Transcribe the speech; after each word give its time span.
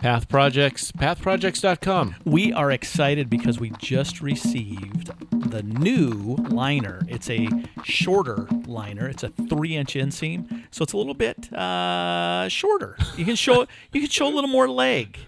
Path 0.00 0.30
Projects, 0.30 0.92
pathprojects.com. 0.92 2.16
We 2.24 2.54
are 2.54 2.70
excited 2.70 3.28
because 3.28 3.60
we 3.60 3.70
just 3.78 4.22
received 4.22 5.10
the 5.50 5.62
new 5.62 6.36
liner. 6.48 7.02
It's 7.06 7.28
a 7.28 7.48
shorter 7.84 8.48
liner. 8.66 9.08
It's 9.08 9.22
a 9.24 9.28
three-inch 9.28 9.92
inseam, 9.92 10.64
so 10.70 10.84
it's 10.84 10.94
a 10.94 10.96
little 10.96 11.12
bit 11.12 11.52
uh, 11.52 12.48
shorter. 12.48 12.96
You 13.18 13.26
can 13.26 13.36
show 13.36 13.66
you 13.92 14.00
can 14.00 14.08
show 14.08 14.26
a 14.26 14.32
little 14.34 14.48
more 14.48 14.70
leg. 14.70 15.18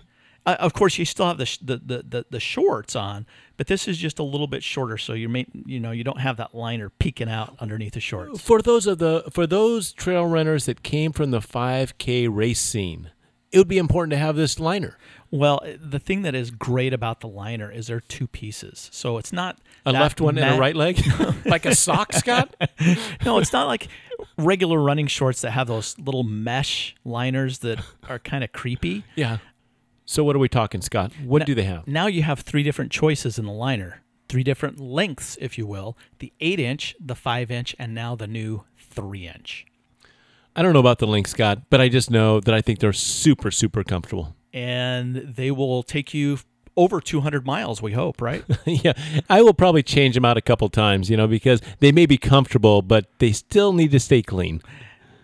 Uh, 0.46 0.57
of 0.59 0.73
course, 0.73 0.98
you 0.98 1.04
still 1.04 1.27
have 1.29 1.36
the, 1.36 1.46
sh- 1.46 1.59
the, 1.59 1.77
the 1.77 2.02
the 2.09 2.27
the 2.30 2.41
shorts 2.41 2.96
on, 2.96 3.27
but 3.59 3.66
this 3.66 3.86
is 3.86 3.98
just 3.98 4.18
a 4.18 4.23
little 4.25 4.46
bit 4.46 4.62
shorter, 4.62 4.96
so 4.96 5.12
you 5.12 5.29
may 5.29 5.45
you 5.66 5.80
know 5.80 5.91
you 5.91 6.02
don't 6.02 6.20
have 6.20 6.39
that 6.39 6.54
liner 6.54 6.89
peeking 6.89 7.29
out 7.29 7.54
underneath 7.61 7.93
the 7.93 8.00
shorts. 8.00 8.41
For 8.41 8.62
those 8.62 8.86
of 8.86 8.96
the 8.96 9.25
for 9.30 9.46
those 9.46 9.93
trail 9.93 10.25
runners 10.27 10.64
that 10.64 10.82
came 10.82 11.12
from 11.12 11.30
the 11.30 11.41
5K 11.41 12.27
race 12.34 12.61
scene, 12.61 13.11
it 13.52 13.59
would 13.59 13.69
be 13.69 13.79
important 13.79 14.12
to 14.12 14.16
have 14.16 14.34
this 14.34 14.59
liner. 14.59 14.98
Well, 15.30 15.62
the 15.80 15.98
thing 15.98 16.23
that 16.23 16.34
is 16.34 16.51
great 16.51 16.92
about 16.92 17.20
the 17.20 17.29
liner 17.29 17.70
is 17.70 17.87
there 17.87 17.98
are 17.98 18.01
two 18.01 18.27
pieces, 18.27 18.91
so 18.92 19.19
it's 19.19 19.33
not 19.33 19.59
A 19.87 19.92
left 19.92 20.20
one 20.20 20.37
and 20.38 20.56
a 20.56 20.59
right 20.59 20.75
leg, 20.75 21.01
like 21.45 21.65
a 21.65 21.75
sock, 21.75 22.12
Scott. 22.12 22.55
no, 23.25 23.38
it's 23.38 23.52
not 23.52 23.66
like 23.66 23.88
regular 24.37 24.80
running 24.80 25.06
shorts 25.06 25.42
that 25.42 25.52
have 25.52 25.69
those 25.69 25.98
little 25.98 26.23
mesh 26.23 26.95
liners 27.05 27.59
that 27.59 27.80
are 28.09 28.19
kind 28.19 28.42
of 28.42 28.52
creepy. 28.52 29.05
Yeah. 29.15 29.38
So 30.05 30.25
what 30.25 30.37
are 30.37 30.41
we 30.41 30.48
talking, 30.48 30.80
Scott? 30.83 31.12
What 31.25 31.47
do 31.47 31.55
they 31.55 31.64
have? 31.64 31.87
Now 31.87 32.06
you 32.06 32.23
have 32.23 32.41
three 32.41 32.62
different 32.62 32.91
choices 32.91 33.39
in 33.39 33.47
the 33.47 33.53
liner, 33.53 34.03
three 34.28 34.42
different 34.42 34.80
lengths, 34.80 35.39
if 35.41 35.56
you 35.56 35.66
will 35.66 35.97
the 36.19 36.33
8 36.41 36.59
inch, 36.61 36.95
the 37.00 37.14
5 37.14 37.50
inch, 37.50 37.75
and 37.78 37.95
now 37.95 38.14
the 38.14 38.27
new 38.27 38.64
3 38.77 39.27
inch. 39.27 39.66
I 40.55 40.62
don't 40.62 40.73
know 40.73 40.80
about 40.80 40.98
the 40.98 41.06
link, 41.06 41.27
Scott, 41.29 41.62
but 41.70 41.80
I 41.80 41.88
just 41.88 42.11
know 42.11 42.41
that 42.41 42.55
I 42.55 42.61
think 42.61 42.79
they're 42.80 42.92
super, 42.92 43.51
super 43.51 43.83
comfortable. 43.84 44.37
And 44.52 45.17
they 45.17 45.50
will 45.50 45.83
take 45.83 46.12
you 46.12 46.39
over 46.77 47.00
200 47.00 47.47
miles, 47.47 47.81
we 47.81 47.92
hope, 47.92 48.20
right? 48.20 48.45
yeah, 48.67 48.92
I 49.30 49.42
will 49.42 49.55
probably 49.55 49.83
change 49.83 50.14
them 50.14 50.25
out 50.25 50.36
a 50.36 50.42
couple 50.42 50.69
times, 50.69 51.11
you 51.11 51.17
know, 51.17 51.27
because 51.27 51.61
they 51.80 51.92
may 51.92 52.06
be 52.06 52.19
comfortable, 52.19 52.83
but 52.83 53.06
they 53.19 53.33
still 53.33 53.73
need 53.73 53.91
to 53.92 54.00
stay 54.00 54.23
clean. 54.23 54.62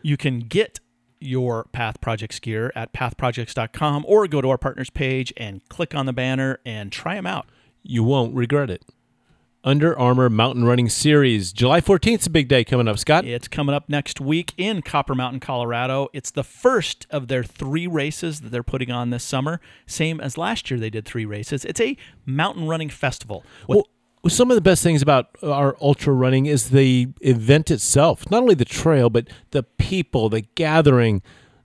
you 0.03 0.17
can 0.17 0.41
get 0.41 0.81
your 1.21 1.65
Path 1.73 2.01
Projects 2.01 2.39
gear 2.39 2.73
at 2.77 2.93
pathprojects.com 2.93 4.05
or 4.07 4.27
go 4.29 4.41
to 4.41 4.49
our 4.51 4.59
partners 4.59 4.91
page 4.91 5.33
and 5.37 5.67
click 5.69 5.95
on 5.95 6.07
the 6.07 6.13
banner 6.13 6.61
and 6.65 6.93
try 6.93 7.15
them 7.17 7.27
out. 7.27 7.47
You 7.83 8.05
won't 8.05 8.35
regret 8.35 8.71
it. 8.71 8.85
Under 9.65 9.99
Armour 9.99 10.31
Mountain 10.31 10.65
Running 10.65 10.89
Series, 10.89 11.53
July 11.53 11.81
14th 11.81 12.21
is 12.21 12.27
a 12.29 12.31
big 12.31 12.47
day 12.47 12.63
coming 12.63 12.87
up, 12.87 12.97
Scott. 12.97 13.25
It's 13.25 13.49
coming 13.49 13.75
up 13.75 13.89
next 13.89 14.21
week 14.21 14.55
in 14.57 14.83
Copper 14.83 15.17
Mountain, 15.17 15.41
Colorado. 15.41 16.09
It's 16.13 16.31
the 16.31 16.45
first 16.45 17.09
of 17.11 17.27
their 17.27 17.43
three 17.43 17.89
races 17.89 18.41
that 18.43 18.51
they're 18.51 18.63
putting 18.63 18.93
on 18.93 19.11
this 19.11 19.25
summer. 19.25 19.61
Same 19.85 20.21
as 20.21 20.39
last 20.39 20.71
year, 20.71 20.79
they 20.79 20.91
did 20.91 21.05
three 21.05 21.25
races. 21.25 21.65
It's 21.65 21.81
a 21.81 21.97
mountain 22.25 22.69
running 22.69 22.89
festival. 22.89 23.45
With, 23.67 23.83
Well, 24.23 24.31
some 24.31 24.49
of 24.49 24.55
the 24.55 24.61
best 24.61 24.85
things 24.85 25.03
about 25.03 25.31
our 25.43 25.77
ultra 25.81 26.13
running 26.13 26.47
is 26.47 26.71
the 26.71 27.09
event 27.21 27.73
itself. 27.73 28.31
Not 28.31 28.43
only 28.43 28.55
the 28.55 28.65
trail, 28.65 29.11
but 29.11 29.29
the 29.51 29.65
people, 29.65 30.29
the 30.29 30.43
gathering, 30.55 31.21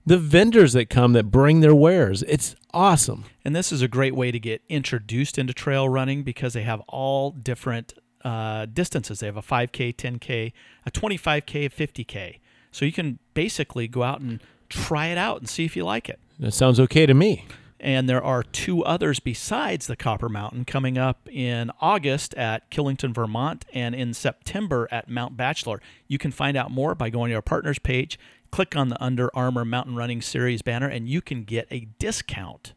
the 0.06 0.18
vendors 0.18 0.72
that 0.74 0.90
come 0.90 1.12
that 1.14 1.24
bring 1.24 1.60
their 1.60 1.74
wares. 1.74 2.22
It's 2.24 2.54
awesome. 2.72 3.24
and 3.44 3.54
this 3.54 3.72
is 3.72 3.82
a 3.82 3.88
great 3.88 4.14
way 4.14 4.30
to 4.30 4.38
get 4.38 4.62
introduced 4.68 5.38
into 5.38 5.52
trail 5.52 5.88
running 5.88 6.22
because 6.22 6.52
they 6.52 6.62
have 6.62 6.80
all 6.88 7.30
different 7.30 7.94
uh, 8.24 8.66
distances. 8.66 9.20
They 9.20 9.26
have 9.26 9.36
a 9.36 9.42
5K, 9.42 9.94
10K, 9.94 10.52
a 10.86 10.90
25K, 10.90 11.66
a 11.66 11.70
50K. 11.70 12.38
So 12.72 12.84
you 12.84 12.92
can 12.92 13.18
basically 13.34 13.86
go 13.86 14.02
out 14.02 14.20
and 14.20 14.42
try 14.68 15.06
it 15.06 15.18
out 15.18 15.38
and 15.38 15.48
see 15.48 15.64
if 15.64 15.76
you 15.76 15.84
like 15.84 16.08
it. 16.08 16.18
That 16.40 16.52
sounds 16.52 16.80
okay 16.80 17.06
to 17.06 17.14
me. 17.14 17.46
And 17.78 18.08
there 18.08 18.24
are 18.24 18.42
two 18.42 18.82
others 18.82 19.20
besides 19.20 19.86
the 19.86 19.94
Copper 19.94 20.30
Mountain 20.30 20.64
coming 20.64 20.96
up 20.96 21.28
in 21.30 21.70
August 21.80 22.34
at 22.34 22.70
Killington, 22.70 23.14
Vermont, 23.14 23.66
and 23.74 23.94
in 23.94 24.14
September 24.14 24.88
at 24.90 25.10
Mount 25.10 25.36
Bachelor. 25.36 25.82
You 26.08 26.16
can 26.16 26.32
find 26.32 26.56
out 26.56 26.70
more 26.70 26.94
by 26.94 27.10
going 27.10 27.28
to 27.28 27.36
our 27.36 27.42
partners 27.42 27.78
page, 27.78 28.18
click 28.54 28.76
on 28.76 28.88
the 28.88 29.02
Under 29.02 29.36
Armour 29.36 29.64
Mountain 29.64 29.96
Running 29.96 30.22
Series 30.22 30.62
banner, 30.62 30.86
and 30.86 31.08
you 31.08 31.20
can 31.20 31.42
get 31.42 31.66
a 31.72 31.88
discount. 31.98 32.72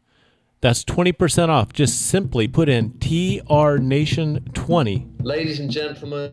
That's 0.60 0.82
20% 0.82 1.50
off. 1.50 1.72
Just 1.72 2.08
simply 2.08 2.48
put 2.48 2.68
in 2.68 2.98
TR 2.98 3.76
Nation 3.76 4.44
20. 4.54 5.06
Ladies 5.20 5.60
and 5.60 5.70
gentlemen, 5.70 6.32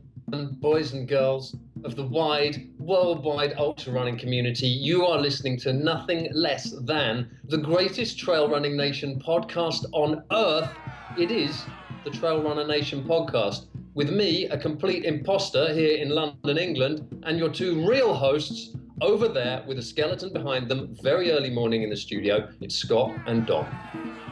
boys 0.54 0.94
and 0.94 1.08
girls 1.08 1.56
of 1.84 1.96
the 1.96 2.08
wide, 2.08 2.68
worldwide 2.80 3.54
ultra 3.60 3.94
running 3.94 4.18
community, 4.18 4.66
you 4.66 5.06
are 5.06 5.22
listening 5.22 5.60
to 5.60 5.74
nothing 5.74 6.28
less 6.34 6.72
than 6.82 7.30
the 7.44 7.60
greatest 7.60 8.18
trail 8.18 8.50
running 8.50 8.76
nation 8.76 9.22
podcast 9.24 9.86
on 9.92 10.24
earth. 10.32 10.72
It 11.20 11.30
is 11.30 11.66
the 12.04 12.10
Trail 12.10 12.42
Runner 12.42 12.66
Nation 12.66 13.04
podcast. 13.04 13.68
With 13.94 14.10
me, 14.10 14.46
a 14.48 14.58
complete 14.58 15.06
imposter 15.06 15.72
here 15.72 15.98
in 16.00 16.10
London, 16.10 16.58
England, 16.58 17.24
and 17.28 17.38
your 17.38 17.50
two 17.50 17.88
real 17.88 18.16
hosts 18.16 18.76
over 19.02 19.28
there 19.28 19.64
with 19.68 19.78
a 19.78 19.82
skeleton 19.82 20.32
behind 20.32 20.70
them, 20.70 20.96
very 21.02 21.32
early 21.32 21.50
morning 21.50 21.84
in 21.84 21.90
the 21.90 21.98
studio. 21.98 22.50
It's 22.62 22.76
Scott 22.76 23.14
and 23.28 23.46
Don. 23.46 23.68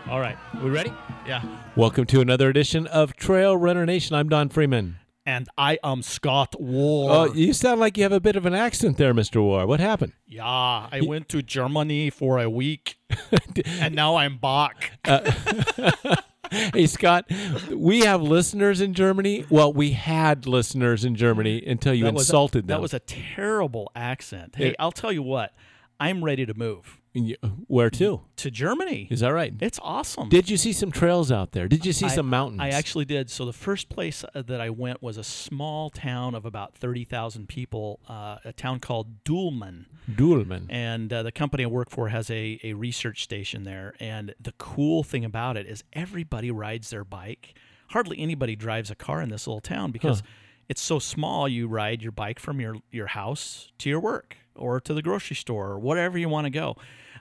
All 0.10 0.20
right. 0.20 0.38
We 0.62 0.70
ready? 0.70 0.94
Yeah. 1.28 1.44
Welcome 1.76 2.06
to 2.08 2.22
another 2.22 2.50
edition 2.50 2.88
of 2.88 3.16
Trail 3.16 3.58
Runner 3.58 3.86
Nation. 3.86 4.16
I'm 4.16 4.30
Don 4.30 4.50
Freeman. 4.50 4.98
And 5.26 5.48
I 5.58 5.80
am 5.84 6.02
Scott 6.02 6.60
Warr. 6.60 7.12
Oh, 7.12 7.34
you 7.34 7.54
sound 7.54 7.80
like 7.80 7.98
you 7.98 8.04
have 8.04 8.12
a 8.12 8.20
bit 8.20 8.36
of 8.36 8.46
an 8.46 8.54
accent 8.54 8.98
there, 8.98 9.14
Mr. 9.14 9.42
Warr. 9.42 9.66
What 9.66 9.80
happened? 9.80 10.12
yeah, 10.28 10.44
I 10.46 11.00
went 11.06 11.30
to 11.30 11.42
Germany 11.42 12.10
for 12.10 12.40
a 12.40 12.50
week, 12.50 12.98
and 13.80 13.96
now 13.96 14.18
I'm 14.18 14.38
back. 14.38 15.00
Uh, 15.06 15.32
Hey, 16.74 16.88
Scott, 16.88 17.26
we 17.72 18.02
have 18.02 18.22
listeners 18.22 18.80
in 18.82 18.94
Germany. 18.94 19.46
Well, 19.50 19.74
we 19.74 19.92
had 19.92 20.46
listeners 20.46 21.04
in 21.06 21.16
Germany 21.16 21.64
until 21.66 21.94
you 21.94 22.04
That 22.06 22.14
was 22.14 22.30
a- 22.30 22.32
insulted 22.32 22.62
them. 22.64 22.68
That 22.68 22.82
was 22.82 22.94
a 22.94 23.00
terrible 23.00 23.92
accent. 23.96 24.56
Hey, 24.56 24.70
It- 24.70 24.76
I'll 24.80 24.92
tell 24.92 25.12
you 25.12 25.24
what. 25.24 25.54
I'm 26.00 26.24
ready 26.24 26.46
to 26.46 26.54
move 26.54 27.00
you- 27.14 27.38
Where 27.68 27.90
to? 27.92 28.22
to 28.38 28.50
Germany. 28.52 29.08
Is 29.12 29.20
that 29.20 29.30
right? 29.30 29.54
It's 29.60 29.80
awesome. 29.84 30.30
Did 30.30 30.50
you 30.50 30.58
see 30.58 30.74
some 30.74 30.92
trails 30.92 31.32
out 31.32 31.52
there? 31.52 31.68
Did 31.68 31.86
you 31.86 31.94
see 31.94 32.08
I- 32.08 32.10
some 32.10 32.28
mountains? 32.30 32.60
I 32.62 32.70
actually 32.70 33.06
did. 33.06 33.30
So 33.30 33.46
the 33.46 33.54
first 33.54 33.88
place 33.90 34.26
uh, 34.34 34.42
that 34.42 34.60
I 34.60 34.70
went 34.72 35.02
was 35.04 35.18
a 35.18 35.24
small 35.24 35.90
town 35.92 36.34
of 36.36 36.46
about 36.46 36.74
thirty 36.76 37.06
thousand 37.06 37.48
people, 37.50 38.00
uh, 38.10 38.38
a 38.44 38.52
town 38.54 38.80
called 38.80 39.24
Dülmen, 39.24 39.86
Dülmen. 40.12 40.66
and 40.70 41.14
uh, 41.14 41.22
the 41.24 41.32
company 41.32 41.64
I 41.64 41.68
work 41.68 41.90
for 41.90 42.10
has 42.10 42.30
a, 42.32 42.60
a 42.64 42.74
research 42.74 43.24
station 43.24 43.64
there. 43.64 43.94
And 44.00 44.34
the 44.40 44.54
cool 44.58 45.04
thing 45.04 45.24
about 45.24 45.56
it 45.56 45.68
is 45.68 45.84
everybody 45.94 46.50
rides 46.52 46.90
their 46.90 47.04
bike. 47.06 47.54
Hardly 47.90 48.20
anybody 48.20 48.56
drives 48.56 48.90
a 48.90 48.96
car 48.96 49.22
in 49.22 49.30
this 49.30 49.46
little 49.46 49.62
town 49.62 49.92
because 49.92 50.24
it's 50.68 50.82
so 50.82 50.98
small. 50.98 51.48
You 51.48 51.68
ride 51.68 52.02
your 52.02 52.12
bike 52.12 52.40
from 52.40 52.60
your 52.60 52.78
your 52.92 53.08
house 53.08 53.72
to 53.78 53.90
your 53.90 54.00
work 54.00 54.38
or 54.56 54.80
to 54.82 54.94
the 54.94 55.02
grocery 55.02 55.36
store 55.36 55.70
or 55.70 55.80
whatever 55.80 56.18
you 56.18 56.30
want 56.30 56.46
to 56.46 56.52
go. 56.52 56.76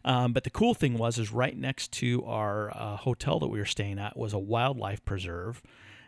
Um, 0.04 0.32
but 0.32 0.44
the 0.44 0.50
cool 0.50 0.74
thing 0.74 0.98
was, 0.98 1.18
is 1.18 1.32
right 1.32 1.56
next 1.56 1.92
to 1.92 2.24
our 2.24 2.70
uh, 2.76 2.96
hotel 2.96 3.38
that 3.40 3.48
we 3.48 3.58
were 3.58 3.64
staying 3.64 3.98
at 3.98 4.16
was 4.16 4.32
a 4.32 4.38
wildlife 4.38 5.04
preserve, 5.04 5.62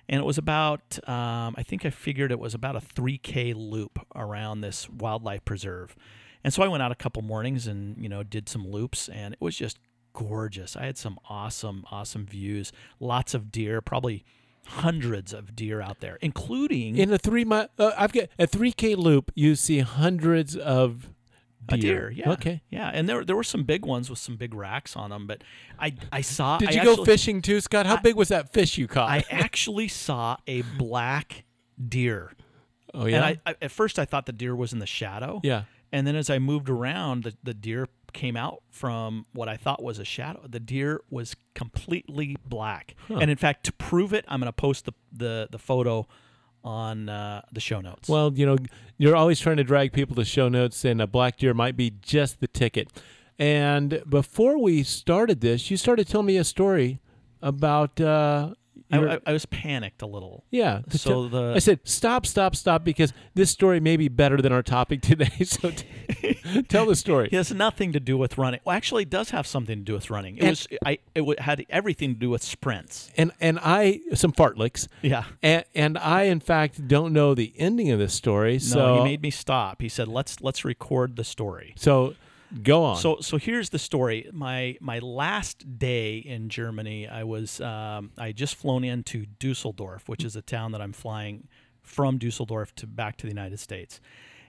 and 0.08 0.20
it 0.20 0.24
was 0.24 0.36
about, 0.36 0.98
um, 1.08 1.54
I 1.56 1.62
think 1.62 1.86
I 1.86 1.90
figured 1.90 2.30
it 2.30 2.38
was 2.38 2.54
about 2.54 2.76
a 2.76 2.80
3K 2.80 3.54
loop 3.54 3.98
around 4.14 4.60
this 4.60 4.88
wildlife 4.88 5.44
preserve. 5.44 5.96
And 6.42 6.52
so 6.52 6.62
I 6.62 6.68
went 6.68 6.82
out 6.82 6.92
a 6.92 6.96
couple 6.96 7.22
mornings 7.22 7.66
and 7.66 7.96
you 8.02 8.08
know 8.08 8.22
did 8.22 8.48
some 8.48 8.68
loops, 8.68 9.08
and 9.08 9.32
it 9.32 9.40
was 9.40 9.56
just 9.56 9.78
gorgeous. 10.12 10.76
I 10.76 10.84
had 10.84 10.98
some 10.98 11.18
awesome, 11.28 11.84
awesome 11.90 12.26
views. 12.26 12.70
Lots 13.00 13.32
of 13.32 13.50
deer, 13.50 13.80
probably 13.80 14.24
hundreds 14.66 15.32
of 15.32 15.56
deer 15.56 15.80
out 15.80 16.00
there, 16.00 16.18
including 16.20 16.96
In 16.96 17.12
a 17.12 17.18
three 17.18 17.44
mile, 17.44 17.68
uh, 17.78 17.92
I've 17.96 18.12
got 18.12 18.28
a 18.38 18.46
three 18.46 18.72
k 18.72 18.94
loop. 18.94 19.30
You 19.34 19.56
see 19.56 19.80
hundreds 19.80 20.54
of 20.54 21.10
a 21.68 21.76
deer. 21.76 22.10
deer. 22.10 22.10
Yeah. 22.10 22.32
Okay. 22.32 22.62
Yeah, 22.70 22.90
and 22.92 23.08
there 23.08 23.24
there 23.24 23.36
were 23.36 23.44
some 23.44 23.64
big 23.64 23.84
ones 23.86 24.10
with 24.10 24.18
some 24.18 24.36
big 24.36 24.54
racks 24.54 24.96
on 24.96 25.10
them, 25.10 25.26
but 25.26 25.42
I 25.78 25.94
I 26.12 26.20
saw. 26.20 26.58
Did 26.58 26.70
I 26.70 26.72
you 26.72 26.84
go 26.84 27.04
fishing 27.04 27.42
too, 27.42 27.60
Scott? 27.60 27.86
How 27.86 27.96
I- 27.96 28.00
big 28.00 28.14
was 28.16 28.28
that 28.28 28.52
fish 28.52 28.78
you 28.78 28.86
caught? 28.86 29.08
I 29.10 29.24
actually 29.30 29.88
saw 29.88 30.36
a 30.46 30.62
black 30.78 31.44
deer. 31.88 32.32
oh 32.92 33.06
yeah. 33.06 33.16
And 33.16 33.24
I, 33.24 33.38
I 33.50 33.54
at 33.62 33.70
first 33.70 33.98
I 33.98 34.04
thought 34.04 34.26
the 34.26 34.32
deer 34.32 34.54
was 34.54 34.72
in 34.72 34.78
the 34.78 34.86
shadow. 34.86 35.40
yeah. 35.42 35.64
And 35.92 36.08
then 36.08 36.16
as 36.16 36.28
I 36.28 36.40
moved 36.40 36.68
around, 36.68 37.22
the, 37.22 37.34
the 37.44 37.54
deer 37.54 37.88
came 38.12 38.36
out 38.36 38.64
from 38.68 39.26
what 39.32 39.48
I 39.48 39.56
thought 39.56 39.80
was 39.80 40.00
a 40.00 40.04
shadow. 40.04 40.44
The 40.48 40.58
deer 40.58 41.00
was 41.08 41.36
completely 41.54 42.36
black. 42.44 42.96
And 43.08 43.30
in 43.30 43.36
fact, 43.36 43.62
to 43.66 43.72
prove 43.72 44.12
it, 44.12 44.24
I'm 44.26 44.40
going 44.40 44.48
to 44.48 44.52
post 44.52 44.86
the, 44.86 44.92
the, 45.12 45.46
the 45.52 45.58
photo 45.58 46.08
on 46.64 47.08
uh, 47.08 47.42
the 47.52 47.60
show 47.60 47.80
notes. 47.80 48.08
Well, 48.08 48.32
you 48.34 48.46
know, 48.46 48.56
you're 48.96 49.14
always 49.14 49.38
trying 49.38 49.58
to 49.58 49.64
drag 49.64 49.92
people 49.92 50.16
to 50.16 50.24
show 50.24 50.48
notes, 50.48 50.84
and 50.84 51.00
a 51.00 51.06
black 51.06 51.36
deer 51.36 51.54
might 51.54 51.76
be 51.76 51.92
just 52.00 52.40
the 52.40 52.48
ticket. 52.48 52.88
And 53.38 54.02
before 54.08 54.60
we 54.60 54.82
started 54.82 55.40
this, 55.40 55.70
you 55.70 55.76
started 55.76 56.08
telling 56.08 56.26
me 56.26 56.36
a 56.36 56.44
story 56.44 57.00
about 57.42 58.00
uh, 58.00 58.54
I, 58.94 58.98
You're- 59.00 59.12
I, 59.26 59.30
I 59.30 59.32
was 59.32 59.46
panicked 59.46 60.02
a 60.02 60.06
little. 60.06 60.44
yeah. 60.50 60.80
So 60.90 61.28
the 61.28 61.54
I 61.54 61.58
said, 61.58 61.80
stop, 61.84 62.26
stop, 62.26 62.54
stop, 62.56 62.84
because 62.84 63.12
this 63.34 63.50
story 63.50 63.80
may 63.80 63.96
be 63.96 64.08
better 64.08 64.38
than 64.40 64.52
our 64.52 64.62
topic 64.62 65.02
today. 65.02 65.30
So 65.44 65.70
t- 65.70 66.34
tell 66.68 66.86
the 66.86 66.96
story. 66.96 67.26
It 67.30 67.36
has 67.36 67.52
nothing 67.52 67.92
to 67.92 68.00
do 68.00 68.16
with 68.18 68.38
running. 68.38 68.60
Well, 68.64 68.76
actually, 68.76 69.02
it 69.04 69.10
does 69.10 69.30
have 69.30 69.46
something 69.46 69.78
to 69.78 69.84
do 69.84 69.92
with 69.94 70.10
running. 70.10 70.36
It 70.38 70.40
And- 70.42 70.50
was 70.50 70.66
I. 70.84 70.92
It 71.14 71.20
w- 71.20 71.36
had 71.38 71.64
everything 71.70 72.14
to 72.14 72.18
do 72.18 72.30
with 72.30 72.42
sprints. 72.42 73.10
And 73.16 73.32
and 73.40 73.58
I 73.62 74.00
some 74.14 74.32
fartleks. 74.32 74.88
Yeah. 75.02 75.24
And, 75.42 75.64
and 75.74 75.98
I, 75.98 76.22
in 76.24 76.40
fact, 76.40 76.86
don't 76.88 77.12
know 77.12 77.34
the 77.34 77.52
ending 77.56 77.90
of 77.90 77.98
this 77.98 78.14
story. 78.14 78.54
No, 78.54 78.58
so 78.58 78.96
he 78.98 79.04
made 79.04 79.22
me 79.22 79.30
stop. 79.30 79.80
He 79.82 79.88
said, 79.88 80.08
"Let's 80.08 80.40
let's 80.40 80.64
record 80.64 81.16
the 81.16 81.24
story." 81.24 81.74
so 81.76 82.14
go 82.62 82.84
on. 82.84 82.96
So 82.96 83.18
so 83.20 83.36
here's 83.36 83.70
the 83.70 83.78
story. 83.78 84.28
My 84.32 84.76
my 84.80 84.98
last 84.98 85.78
day 85.78 86.18
in 86.18 86.48
Germany, 86.48 87.08
I 87.08 87.24
was 87.24 87.60
um, 87.60 88.12
I 88.18 88.28
had 88.28 88.36
just 88.36 88.54
flown 88.54 88.84
into 88.84 89.26
Dusseldorf, 89.38 90.08
which 90.08 90.24
is 90.24 90.36
a 90.36 90.42
town 90.42 90.72
that 90.72 90.80
I'm 90.80 90.92
flying 90.92 91.48
from 91.82 92.18
Dusseldorf 92.18 92.74
to 92.76 92.86
back 92.86 93.16
to 93.18 93.26
the 93.26 93.30
United 93.30 93.60
States, 93.60 94.00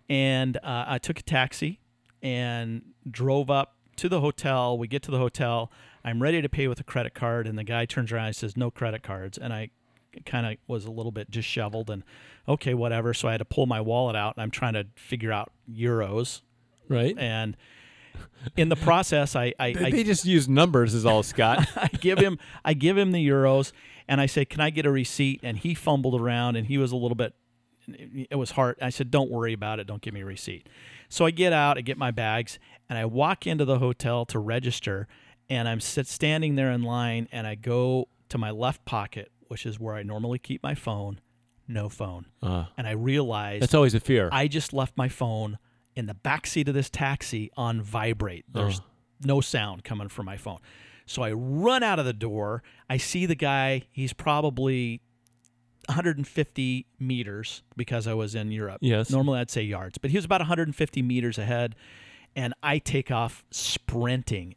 and 0.10 0.58
uh, 0.58 0.86
I 0.88 0.98
took 0.98 1.20
a 1.20 1.24
taxi 1.24 1.80
and 2.22 2.82
drove 3.10 3.50
up 3.50 3.76
to 3.98 4.10
the 4.10 4.22
hotel. 4.22 4.78
We 4.78 4.88
get 4.88 5.04
to 5.04 5.12
the 5.12 5.20
hotel. 5.20 5.72
I'm 6.04 6.22
ready 6.22 6.42
to 6.42 6.50
pay 6.50 6.68
with 6.68 6.80
a 6.80 6.84
credit 6.84 7.14
card, 7.14 7.48
and 7.48 7.58
the 7.58 7.64
guy 7.64 7.86
turns 7.86 8.12
around 8.12 8.28
and 8.28 8.36
says, 8.36 8.56
"No 8.56 8.72
credit 8.72 9.04
cards," 9.04 9.38
and 9.38 9.54
I 9.54 9.72
kind 10.26 10.46
of 10.46 10.58
was 10.68 10.86
a 10.86 10.92
little 10.92 11.12
bit 11.12 11.30
disheveled 11.30 11.90
and 11.90 12.02
okay 12.48 12.74
whatever 12.74 13.14
so 13.14 13.28
i 13.28 13.32
had 13.32 13.38
to 13.40 13.44
pull 13.44 13.66
my 13.66 13.82
wallet 13.82 14.16
out 14.16 14.34
and 14.38 14.42
i'm 14.42 14.50
trying 14.50 14.72
to 14.72 14.86
figure 14.96 15.30
out 15.30 15.52
euros 15.70 16.40
right? 16.88 17.18
and 17.18 17.58
in 18.58 18.70
the 18.70 18.76
process, 18.76 19.36
I 19.36 19.54
I, 19.60 19.74
they 19.74 19.86
I, 20.00 20.04
just 20.04 20.26
use 20.26 20.48
numbers, 20.48 20.94
is 20.94 21.06
all, 21.06 21.24
Scott. 21.24 21.68
I 21.76 21.88
give 21.88 22.20
him 22.20 22.38
I 22.64 22.74
give 22.74 22.98
him 22.98 23.12
the 23.12 23.26
euros, 23.26 23.72
and 24.08 24.22
I 24.22 24.26
say, 24.26 24.46
"Can 24.46 24.62
I 24.62 24.70
get 24.70 24.86
a 24.86 24.92
receipt?" 24.92 25.40
And 25.44 25.58
he 25.58 25.74
fumbled 25.74 26.20
around, 26.20 26.56
and 26.56 26.68
he 26.68 26.78
was 26.78 26.92
a 26.92 26.96
little 26.96 27.16
bit. 27.16 27.34
It 27.88 28.36
was 28.36 28.52
hard. 28.52 28.78
I 28.82 28.90
said, 28.90 29.12
"Don't 29.12 29.30
worry 29.30 29.54
about 29.54 29.80
it. 29.80 29.88
Don't 29.88 30.02
give 30.02 30.14
me 30.14 30.22
a 30.22 30.26
receipt." 30.26 30.68
So 31.10 31.26
I 31.26 31.32
get 31.32 31.54
out, 31.54 31.78
I 31.78 31.82
get 31.82 31.98
my 31.98 32.12
bags, 32.12 32.58
and 32.90 32.98
I 32.98 33.06
walk 33.06 33.46
into 33.46 33.64
the 33.64 33.78
hotel 33.80 34.26
to 34.26 34.40
register, 34.40 35.08
and 35.50 35.68
I'm 35.68 35.80
sit 35.80 36.08
standing 36.08 36.56
there 36.56 36.72
in 36.72 36.82
line, 36.82 37.28
and 37.32 37.46
I 37.46 37.56
go 37.56 38.08
to 38.30 38.38
my 38.40 38.50
left 38.50 38.86
pocket, 38.86 39.32
which 39.48 39.66
is 39.66 39.80
where 39.80 39.96
I 39.96 40.04
normally 40.04 40.40
keep 40.40 40.64
my 40.64 40.74
phone. 40.76 41.20
No 41.68 41.90
phone, 41.90 42.28
Uh, 42.44 42.66
and 42.78 42.88
I 42.88 42.92
realize 42.92 43.60
that's 43.62 43.74
always 43.74 43.96
a 43.96 44.00
fear. 44.00 44.30
I 44.32 44.48
just 44.48 44.72
left 44.72 44.96
my 44.98 45.10
phone 45.10 45.58
in 45.96 46.06
the 46.08 46.14
back 46.14 46.46
seat 46.48 46.68
of 46.68 46.74
this 46.74 46.90
taxi 46.90 47.52
on 47.56 47.82
vibrate. 47.82 48.46
There's 48.52 48.82
no 49.24 49.42
sound 49.42 49.84
coming 49.84 50.10
from 50.10 50.26
my 50.26 50.38
phone. 50.38 50.60
So 51.06 51.22
I 51.22 51.32
run 51.32 51.84
out 51.84 52.00
of 52.00 52.06
the 52.06 52.14
door. 52.14 52.64
I 52.90 52.98
see 52.98 53.26
the 53.26 53.36
guy. 53.36 53.84
He's 53.92 54.12
probably 54.12 55.02
150 55.88 56.88
meters 57.00 57.64
because 57.78 58.08
I 58.08 58.14
was 58.14 58.36
in 58.36 58.52
Europe. 58.52 58.80
Yes. 58.82 59.12
Normally 59.12 59.40
I'd 59.40 59.52
say 59.52 59.62
yards, 59.62 59.98
but 59.98 60.12
he 60.12 60.18
was 60.18 60.26
about 60.26 60.42
150 60.42 61.02
meters 61.02 61.38
ahead. 61.38 61.76
And 62.36 62.54
I 62.62 62.80
take 62.80 63.12
off 63.12 63.46
sprinting, 63.52 64.56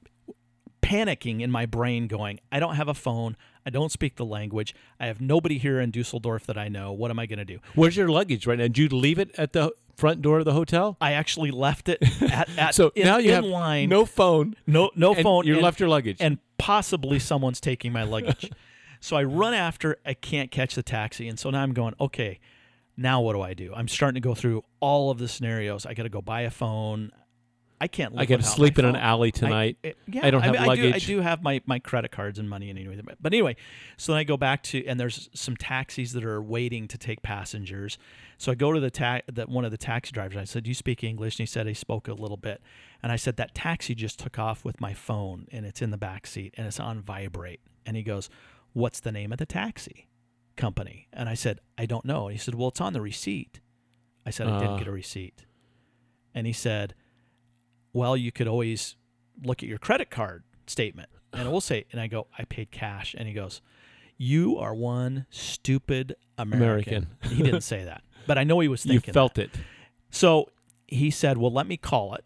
panicking 0.83 1.43
in 1.43 1.51
my 1.51 1.67
brain, 1.67 2.09
going, 2.09 2.41
I 2.51 2.59
don't 2.59 2.75
have 2.75 2.89
a 2.89 2.95
phone. 2.95 3.37
I 3.65 3.71
don't 3.71 3.93
speak 3.93 4.17
the 4.17 4.25
language. 4.25 4.75
I 4.99 5.07
have 5.07 5.21
nobody 5.21 5.59
here 5.59 5.79
in 5.79 5.91
Dusseldorf 5.91 6.47
that 6.47 6.59
I 6.59 6.69
know. 6.69 6.93
What 6.93 7.11
am 7.11 7.19
I 7.19 7.27
going 7.27 7.39
to 7.39 7.45
do? 7.45 7.59
Where's 7.75 7.97
your 7.97 8.09
luggage 8.09 8.47
right 8.47 8.59
now? 8.59 8.65
Did 8.65 8.79
you 8.79 8.89
leave 8.89 9.19
it 9.19 9.31
at 9.39 9.53
the 9.53 9.73
front 9.99 10.23
door 10.23 10.39
of 10.39 10.45
the 10.45 10.53
hotel? 10.53 10.97
I 11.01 11.13
actually 11.13 11.51
left 11.51 11.89
it 11.89 11.99
at, 12.23 12.49
at 12.57 12.75
So 12.75 12.93
in, 12.95 13.05
now 13.05 13.19
you 13.19 13.33
have 13.33 13.45
line. 13.45 13.89
no 13.89 14.05
phone. 14.07 14.55
no, 14.67 14.91
no 14.95 15.13
and 15.13 15.23
phone. 15.23 15.47
You 15.47 15.61
left 15.61 15.81
your 15.81 15.89
luggage. 15.89 16.19
and 16.21 16.39
possibly 16.57 17.19
someone's 17.19 17.61
taking 17.61 17.93
my 17.93 18.05
luggage. 18.05 18.51
so 19.01 19.17
I 19.17 19.25
run 19.25 19.55
after. 19.55 19.97
I 20.07 20.15
can't 20.15 20.51
catch 20.51 20.75
the 20.75 20.83
taxi, 20.83 21.29
and 21.29 21.39
so 21.39 21.51
now 21.51 21.63
I'm 21.63 21.73
going. 21.75 21.95
Okay, 22.01 22.39
now 22.97 23.21
what 23.21 23.33
do 23.35 23.43
I 23.43 23.55
do? 23.55 23.73
I'm 23.75 23.89
starting 23.89 24.15
to 24.21 24.27
go 24.27 24.35
through 24.35 24.65
all 24.81 25.11
of 25.11 25.19
the 25.19 25.29
scenarios. 25.29 25.85
I 25.85 25.95
got 25.95 26.05
to 26.05 26.09
go 26.09 26.23
buy 26.23 26.43
a 26.43 26.51
phone. 26.51 27.13
I 27.81 27.87
can't. 27.87 28.15
Live 28.15 28.31
I 28.31 28.37
to 28.37 28.43
sleep 28.43 28.79
in 28.79 28.85
an 28.85 28.97
alley 28.97 29.31
tonight. 29.31 29.77
I, 29.85 29.95
yeah, 30.09 30.27
I 30.27 30.31
don't 30.31 30.43
have 30.43 30.55
mean, 30.55 30.67
luggage. 30.67 30.95
I 30.95 30.99
do, 30.99 31.15
I 31.15 31.17
do 31.17 31.21
have 31.21 31.43
my, 31.43 31.61
my 31.65 31.79
credit 31.79 32.11
cards 32.11 32.39
and 32.39 32.49
money 32.51 32.71
and 32.71 32.79
anyway. 32.79 33.01
But, 33.05 33.19
but 33.21 33.33
anyway, 33.33 33.57
so 33.97 34.13
then 34.13 34.19
I 34.19 34.25
go 34.25 34.37
back 34.37 34.63
to 34.65 34.85
and 34.87 34.99
there's 34.99 35.29
some 35.33 35.57
taxis 35.57 36.13
that 36.13 36.25
are 36.25 36.43
waiting 36.43 36.89
to 36.89 36.99
take 36.99 37.23
passengers. 37.23 37.97
So 38.37 38.51
I 38.51 38.57
go 38.57 38.73
to 38.73 38.81
the 38.81 38.91
ta- 38.91 39.21
that 39.33 39.49
one 39.49 39.65
of 39.65 39.71
the 39.71 39.77
taxi 39.79 40.13
drivers. 40.13 40.37
I 40.37 40.45
said, 40.45 40.65
"Do 40.65 40.71
you 40.71 40.75
speak 40.75 41.05
English?" 41.05 41.35
And 41.39 41.47
he 41.47 41.47
said 41.47 41.67
he 41.67 41.75
spoke 41.75 42.09
a 42.09 42.15
little 42.15 42.37
bit. 42.37 42.61
And 43.03 43.13
I 43.13 43.17
said, 43.17 43.37
"That 43.37 43.55
taxi 43.55 43.95
just 43.95 44.19
took 44.19 44.39
off 44.39 44.65
with 44.65 44.81
my 44.81 44.93
phone 44.95 45.47
and 45.53 45.65
it's 45.65 45.81
in 45.81 45.91
the 45.91 45.99
back 45.99 46.27
seat 46.27 46.55
and 46.57 46.67
it's 46.67 46.81
on 46.81 47.01
vibrate." 47.01 47.61
And 47.87 47.97
he 47.97 48.03
goes, 48.03 48.29
"What's 48.73 49.01
the 49.01 49.13
name 49.13 49.31
of 49.33 49.39
the 49.39 49.47
taxi 49.47 50.09
company?" 50.57 51.07
And 51.13 51.29
I 51.29 51.35
said, 51.35 51.61
"I 51.77 51.87
don't 51.87 52.05
know." 52.05 52.27
And 52.27 52.33
he 52.33 52.39
said, 52.39 52.55
"Well, 52.57 52.69
it's 52.69 52.81
on 52.81 52.93
the 52.93 53.01
receipt." 53.01 53.61
I 54.27 54.31
said, 54.31 54.49
"I 54.49 54.57
Uh. 54.57 54.61
didn't 54.61 54.79
get 54.79 54.89
a 54.89 54.93
receipt." 54.93 55.45
And 56.35 56.47
he 56.47 56.53
said, 56.53 56.95
well, 57.93 58.17
you 58.17 58.31
could 58.33 58.47
always 58.49 58.97
look 59.43 59.63
at 59.63 59.69
your 59.69 59.79
credit 59.79 60.11
card 60.11 60.43
statement 60.67 61.09
and 61.33 61.47
it 61.47 61.51
will 61.51 61.61
say, 61.61 61.85
and 61.93 62.01
I 62.01 62.07
go, 62.07 62.27
I 62.39 62.45
paid 62.45 62.71
cash. 62.71 63.15
And 63.17 63.29
he 63.29 63.35
goes, 63.35 63.61
You 64.17 64.57
are 64.59 64.75
one 64.75 65.27
stupid 65.31 66.17
American. 66.37 67.09
American. 67.23 67.37
he 67.37 67.43
didn't 67.43 67.61
say 67.63 67.85
that, 67.85 68.03
but 68.27 68.39
I 68.39 68.45
know 68.45 68.61
he 68.61 68.69
was 68.69 68.83
thinking. 68.85 69.09
you 69.09 69.13
felt 69.13 69.35
that. 69.35 69.55
it. 69.55 69.61
So 70.11 70.49
he 70.87 71.11
said, 71.11 71.37
Well, 71.39 71.53
let 71.53 71.67
me 71.67 71.77
call 71.77 72.15
it. 72.15 72.25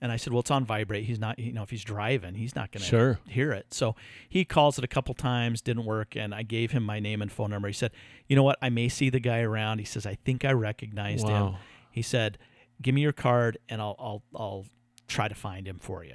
And 0.00 0.12
I 0.12 0.16
said, 0.16 0.32
Well, 0.32 0.40
it's 0.40 0.50
on 0.50 0.64
vibrate. 0.64 1.04
He's 1.04 1.18
not, 1.18 1.38
you 1.38 1.52
know, 1.52 1.62
if 1.62 1.70
he's 1.70 1.82
driving, 1.82 2.34
he's 2.34 2.54
not 2.54 2.70
going 2.70 2.82
to 2.82 2.86
Sure. 2.86 3.18
hear 3.26 3.52
it. 3.52 3.72
So 3.74 3.96
he 4.28 4.44
calls 4.44 4.78
it 4.78 4.84
a 4.84 4.88
couple 4.88 5.14
times, 5.14 5.60
didn't 5.60 5.84
work. 5.84 6.14
And 6.16 6.34
I 6.34 6.42
gave 6.42 6.70
him 6.70 6.82
my 6.84 7.00
name 7.00 7.22
and 7.22 7.32
phone 7.32 7.50
number. 7.50 7.66
He 7.68 7.74
said, 7.74 7.90
You 8.28 8.36
know 8.36 8.42
what? 8.42 8.58
I 8.62 8.68
may 8.68 8.88
see 8.88 9.10
the 9.10 9.20
guy 9.20 9.40
around. 9.40 9.78
He 9.78 9.84
says, 9.84 10.06
I 10.06 10.14
think 10.24 10.44
I 10.44 10.52
recognized 10.52 11.26
him. 11.28 11.54
He 11.90 12.02
said, 12.02 12.38
"Give 12.80 12.94
me 12.94 13.02
your 13.02 13.12
card, 13.12 13.58
and 13.68 13.80
I'll 13.80 13.96
I'll 13.98 14.22
I'll 14.34 14.66
try 15.08 15.28
to 15.28 15.34
find 15.34 15.66
him 15.66 15.78
for 15.78 16.04
you." 16.04 16.14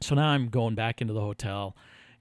So 0.00 0.14
now 0.14 0.28
I'm 0.28 0.48
going 0.48 0.74
back 0.74 1.00
into 1.00 1.14
the 1.14 1.20
hotel, 1.20 1.76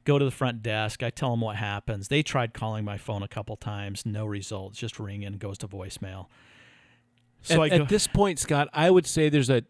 go 0.05 0.17
to 0.17 0.25
the 0.25 0.31
front 0.31 0.63
desk. 0.63 1.03
I 1.03 1.09
tell 1.09 1.31
them 1.31 1.41
what 1.41 1.57
happens. 1.57 2.07
They 2.07 2.23
tried 2.23 2.53
calling 2.53 2.85
my 2.85 2.97
phone 2.97 3.23
a 3.23 3.27
couple 3.27 3.55
times, 3.55 4.05
no 4.05 4.25
results. 4.25 4.79
Just 4.79 4.99
ring 4.99 5.21
ringing, 5.21 5.37
goes 5.37 5.57
to 5.59 5.67
voicemail. 5.67 6.27
So 7.41 7.55
at, 7.55 7.73
I 7.73 7.77
go, 7.77 7.83
at 7.83 7.89
this 7.89 8.07
point, 8.07 8.39
Scott, 8.39 8.69
I 8.73 8.89
would 8.89 9.05
say 9.05 9.29
there's 9.29 9.49
a 9.49 9.63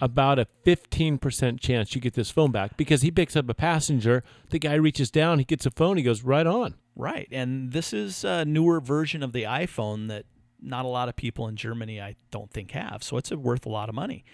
about 0.00 0.38
a 0.38 0.46
15% 0.64 1.60
chance 1.60 1.94
you 1.94 2.00
get 2.00 2.14
this 2.14 2.30
phone 2.30 2.52
back 2.52 2.76
because 2.76 3.02
he 3.02 3.10
picks 3.10 3.36
up 3.36 3.48
a 3.48 3.54
passenger. 3.54 4.22
The 4.50 4.58
guy 4.58 4.74
reaches 4.74 5.10
down, 5.10 5.38
he 5.38 5.44
gets 5.44 5.66
a 5.66 5.70
phone, 5.70 5.96
he 5.96 6.02
goes 6.02 6.22
right 6.22 6.46
on. 6.46 6.74
right, 6.94 7.28
and 7.30 7.72
this 7.72 7.92
is 7.92 8.24
a 8.24 8.44
newer 8.44 8.80
version 8.80 9.22
of 9.22 9.32
the 9.32 9.42
iPhone 9.42 10.08
that 10.08 10.24
not 10.60 10.84
a 10.84 10.88
lot 10.88 11.08
of 11.08 11.16
people 11.16 11.48
in 11.48 11.56
Germany, 11.56 12.00
I 12.00 12.16
don't 12.30 12.50
think, 12.50 12.72
have. 12.72 13.02
So 13.02 13.16
it's 13.16 13.30
worth 13.30 13.66
a 13.66 13.70
lot 13.70 13.88
of 13.88 13.94
money. 13.94 14.24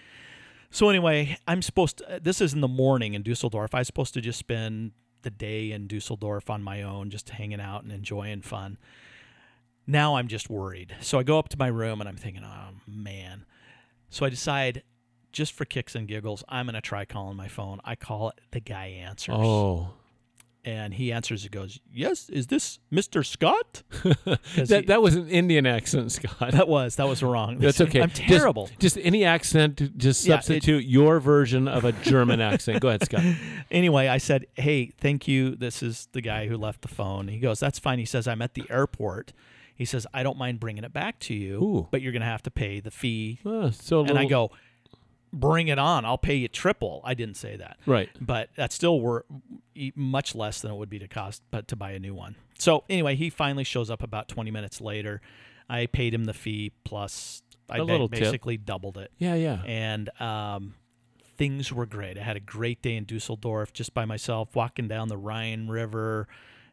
So 0.71 0.89
anyway, 0.89 1.37
I'm 1.47 1.61
supposed 1.61 1.97
to, 1.99 2.19
this 2.21 2.41
is 2.41 2.53
in 2.53 2.61
the 2.61 2.67
morning 2.67 3.13
in 3.13 3.23
Dusseldorf. 3.23 3.73
I 3.73 3.79
was 3.79 3.87
supposed 3.87 4.13
to 4.15 4.21
just 4.21 4.39
spend 4.39 4.91
the 5.21 5.29
day 5.29 5.71
in 5.71 5.87
Dusseldorf 5.87 6.49
on 6.49 6.61
my 6.63 6.81
own, 6.81 7.09
just 7.09 7.29
hanging 7.29 7.61
out 7.61 7.83
and 7.83 7.91
enjoying 7.91 8.41
fun. 8.41 8.77
Now 9.87 10.15
I'm 10.17 10.27
just 10.27 10.49
worried. 10.49 10.95
So 11.01 11.19
I 11.19 11.23
go 11.23 11.39
up 11.39 11.49
to 11.49 11.57
my 11.57 11.67
room 11.67 12.01
and 12.01 12.09
I'm 12.09 12.17
thinking, 12.17 12.43
oh 12.43 12.75
man. 12.87 13.45
So 14.09 14.25
I 14.25 14.29
decide, 14.29 14.83
just 15.31 15.53
for 15.53 15.65
kicks 15.65 15.95
and 15.95 16.07
giggles, 16.07 16.43
I'm 16.47 16.65
going 16.65 16.75
to 16.75 16.81
try 16.81 17.05
calling 17.05 17.37
my 17.37 17.47
phone. 17.47 17.81
I 17.83 17.95
call 17.95 18.29
it, 18.29 18.41
the 18.51 18.59
guy 18.59 18.87
answers. 18.87 19.35
Oh. 19.37 19.93
And 20.67 20.95
he 20.95 21.11
answers, 21.11 21.43
he 21.43 21.49
goes, 21.49 21.79
Yes, 21.93 22.27
is 22.27 22.47
this 22.47 22.79
Mr. 22.91 23.23
scott 23.23 23.83
That, 24.55 24.67
he- 24.67 24.81
that 24.87 24.99
was 24.99 25.13
an 25.15 25.29
Indian 25.29 25.67
accent, 25.67 26.11
Scott. 26.11 26.53
that 26.53 26.67
was, 26.67 26.95
that 26.95 27.07
was 27.07 27.21
wrong. 27.21 27.57
That's 27.59 27.79
okay. 27.81 28.01
I'm 28.01 28.09
terrible. 28.09 28.69
Just, 28.79 28.97
any 28.97 29.23
accent, 29.25 29.95
just 29.97 30.25
Yeah, 30.25 30.35
it- 30.35 30.43
substitute 30.43 30.85
your 30.85 31.19
version 31.19 31.67
of 31.67 31.85
a 31.85 31.91
German 31.91 32.41
accent. 32.41 32.79
Go 32.81 32.87
ahead, 32.87 33.05
Scott. 33.05 33.23
anyway, 33.69 34.07
I 34.07 34.17
said, 34.17 34.47
"Hey, 34.55 34.87
thank 34.99 35.27
you. 35.27 35.55
This 35.55 35.83
is 35.83 36.07
the 36.13 36.21
guy 36.21 36.47
who 36.47 36.57
left 36.57 36.81
the 36.81 36.87
phone." 36.87 37.27
He 37.27 37.37
goes, 37.37 37.59
"That's 37.59 37.77
fine." 37.77 37.99
He 37.99 38.05
says, 38.05 38.27
"I'm 38.27 38.41
at 38.41 38.55
the 38.55 38.63
airport." 38.69 39.33
He 39.75 39.85
says, 39.85 40.07
"I 40.15 40.23
don't 40.23 40.37
mind 40.37 40.59
bringing 40.59 40.83
it 40.83 40.93
back 40.93 41.19
to 41.19 41.33
you, 41.35 41.61
Ooh. 41.61 41.87
but 41.91 42.01
you're 42.01 42.11
going 42.11 42.21
to 42.21 42.25
have 42.27 42.41
to 42.43 42.51
pay 42.51 42.79
the 42.79 42.91
fee." 42.91 43.39
Oh, 43.45 43.69
so 43.69 44.03
and 44.03 44.17
I 44.17 44.25
go, 44.25 44.49
"Bring 45.39 45.67
it 45.67 45.77
on. 45.77 46.05
I'll 46.05 46.17
pay 46.17 46.35
you 46.35 46.47
triple." 46.47 47.01
I 47.03 47.13
didn't 47.13 47.35
say 47.37 47.55
that, 47.57 47.77
right. 47.85 48.09
but 48.19 48.49
that's 48.55 48.73
still 48.73 48.99
wor- 48.99 49.25
e- 49.75 49.91
much 49.95 50.33
less 50.33 50.61
than 50.61 50.71
it 50.71 50.75
would 50.77 50.89
be 50.89 50.99
to 50.99 51.07
cost, 51.07 51.43
but 51.51 51.67
to 51.67 51.75
buy 51.75 51.91
a 51.91 51.99
new 51.99 52.15
one. 52.15 52.35
So 52.57 52.83
anyway, 52.89 53.15
he 53.15 53.29
finally 53.29 53.63
shows 53.65 53.89
up 53.91 54.01
about 54.01 54.27
20 54.27 54.49
minutes 54.51 54.79
later. 54.81 55.21
I 55.69 55.87
paid 55.87 56.13
him 56.13 56.23
the 56.25 56.33
fee 56.33 56.71
plus 56.83 57.41
I 57.69 57.75
A 57.77 57.79
ba- 57.79 57.83
little 57.85 58.07
tip. 58.09 58.19
basically 58.21 58.57
doubled 58.57 58.97
it 58.97 59.11
Yeah, 59.17 59.33
yeah. 59.35 59.61
and 59.65 60.09
um, 60.21 60.75
things 61.37 61.71
were 61.73 61.85
great. 61.87 62.17
I 62.17 62.21
had 62.21 62.37
a 62.37 62.39
great 62.39 62.81
day 62.81 62.95
in 62.95 63.03
Dusseldorf 63.05 63.73
just 63.73 63.93
by 63.93 64.05
myself, 64.05 64.55
walking 64.55 64.87
down 64.87 65.07
the 65.09 65.17
Rhine 65.17 65.67
River 65.67 66.27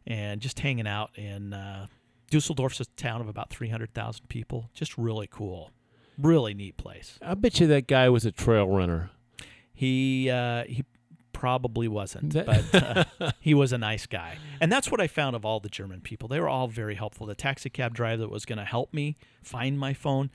and 0.06 0.40
just 0.40 0.60
hanging 0.60 0.86
out 0.86 1.10
in 1.16 1.52
uh, 1.54 1.86
Dusseldorf's 2.30 2.80
a 2.80 2.84
town 2.96 3.20
of 3.22 3.28
about 3.28 3.48
300,000 3.50 4.28
people. 4.28 4.68
Just 4.74 4.96
really 4.98 5.26
cool. 5.30 5.70
Really 6.18 6.54
neat 6.54 6.76
place. 6.76 7.18
I 7.22 7.34
bet 7.34 7.60
you 7.60 7.66
that 7.68 7.86
guy 7.86 8.08
was 8.08 8.24
a 8.24 8.32
trail 8.32 8.66
runner. 8.68 9.10
He 9.72 10.30
uh, 10.30 10.64
he 10.64 10.84
probably 11.32 11.88
wasn't, 11.88 12.34
but 12.34 12.74
uh, 13.20 13.32
he 13.40 13.54
was 13.54 13.72
a 13.72 13.78
nice 13.78 14.06
guy. 14.06 14.36
And 14.60 14.70
that's 14.70 14.90
what 14.90 15.00
I 15.00 15.08
found 15.08 15.34
of 15.34 15.44
all 15.44 15.58
the 15.58 15.68
German 15.68 16.00
people. 16.00 16.28
They 16.28 16.38
were 16.38 16.48
all 16.48 16.68
very 16.68 16.94
helpful. 16.94 17.26
The 17.26 17.34
taxi 17.34 17.68
cab 17.70 17.94
driver 17.94 18.22
that 18.22 18.30
was 18.30 18.44
going 18.44 18.58
to 18.58 18.64
help 18.64 18.94
me 18.94 19.16
find 19.42 19.78
my 19.78 19.92
phone, 19.92 20.30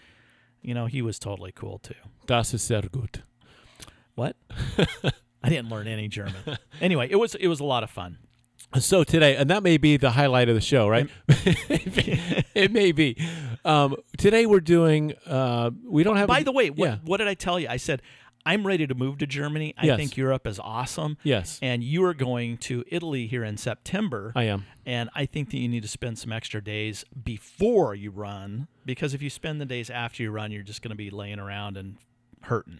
you 0.61 0.73
know, 0.73 0.85
he 0.87 1.01
was 1.01 1.17
totally 1.17 1.53
cool 1.53 1.79
too. 1.79 1.93
Das 2.25 2.53
ist 2.53 2.67
sehr 2.67 2.81
gut. 2.81 3.21
What? 4.15 4.35
I 5.43 5.49
didn't 5.49 5.69
learn 5.69 5.87
any 5.87 6.07
German. 6.09 6.57
Anyway, 6.81 7.07
it 7.09 7.15
was 7.15 7.35
it 7.35 7.47
was 7.47 7.59
a 7.59 7.63
lot 7.63 7.83
of 7.83 7.89
fun. 7.89 8.17
So 8.79 9.03
today, 9.03 9.35
and 9.35 9.49
that 9.49 9.63
may 9.63 9.77
be 9.77 9.97
the 9.97 10.11
highlight 10.11 10.49
of 10.49 10.55
the 10.55 10.61
show, 10.61 10.87
right? 10.87 11.09
it 11.29 12.71
may 12.71 12.91
be. 12.91 13.17
Um, 13.63 13.95
today 14.17 14.45
we're 14.45 14.59
doing. 14.59 15.13
Uh, 15.25 15.71
we 15.85 16.03
don't 16.03 16.17
have. 16.17 16.27
By 16.27 16.43
the 16.43 16.51
way, 16.51 16.69
what, 16.69 16.89
yeah. 16.89 16.97
what 17.03 17.17
did 17.17 17.27
I 17.27 17.33
tell 17.33 17.59
you? 17.59 17.67
I 17.69 17.77
said 17.77 18.01
I'm 18.47 18.65
ready 18.65 18.87
to 18.87 18.95
move 18.95 19.17
to 19.17 19.27
Germany. 19.27 19.73
I 19.77 19.87
Yes. 19.87 19.97
think 19.97 20.15
Europe 20.15 20.47
is 20.47 20.57
awesome. 20.57 21.17
Yes, 21.21 21.59
And 21.61 21.83
you 21.83 22.05
are 22.05 22.13
going 22.13 22.57
to 22.59 22.85
Italy 22.87 23.27
here 23.27 23.43
in 23.43 23.57
September. 23.57 24.31
I 24.37 24.43
am. 24.43 24.65
And 24.85 25.09
I 25.13 25.25
think 25.25 25.49
that 25.51 25.57
you 25.57 25.67
need 25.67 25.81
to 25.81 25.89
spend 25.89 26.17
some 26.17 26.31
extra 26.31 26.63
days 26.63 27.03
before 27.25 27.93
you 27.93 28.09
run 28.09 28.69
because 28.85 29.13
if 29.13 29.21
you 29.21 29.29
spend 29.29 29.59
the 29.59 29.65
days 29.65 29.89
after 29.89 30.23
you 30.23 30.31
run, 30.31 30.53
you're 30.53 30.63
just 30.63 30.81
going 30.81 30.91
to 30.91 30.95
be 30.95 31.09
laying 31.09 31.39
around 31.39 31.75
and 31.75 31.97
hurting. 32.43 32.79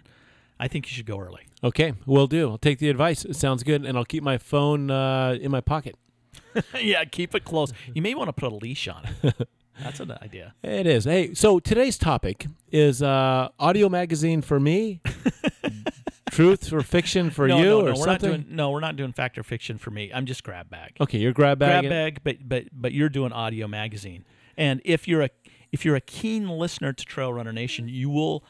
I 0.59 0.67
think 0.67 0.87
you 0.87 0.93
should 0.93 1.05
go 1.05 1.19
early. 1.19 1.47
Okay, 1.63 1.93
will 2.05 2.27
do. 2.27 2.49
I'll 2.49 2.57
take 2.57 2.79
the 2.79 2.89
advice. 2.89 3.25
It 3.25 3.35
sounds 3.35 3.63
good, 3.63 3.85
and 3.85 3.97
I'll 3.97 4.05
keep 4.05 4.23
my 4.23 4.37
phone 4.37 4.89
uh, 4.89 5.37
in 5.39 5.51
my 5.51 5.61
pocket. 5.61 5.95
yeah, 6.81 7.03
keep 7.05 7.35
it 7.35 7.43
close. 7.43 7.71
You 7.93 8.01
may 8.01 8.15
want 8.15 8.29
to 8.29 8.33
put 8.33 8.51
a 8.51 8.55
leash 8.55 8.87
on 8.87 9.07
it. 9.23 9.47
That's 9.83 9.99
an 9.99 10.11
idea. 10.23 10.55
It 10.63 10.87
is. 10.87 11.05
Hey, 11.05 11.35
so 11.35 11.59
today's 11.59 11.99
topic 11.99 12.47
is 12.71 13.03
uh, 13.03 13.49
audio 13.59 13.89
magazine 13.89 14.41
for 14.41 14.59
me, 14.59 15.01
truth 16.31 16.73
or 16.73 16.81
fiction 16.81 17.29
for 17.29 17.47
no, 17.47 17.57
you, 17.59 17.65
no, 17.65 17.81
or 17.81 17.83
no, 17.83 17.85
we're 17.91 17.91
not 17.91 18.21
something. 18.21 18.41
doing. 18.41 18.55
No, 18.55 18.71
we're 18.71 18.79
not 18.79 18.95
doing 18.95 19.13
fact 19.13 19.37
or 19.37 19.43
fiction 19.43 19.77
for 19.77 19.91
me. 19.91 20.11
I'm 20.11 20.25
just 20.25 20.43
grab 20.43 20.69
bag. 20.71 20.93
okay, 20.99 21.19
you're 21.19 21.33
grab 21.33 21.59
bag. 21.59 21.83
grab 21.83 21.89
bag. 21.91 22.19
but 22.23 22.37
but 22.47 22.63
but 22.73 22.91
you're 22.91 23.09
doing 23.09 23.31
audio 23.31 23.67
magazine. 23.67 24.25
And 24.57 24.81
if 24.83 25.07
you're 25.07 25.21
a 25.21 25.29
if 25.71 25.85
you're 25.85 25.95
a 25.95 26.01
keen 26.01 26.49
listener 26.49 26.91
to 26.91 27.05
Trail 27.05 27.31
Runner 27.31 27.53
Nation, 27.53 27.87
you 27.87 28.09
will 28.09 28.43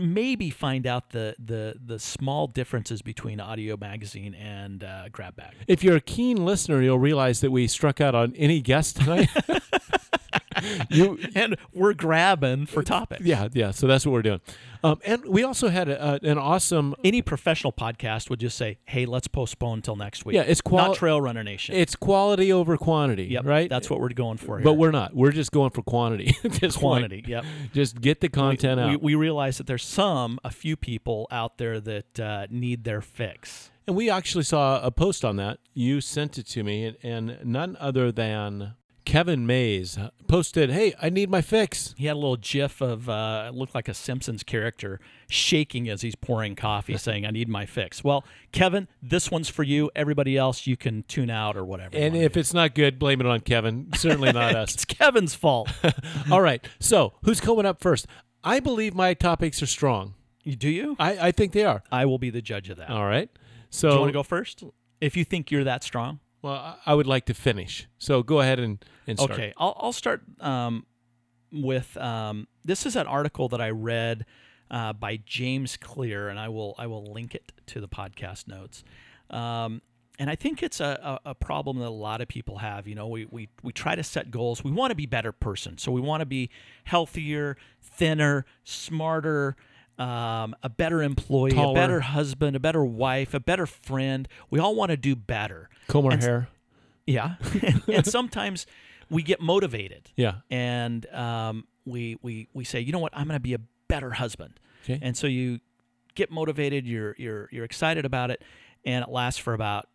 maybe 0.00 0.50
find 0.50 0.86
out 0.86 1.10
the 1.10 1.34
the 1.38 1.76
the 1.84 1.98
small 1.98 2.46
differences 2.46 3.02
between 3.02 3.40
audio 3.40 3.76
magazine 3.76 4.34
and 4.34 4.82
uh, 4.82 5.08
grab 5.10 5.36
bag. 5.36 5.54
If 5.66 5.84
you're 5.84 5.96
a 5.96 6.00
keen 6.00 6.44
listener, 6.44 6.82
you'll 6.82 6.98
realize 6.98 7.40
that 7.40 7.50
we 7.50 7.66
struck 7.66 8.00
out 8.00 8.14
on 8.14 8.34
any 8.36 8.60
guest 8.60 8.96
tonight. 8.96 9.28
you, 10.90 11.18
And 11.34 11.56
we're 11.72 11.94
grabbing 11.94 12.66
for 12.66 12.82
topics. 12.82 13.22
yeah, 13.22 13.48
yeah. 13.52 13.70
So 13.70 13.86
that's 13.86 14.04
what 14.06 14.12
we're 14.12 14.22
doing. 14.22 14.40
Um, 14.82 14.98
and 15.04 15.24
we 15.26 15.42
also 15.42 15.68
had 15.68 15.88
a, 15.88 16.12
a, 16.24 16.30
an 16.30 16.38
awesome. 16.38 16.94
Any 17.04 17.20
professional 17.20 17.72
podcast 17.72 18.30
would 18.30 18.40
just 18.40 18.56
say, 18.56 18.78
"Hey, 18.86 19.04
let's 19.04 19.28
postpone 19.28 19.78
until 19.78 19.94
next 19.94 20.24
week." 20.24 20.36
Yeah, 20.36 20.42
it's 20.42 20.62
quali- 20.62 20.88
not 20.88 20.96
Trail 20.96 21.20
Runner 21.20 21.44
Nation. 21.44 21.74
It's 21.74 21.94
quality 21.94 22.50
over 22.50 22.78
quantity, 22.78 23.24
yep, 23.24 23.44
right? 23.44 23.68
That's 23.68 23.90
what 23.90 24.00
we're 24.00 24.08
going 24.08 24.38
for. 24.38 24.56
Here. 24.58 24.64
But 24.64 24.74
we're 24.74 24.90
not. 24.90 25.14
We're 25.14 25.32
just 25.32 25.52
going 25.52 25.70
for 25.70 25.82
quantity. 25.82 26.34
at 26.44 26.52
this 26.52 26.76
point. 26.76 27.02
quantity. 27.02 27.24
Yep. 27.26 27.44
Just 27.74 28.00
get 28.00 28.22
the 28.22 28.30
content 28.30 28.80
we, 28.80 28.94
out. 28.94 29.02
we 29.02 29.14
realize 29.14 29.58
that 29.58 29.66
there's 29.66 29.84
some, 29.84 30.38
a 30.44 30.50
few 30.50 30.76
people 30.76 31.28
out 31.30 31.58
there 31.58 31.78
that 31.80 32.18
uh, 32.18 32.46
need 32.50 32.84
their 32.84 33.02
fix. 33.02 33.70
And 33.86 33.96
we 33.96 34.08
actually 34.08 34.44
saw 34.44 34.80
a 34.80 34.90
post 34.90 35.24
on 35.24 35.36
that. 35.36 35.58
You 35.74 36.00
sent 36.00 36.38
it 36.38 36.46
to 36.48 36.62
me, 36.62 36.84
and, 36.84 36.96
and 37.02 37.38
none 37.44 37.76
other 37.80 38.10
than 38.12 38.74
Kevin 39.10 39.44
Mays 39.44 39.98
posted, 40.28 40.70
"Hey, 40.70 40.94
I 41.02 41.10
need 41.10 41.30
my 41.30 41.40
fix." 41.40 41.96
He 41.98 42.06
had 42.06 42.12
a 42.12 42.20
little 42.20 42.36
GIF 42.36 42.80
of 42.80 43.08
uh, 43.08 43.50
looked 43.52 43.74
like 43.74 43.88
a 43.88 43.94
Simpsons 43.94 44.44
character 44.44 45.00
shaking 45.28 45.88
as 45.88 46.02
he's 46.02 46.14
pouring 46.14 46.54
coffee, 46.54 46.96
saying, 46.96 47.26
"I 47.26 47.32
need 47.32 47.48
my 47.48 47.66
fix." 47.66 48.04
Well, 48.04 48.24
Kevin, 48.52 48.86
this 49.02 49.28
one's 49.28 49.48
for 49.48 49.64
you. 49.64 49.90
Everybody 49.96 50.36
else, 50.36 50.64
you 50.64 50.76
can 50.76 51.02
tune 51.08 51.28
out 51.28 51.56
or 51.56 51.64
whatever. 51.64 51.96
And 51.96 52.16
if 52.16 52.36
it's 52.36 52.54
not 52.54 52.76
good, 52.76 53.00
blame 53.00 53.20
it 53.20 53.26
on 53.26 53.40
Kevin. 53.40 53.88
Certainly 53.96 54.30
not 54.30 54.54
us. 54.54 54.74
it's 54.74 54.84
Kevin's 54.84 55.34
fault, 55.34 55.68
All 56.30 56.40
right. 56.40 56.64
So 56.78 57.14
who's 57.24 57.40
coming 57.40 57.66
up 57.66 57.80
first? 57.80 58.06
I 58.44 58.60
believe 58.60 58.94
my 58.94 59.14
topics 59.14 59.60
are 59.60 59.66
strong. 59.66 60.14
You- 60.44 60.54
do 60.54 60.68
you? 60.68 60.94
I, 61.00 61.28
I 61.28 61.32
think 61.32 61.50
they 61.50 61.64
are. 61.64 61.82
I 61.90 62.04
will 62.06 62.18
be 62.18 62.30
the 62.30 62.42
judge 62.42 62.70
of 62.70 62.76
that. 62.76 62.90
All 62.90 63.06
right. 63.06 63.28
So 63.70 63.88
do 63.88 63.94
you 63.94 64.00
want 64.02 64.08
to 64.10 64.12
go 64.12 64.22
first? 64.22 64.62
If 65.00 65.16
you 65.16 65.24
think 65.24 65.50
you're 65.50 65.64
that 65.64 65.82
strong, 65.82 66.20
well, 66.42 66.78
I- 66.84 66.94
would 66.94 67.06
like 67.06 67.26
to 67.26 67.34
finish. 67.34 67.86
So 67.98 68.22
go 68.22 68.40
ahead 68.40 68.58
and, 68.58 68.84
and 69.06 69.18
start. 69.18 69.32
Okay, 69.32 69.52
I'll, 69.56 69.76
I'll 69.78 69.92
start 69.92 70.22
um, 70.40 70.86
with 71.52 71.96
um, 71.96 72.46
this 72.64 72.86
is 72.86 72.96
an 72.96 73.06
article 73.06 73.48
that 73.48 73.60
I 73.60 73.70
read 73.70 74.26
uh, 74.70 74.92
by 74.92 75.20
James 75.24 75.76
Clear, 75.76 76.28
and 76.28 76.38
I 76.38 76.48
will 76.48 76.74
I 76.78 76.86
will 76.86 77.04
link 77.04 77.34
it 77.34 77.52
to 77.66 77.80
the 77.80 77.88
podcast 77.88 78.46
notes. 78.48 78.84
Um, 79.30 79.82
and 80.18 80.28
I 80.28 80.34
think 80.34 80.62
it's 80.62 80.80
a, 80.80 81.18
a, 81.24 81.30
a 81.30 81.34
problem 81.34 81.78
that 81.78 81.86
a 81.86 81.88
lot 81.88 82.20
of 82.20 82.28
people 82.28 82.58
have. 82.58 82.86
You 82.86 82.94
know, 82.94 83.06
we, 83.08 83.24
we, 83.30 83.48
we 83.62 83.72
try 83.72 83.94
to 83.94 84.02
set 84.02 84.30
goals. 84.30 84.62
We 84.62 84.70
want 84.70 84.90
to 84.90 84.94
be 84.94 85.06
better 85.06 85.32
person. 85.32 85.78
So 85.78 85.90
we 85.92 86.02
want 86.02 86.20
to 86.20 86.26
be 86.26 86.50
healthier, 86.84 87.56
thinner, 87.80 88.44
smarter, 88.62 89.56
um, 90.00 90.56
a 90.62 90.68
better 90.68 91.02
employee, 91.02 91.52
Taller. 91.52 91.72
a 91.72 91.74
better 91.74 92.00
husband, 92.00 92.56
a 92.56 92.60
better 92.60 92.84
wife, 92.84 93.34
a 93.34 93.40
better 93.40 93.66
friend. 93.66 94.26
We 94.50 94.58
all 94.58 94.74
want 94.74 94.90
to 94.90 94.96
do 94.96 95.14
better. 95.14 95.68
Comb 95.88 96.06
our 96.06 96.12
And 96.12 96.22
hair. 96.22 96.48
Yeah. 97.06 97.34
and 97.88 98.06
sometimes 98.06 98.66
we 99.10 99.22
get 99.22 99.40
motivated 99.40 100.10
Yeah. 100.16 100.36
and 100.50 101.04
um, 101.12 101.66
we, 101.84 102.16
we, 102.22 102.48
we 102.54 102.64
say, 102.64 102.80
you 102.80 102.92
know 102.92 102.98
what, 103.00 103.12
I'm 103.14 103.26
going 103.26 103.36
to 103.36 103.40
be 103.40 103.54
a 103.54 103.60
better 103.88 104.12
husband. 104.12 104.58
Okay. 104.84 104.98
And 105.02 105.16
so 105.16 105.26
you 105.26 105.58
get 106.14 106.30
motivated, 106.30 106.86
you're, 106.86 107.14
you're, 107.18 107.48
you're 107.52 107.64
excited 107.64 108.04
about 108.04 108.30
it, 108.30 108.42
and 108.84 109.04
it 109.04 109.10
lasts 109.10 109.38
for 109.40 109.52
about, 109.54 109.86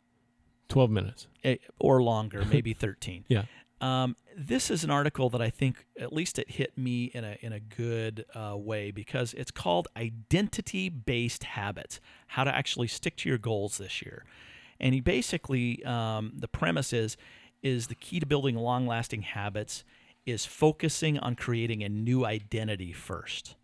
Twelve 0.68 0.90
minutes. 0.92 1.28
eh, 1.44 1.56
or 1.80 2.02
longer, 2.04 2.44
maybe 2.52 2.74
13. 2.74 3.26
Yeah. 3.30 3.44
Um, 3.86 4.16
this 4.36 4.72
is 4.72 4.84
an 4.84 4.90
article 4.90 5.30
that 5.30 5.44
I 5.44 5.52
think 5.52 5.86
at 6.00 6.12
least 6.12 6.40
it 6.40 6.50
hit 6.50 6.76
me 6.76 7.06
in 7.06 7.24
a 7.24 7.38
in 7.42 7.54
a 7.54 7.60
good 7.60 8.26
uh, 8.34 8.58
way 8.58 8.90
because 8.90 9.36
it's 9.36 9.52
called 9.52 9.88
identity 9.96 10.90
based 10.90 11.44
habits: 11.44 12.00
how 12.26 12.44
to 12.46 12.54
actually 12.54 12.88
stick 12.88 13.16
to 13.18 13.30
your 13.30 13.38
goals 13.38 13.78
this 13.78 14.02
year. 14.02 14.26
And 14.80 14.96
he 14.96 15.02
basically 15.02 15.86
um, 15.86 16.34
the 16.36 16.48
premise 16.48 16.94
is 16.94 17.16
is 17.62 17.86
the 17.86 17.96
key 17.96 18.20
to 18.20 18.26
building 18.26 18.56
long 18.56 18.88
lasting 18.88 19.22
habits 19.22 19.84
is 20.26 20.48
focusing 20.48 21.20
on 21.20 21.36
creating 21.36 21.84
a 21.84 21.90
new 21.90 22.26
identity 22.26 22.92
first. 22.92 23.56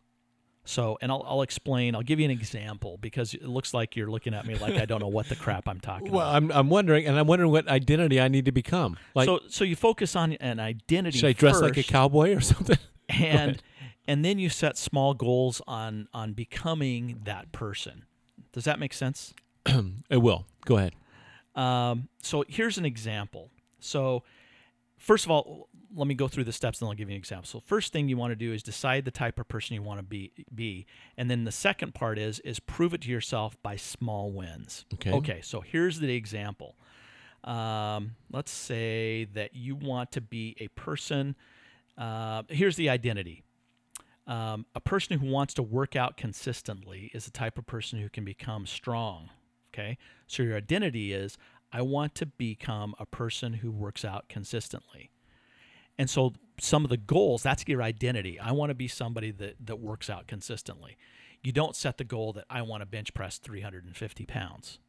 So, 0.63 0.97
and 1.01 1.11
I'll, 1.11 1.23
I'll 1.27 1.41
explain. 1.41 1.95
I'll 1.95 2.03
give 2.03 2.19
you 2.19 2.25
an 2.25 2.31
example 2.31 2.97
because 3.01 3.33
it 3.33 3.45
looks 3.47 3.73
like 3.73 3.95
you're 3.95 4.09
looking 4.11 4.33
at 4.33 4.45
me 4.45 4.55
like 4.55 4.75
I 4.75 4.85
don't 4.85 4.99
know 4.99 5.07
what 5.07 5.27
the 5.27 5.35
crap 5.45 5.67
I'm 5.67 5.79
talking 5.79 6.11
Well, 6.11 6.21
about. 6.27 6.35
I'm, 6.35 6.51
I'm 6.51 6.69
wondering, 6.69 7.07
and 7.07 7.17
I'm 7.17 7.25
wondering 7.25 7.51
what 7.51 7.67
identity 7.67 8.21
I 8.21 8.27
need 8.27 8.45
to 8.45 8.51
become. 8.51 8.97
Like, 9.15 9.25
so, 9.25 9.39
so 9.49 9.63
you 9.63 9.75
focus 9.75 10.15
on 10.15 10.33
an 10.33 10.59
identity. 10.59 11.17
should 11.17 11.29
I 11.29 11.33
dress 11.33 11.59
like 11.61 11.77
a 11.77 11.83
cowboy 11.83 12.35
or 12.35 12.41
something? 12.41 12.77
and 13.09 13.61
and 14.07 14.23
then 14.23 14.39
you 14.39 14.49
set 14.49 14.77
small 14.77 15.13
goals 15.13 15.61
on 15.67 16.07
on 16.13 16.33
becoming 16.33 17.21
that 17.23 17.51
person. 17.51 18.05
Does 18.53 18.65
that 18.65 18.79
make 18.79 18.93
sense? 18.93 19.33
it 20.09 20.17
will. 20.17 20.45
Go 20.65 20.77
ahead. 20.77 20.93
Um, 21.55 22.07
so 22.21 22.43
here's 22.47 22.77
an 22.77 22.85
example. 22.85 23.49
So 23.79 24.23
first 24.97 25.25
of 25.25 25.31
all, 25.31 25.69
let 25.95 26.07
me 26.07 26.13
go 26.13 26.27
through 26.27 26.45
the 26.45 26.53
steps 26.53 26.81
and 26.81 26.89
I'll 26.89 26.95
give 26.95 27.09
you 27.09 27.15
an 27.15 27.19
example. 27.19 27.47
So 27.47 27.59
first 27.59 27.91
thing 27.91 28.07
you 28.07 28.17
want 28.17 28.31
to 28.31 28.35
do 28.35 28.53
is 28.53 28.63
decide 28.63 29.05
the 29.05 29.11
type 29.11 29.39
of 29.39 29.47
person 29.47 29.75
you 29.75 29.81
want 29.81 29.99
to 29.99 30.03
be 30.03 30.31
be. 30.53 30.85
And 31.17 31.29
then 31.29 31.43
the 31.43 31.51
second 31.51 31.93
part 31.93 32.17
is 32.17 32.39
is 32.39 32.59
prove 32.59 32.93
it 32.93 33.01
to 33.01 33.09
yourself 33.09 33.61
by 33.61 33.75
small 33.75 34.31
wins. 34.31 34.85
Okay. 34.93 35.11
Okay, 35.11 35.41
so 35.41 35.61
here's 35.61 35.99
the 35.99 36.13
example. 36.13 36.75
Um, 37.43 38.15
let's 38.31 38.51
say 38.51 39.25
that 39.33 39.55
you 39.55 39.75
want 39.75 40.11
to 40.13 40.21
be 40.21 40.55
a 40.59 40.67
person. 40.69 41.35
Uh, 41.97 42.43
here's 42.49 42.75
the 42.75 42.89
identity. 42.89 43.43
Um, 44.27 44.65
a 44.75 44.79
person 44.79 45.19
who 45.19 45.29
wants 45.29 45.53
to 45.55 45.63
work 45.63 45.95
out 45.95 46.15
consistently 46.15 47.11
is 47.13 47.25
the 47.25 47.31
type 47.31 47.57
of 47.57 47.65
person 47.65 47.99
who 47.99 48.09
can 48.09 48.23
become 48.23 48.65
strong. 48.65 49.29
Okay. 49.73 49.97
So 50.27 50.43
your 50.43 50.55
identity 50.55 51.13
is 51.13 51.37
I 51.73 51.81
want 51.81 52.15
to 52.15 52.25
become 52.25 52.95
a 52.99 53.05
person 53.05 53.53
who 53.53 53.71
works 53.71 54.05
out 54.05 54.29
consistently. 54.29 55.09
And 56.01 56.09
so 56.09 56.33
some 56.59 56.83
of 56.83 56.89
the 56.89 56.97
goals, 56.97 57.43
that's 57.43 57.63
your 57.67 57.83
identity. 57.83 58.39
I 58.39 58.53
want 58.53 58.71
to 58.71 58.73
be 58.73 58.87
somebody 58.87 59.29
that, 59.33 59.55
that 59.67 59.79
works 59.79 60.09
out 60.09 60.25
consistently. 60.25 60.97
You 61.43 61.51
don't 61.51 61.75
set 61.75 61.99
the 61.99 62.03
goal 62.03 62.33
that 62.33 62.45
I 62.49 62.63
want 62.63 62.81
to 62.81 62.87
bench 62.87 63.13
press 63.13 63.37
350 63.37 64.25
pounds. 64.25 64.79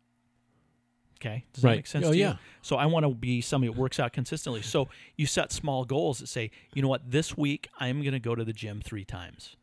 Okay. 1.21 1.45
Does 1.53 1.65
that 1.65 1.69
make 1.77 1.87
sense 1.87 2.07
Oh, 2.07 2.13
to 2.13 2.17
you? 2.17 2.39
So 2.63 2.77
I 2.77 2.87
want 2.87 3.05
to 3.05 3.11
be 3.11 3.43
somebody 3.43 3.71
that 3.71 3.79
works 3.79 4.01
out 4.01 4.15
consistently. 4.15 4.63
So 4.63 4.89
you 5.19 5.27
set 5.27 5.53
small 5.53 5.85
goals 5.85 6.21
that 6.21 6.29
say, 6.29 6.51
you 6.73 6.81
know 6.81 6.89
what, 6.89 7.11
this 7.11 7.37
week 7.37 7.69
I'm 7.79 8.01
going 8.01 8.13
to 8.13 8.19
go 8.19 8.35
to 8.35 8.43
the 8.43 8.55
gym 8.55 8.81
three 8.83 9.05
times. 9.05 9.55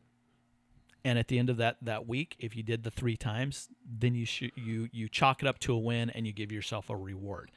And 1.04 1.18
at 1.18 1.30
the 1.30 1.40
end 1.40 1.50
of 1.50 1.58
that 1.58 1.78
that 1.82 2.08
week, 2.08 2.36
if 2.38 2.56
you 2.56 2.62
did 2.62 2.84
the 2.84 2.92
three 2.92 3.18
times, 3.18 3.70
then 3.84 4.14
you 4.14 4.26
sh- 4.26 4.52
you 4.56 4.88
you 4.92 5.10
chalk 5.10 5.42
it 5.42 5.48
up 5.48 5.58
to 5.60 5.74
a 5.74 5.80
win 5.80 6.12
and 6.12 6.28
you 6.28 6.34
give 6.34 6.52
yourself 6.52 6.92
a 6.92 6.96
reward. 6.96 7.50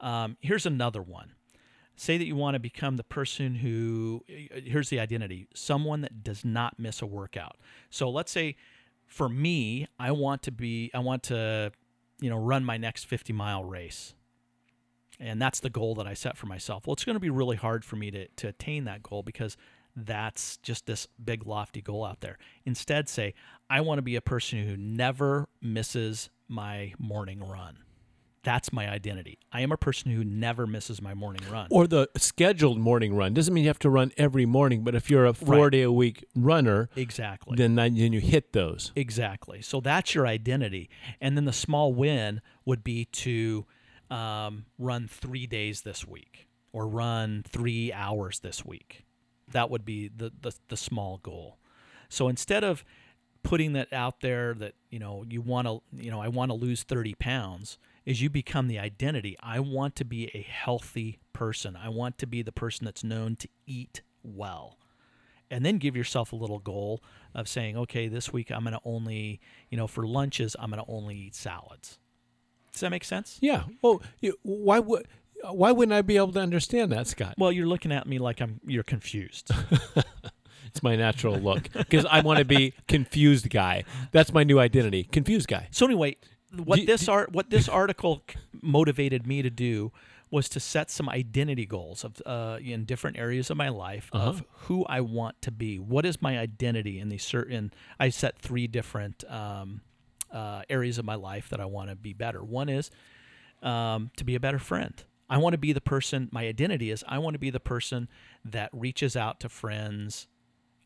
Um, 0.00 0.36
here's 0.40 0.66
another 0.66 1.00
one. 1.00 1.32
Say 1.96 2.18
that 2.18 2.26
you 2.26 2.36
want 2.36 2.54
to 2.54 2.60
become 2.60 2.96
the 2.96 3.04
person 3.04 3.56
who. 3.56 4.24
Uh, 4.28 4.56
uh, 4.56 4.60
here's 4.64 4.88
the 4.88 5.00
identity: 5.00 5.46
someone 5.54 6.00
that 6.00 6.22
does 6.22 6.44
not 6.44 6.78
miss 6.78 7.02
a 7.02 7.06
workout. 7.06 7.56
So 7.90 8.10
let's 8.10 8.32
say 8.32 8.56
for 9.12 9.28
me, 9.28 9.86
I 9.98 10.10
want 10.10 10.42
to 10.44 10.50
be, 10.50 10.90
I 10.94 11.00
want 11.00 11.24
to, 11.24 11.70
you 12.20 12.30
know, 12.30 12.38
run 12.38 12.64
my 12.64 12.78
next 12.78 13.04
50 13.04 13.32
mile 13.34 13.62
race. 13.62 14.14
And 15.20 15.40
that's 15.40 15.60
the 15.60 15.68
goal 15.68 15.94
that 15.96 16.06
I 16.06 16.14
set 16.14 16.38
for 16.38 16.46
myself. 16.46 16.86
Well, 16.86 16.94
it's 16.94 17.04
going 17.04 17.14
to 17.14 17.20
be 17.20 17.30
really 17.30 17.56
hard 17.56 17.84
for 17.84 17.96
me 17.96 18.10
to, 18.10 18.26
to 18.26 18.48
attain 18.48 18.84
that 18.84 19.02
goal 19.02 19.22
because 19.22 19.58
that's 19.94 20.56
just 20.58 20.86
this 20.86 21.06
big, 21.22 21.46
lofty 21.46 21.82
goal 21.82 22.06
out 22.06 22.22
there. 22.22 22.38
Instead, 22.64 23.08
say, 23.08 23.34
I 23.68 23.82
want 23.82 23.98
to 23.98 24.02
be 24.02 24.16
a 24.16 24.22
person 24.22 24.66
who 24.66 24.78
never 24.78 25.46
misses 25.60 26.30
my 26.48 26.94
morning 26.98 27.46
run. 27.46 27.78
That's 28.44 28.72
my 28.72 28.88
identity. 28.88 29.38
I 29.52 29.60
am 29.60 29.70
a 29.70 29.76
person 29.76 30.10
who 30.10 30.24
never 30.24 30.66
misses 30.66 31.00
my 31.00 31.14
morning 31.14 31.42
run. 31.50 31.68
Or 31.70 31.86
the 31.86 32.08
scheduled 32.16 32.78
morning 32.78 33.14
run 33.14 33.34
doesn't 33.34 33.54
mean 33.54 33.62
you 33.64 33.70
have 33.70 33.78
to 33.80 33.90
run 33.90 34.10
every 34.16 34.46
morning, 34.46 34.82
but 34.82 34.94
if 34.96 35.08
you're 35.10 35.26
a 35.26 35.32
four 35.32 35.64
Right. 35.64 35.72
day 35.72 35.82
a 35.82 35.92
week 35.92 36.24
runner, 36.34 36.88
exactly. 36.96 37.56
then 37.56 37.76
then 37.76 37.94
you 37.94 38.20
hit 38.20 38.52
those. 38.52 38.90
Exactly. 38.96 39.62
So 39.62 39.80
that's 39.80 40.14
your 40.14 40.26
identity. 40.26 40.90
And 41.20 41.36
then 41.36 41.44
the 41.44 41.52
small 41.52 41.94
win 41.94 42.40
would 42.64 42.82
be 42.82 43.04
to 43.06 43.64
um, 44.10 44.64
run 44.78 45.06
three 45.06 45.46
days 45.46 45.82
this 45.82 46.06
week 46.06 46.48
or 46.72 46.88
run 46.88 47.44
three 47.48 47.92
hours 47.92 48.40
this 48.40 48.64
week. 48.64 49.04
That 49.52 49.70
would 49.70 49.84
be 49.84 50.08
the, 50.08 50.32
the, 50.40 50.52
the 50.68 50.76
small 50.76 51.18
goal. 51.18 51.58
So 52.08 52.28
instead 52.28 52.64
of 52.64 52.84
putting 53.42 53.72
that 53.74 53.92
out 53.92 54.20
there 54.20 54.54
that, 54.54 54.74
you 54.90 54.98
know, 54.98 55.24
you 55.28 55.40
want 55.40 55.66
to, 55.66 55.80
you 55.96 56.10
know, 56.10 56.20
I 56.20 56.28
want 56.28 56.50
to 56.50 56.54
lose 56.54 56.82
30 56.82 57.14
pounds, 57.14 57.78
is 58.04 58.20
you 58.20 58.30
become 58.30 58.68
the 58.68 58.78
identity. 58.78 59.36
I 59.42 59.60
want 59.60 59.96
to 59.96 60.04
be 60.04 60.30
a 60.34 60.42
healthy 60.42 61.18
person. 61.32 61.76
I 61.76 61.88
want 61.88 62.18
to 62.18 62.26
be 62.26 62.42
the 62.42 62.52
person 62.52 62.84
that's 62.84 63.04
known 63.04 63.36
to 63.36 63.48
eat 63.66 64.02
well 64.22 64.78
and 65.50 65.66
then 65.66 65.76
give 65.76 65.94
yourself 65.94 66.32
a 66.32 66.36
little 66.36 66.58
goal 66.58 67.02
of 67.34 67.46
saying, 67.46 67.76
okay, 67.76 68.08
this 68.08 68.32
week 68.32 68.50
I'm 68.50 68.62
going 68.62 68.72
to 68.72 68.80
only, 68.84 69.40
you 69.68 69.76
know, 69.76 69.86
for 69.86 70.06
lunches, 70.06 70.56
I'm 70.58 70.70
going 70.70 70.82
to 70.82 70.90
only 70.90 71.14
eat 71.14 71.34
salads. 71.34 71.98
Does 72.72 72.80
that 72.80 72.90
make 72.90 73.04
sense? 73.04 73.38
Yeah. 73.42 73.64
Well, 73.82 74.02
why 74.42 74.78
would 74.78 75.06
why 75.50 75.72
wouldn't 75.72 75.92
I 75.92 76.02
be 76.02 76.16
able 76.16 76.32
to 76.32 76.40
understand 76.40 76.92
that, 76.92 77.06
Scott? 77.06 77.34
Well, 77.36 77.52
you're 77.52 77.66
looking 77.66 77.92
at 77.92 78.06
me 78.06 78.18
like 78.18 78.40
I'm 78.40 78.60
you're 78.66 78.82
confused. 78.82 79.50
It's 80.74 80.82
my 80.82 80.96
natural 80.96 81.36
look 81.36 81.70
because 81.74 82.06
I 82.06 82.22
want 82.22 82.38
to 82.38 82.46
be 82.46 82.72
confused 82.88 83.50
guy. 83.50 83.84
That's 84.10 84.32
my 84.32 84.42
new 84.42 84.58
identity, 84.58 85.04
confused 85.04 85.46
guy. 85.46 85.68
so 85.70 85.84
anyway, 85.84 86.16
what 86.56 86.80
Do- 86.80 86.86
this 86.86 87.08
art 87.08 87.32
what 87.32 87.50
this 87.50 87.68
article 87.68 88.22
motivated 88.60 89.26
me 89.26 89.42
to 89.42 89.50
do 89.50 89.92
was 90.30 90.48
to 90.48 90.58
set 90.58 90.90
some 90.90 91.10
identity 91.10 91.66
goals 91.66 92.04
of 92.04 92.22
uh, 92.24 92.58
in 92.62 92.84
different 92.84 93.18
areas 93.18 93.50
of 93.50 93.56
my 93.56 93.68
life 93.68 94.08
of 94.12 94.44
who 94.50 94.84
I 94.86 95.00
want 95.02 95.40
to 95.42 95.50
be. 95.50 95.78
What 95.78 96.06
is 96.06 96.22
my 96.22 96.38
identity 96.38 96.98
in 96.98 97.10
these 97.10 97.22
certain? 97.22 97.70
I 98.00 98.08
set 98.08 98.38
three 98.38 98.66
different 98.66 99.24
um, 99.30 99.82
uh, 100.32 100.62
areas 100.70 100.98
of 100.98 101.04
my 101.04 101.16
life 101.16 101.50
that 101.50 101.60
I 101.60 101.66
want 101.66 101.90
to 101.90 101.96
be 101.96 102.14
better. 102.14 102.42
One 102.42 102.70
is 102.70 102.90
um, 103.62 104.10
to 104.16 104.24
be 104.24 104.34
a 104.34 104.40
better 104.40 104.58
friend. 104.58 104.94
I 105.28 105.36
want 105.36 105.52
to 105.52 105.58
be 105.58 105.72
the 105.72 105.82
person. 105.82 106.30
My 106.32 106.46
identity 106.46 106.90
is 106.90 107.04
I 107.06 107.18
want 107.18 107.34
to 107.34 107.38
be 107.38 107.50
the 107.50 107.60
person 107.60 108.08
that 108.44 108.70
reaches 108.72 109.16
out 109.16 109.38
to 109.40 109.50
friends 109.50 110.28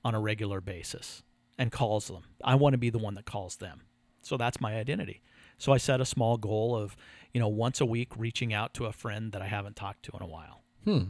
on 0.05 0.15
a 0.15 0.21
regular 0.21 0.61
basis 0.61 1.23
and 1.57 1.71
calls 1.71 2.09
them. 2.09 2.25
I 2.45 2.57
want 2.57 2.75
to 2.75 2.79
be 2.79 2.91
the 2.91 2.99
one 2.99 3.15
that 3.15 3.25
calls 3.25 3.57
them. 3.57 3.83
So 4.23 4.37
that's 4.37 4.61
my 4.61 4.77
identity. 4.77 5.23
So 5.59 5.73
I 5.73 5.79
set 5.79 6.01
a 6.01 6.05
small 6.05 6.37
goal 6.37 6.77
of, 6.77 6.97
you 7.33 7.41
know, 7.41 7.49
once 7.49 7.81
a 7.81 7.87
week 7.87 8.11
reaching 8.17 8.53
out 8.53 8.75
to 8.75 8.87
a 8.87 8.93
friend 8.93 9.33
that 9.33 9.43
I 9.43 9.47
haven't 9.47 9.77
talked 9.77 10.03
to 10.05 10.13
in 10.17 10.23
a 10.23 10.27
while. 10.27 10.63
Hmm. 10.85 11.01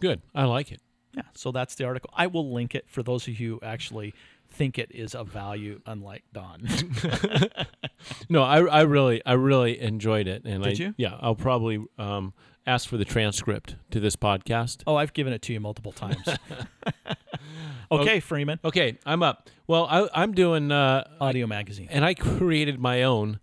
Good. 0.00 0.20
I 0.34 0.44
like 0.44 0.72
it. 0.72 0.80
Yeah. 1.14 1.22
So 1.34 1.52
that's 1.52 1.74
the 1.74 1.84
article. 1.84 2.10
I 2.16 2.26
will 2.26 2.52
link 2.52 2.74
it 2.74 2.88
for 2.88 3.02
those 3.02 3.28
of 3.28 3.38
you 3.38 3.54
who 3.60 3.66
actually 3.66 4.14
think 4.48 4.78
it 4.78 4.90
is 4.92 5.14
of 5.14 5.28
value, 5.28 5.80
unlike 5.86 6.24
Don. 6.32 6.66
No, 8.28 8.42
I, 8.42 8.64
I 8.64 8.80
really 8.82 9.22
I 9.24 9.34
really 9.34 9.80
enjoyed 9.80 10.26
it, 10.26 10.42
and 10.44 10.64
Did 10.64 10.80
I 10.80 10.84
you? 10.84 10.94
yeah 10.96 11.16
I'll 11.20 11.36
probably 11.36 11.84
um, 11.98 12.34
ask 12.66 12.88
for 12.88 12.96
the 12.96 13.04
transcript 13.04 13.76
to 13.92 14.00
this 14.00 14.16
podcast. 14.16 14.82
oh, 14.88 14.96
I've 14.96 15.12
given 15.12 15.32
it 15.32 15.40
to 15.42 15.52
you 15.52 15.60
multiple 15.60 15.92
times. 15.92 16.26
okay, 17.92 18.20
Freeman. 18.20 18.58
Okay, 18.64 18.98
I'm 19.06 19.22
up. 19.22 19.48
Well, 19.66 19.86
I, 19.88 20.08
I'm 20.14 20.32
doing, 20.32 20.72
uh, 20.72 21.04
Audio 21.20 21.46
magazine. 21.46 21.88
and 21.90 22.04
I 22.04 22.14
created 22.14 22.80
my 22.80 23.02
own 23.04 23.38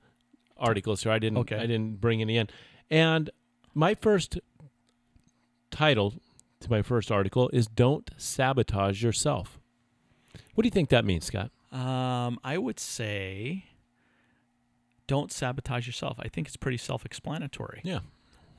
articles 0.59 1.03
here. 1.03 1.11
I 1.11 1.19
didn't 1.19 1.39
Okay. 1.39 1.57
I 1.57 1.65
didn't 1.65 1.99
bring 2.01 2.21
any 2.21 2.37
in, 2.37 2.47
and 2.89 3.29
my 3.73 3.95
first 3.95 4.39
title 5.71 6.15
to 6.59 6.69
my 6.69 6.81
first 6.81 7.11
article 7.11 7.49
is 7.53 7.67
"Don't 7.67 8.09
sabotage 8.17 9.01
yourself." 9.03 9.59
What 10.53 10.63
do 10.63 10.67
you 10.67 10.71
think 10.71 10.89
that 10.89 11.05
means, 11.05 11.25
Scott? 11.25 11.51
Um, 11.71 12.39
I 12.43 12.57
would 12.57 12.79
say 12.79 13.65
don't 15.07 15.31
sabotage 15.31 15.87
yourself. 15.87 16.17
I 16.19 16.27
think 16.27 16.47
it's 16.47 16.57
pretty 16.57 16.77
self-explanatory. 16.77 17.81
Yeah. 17.83 17.99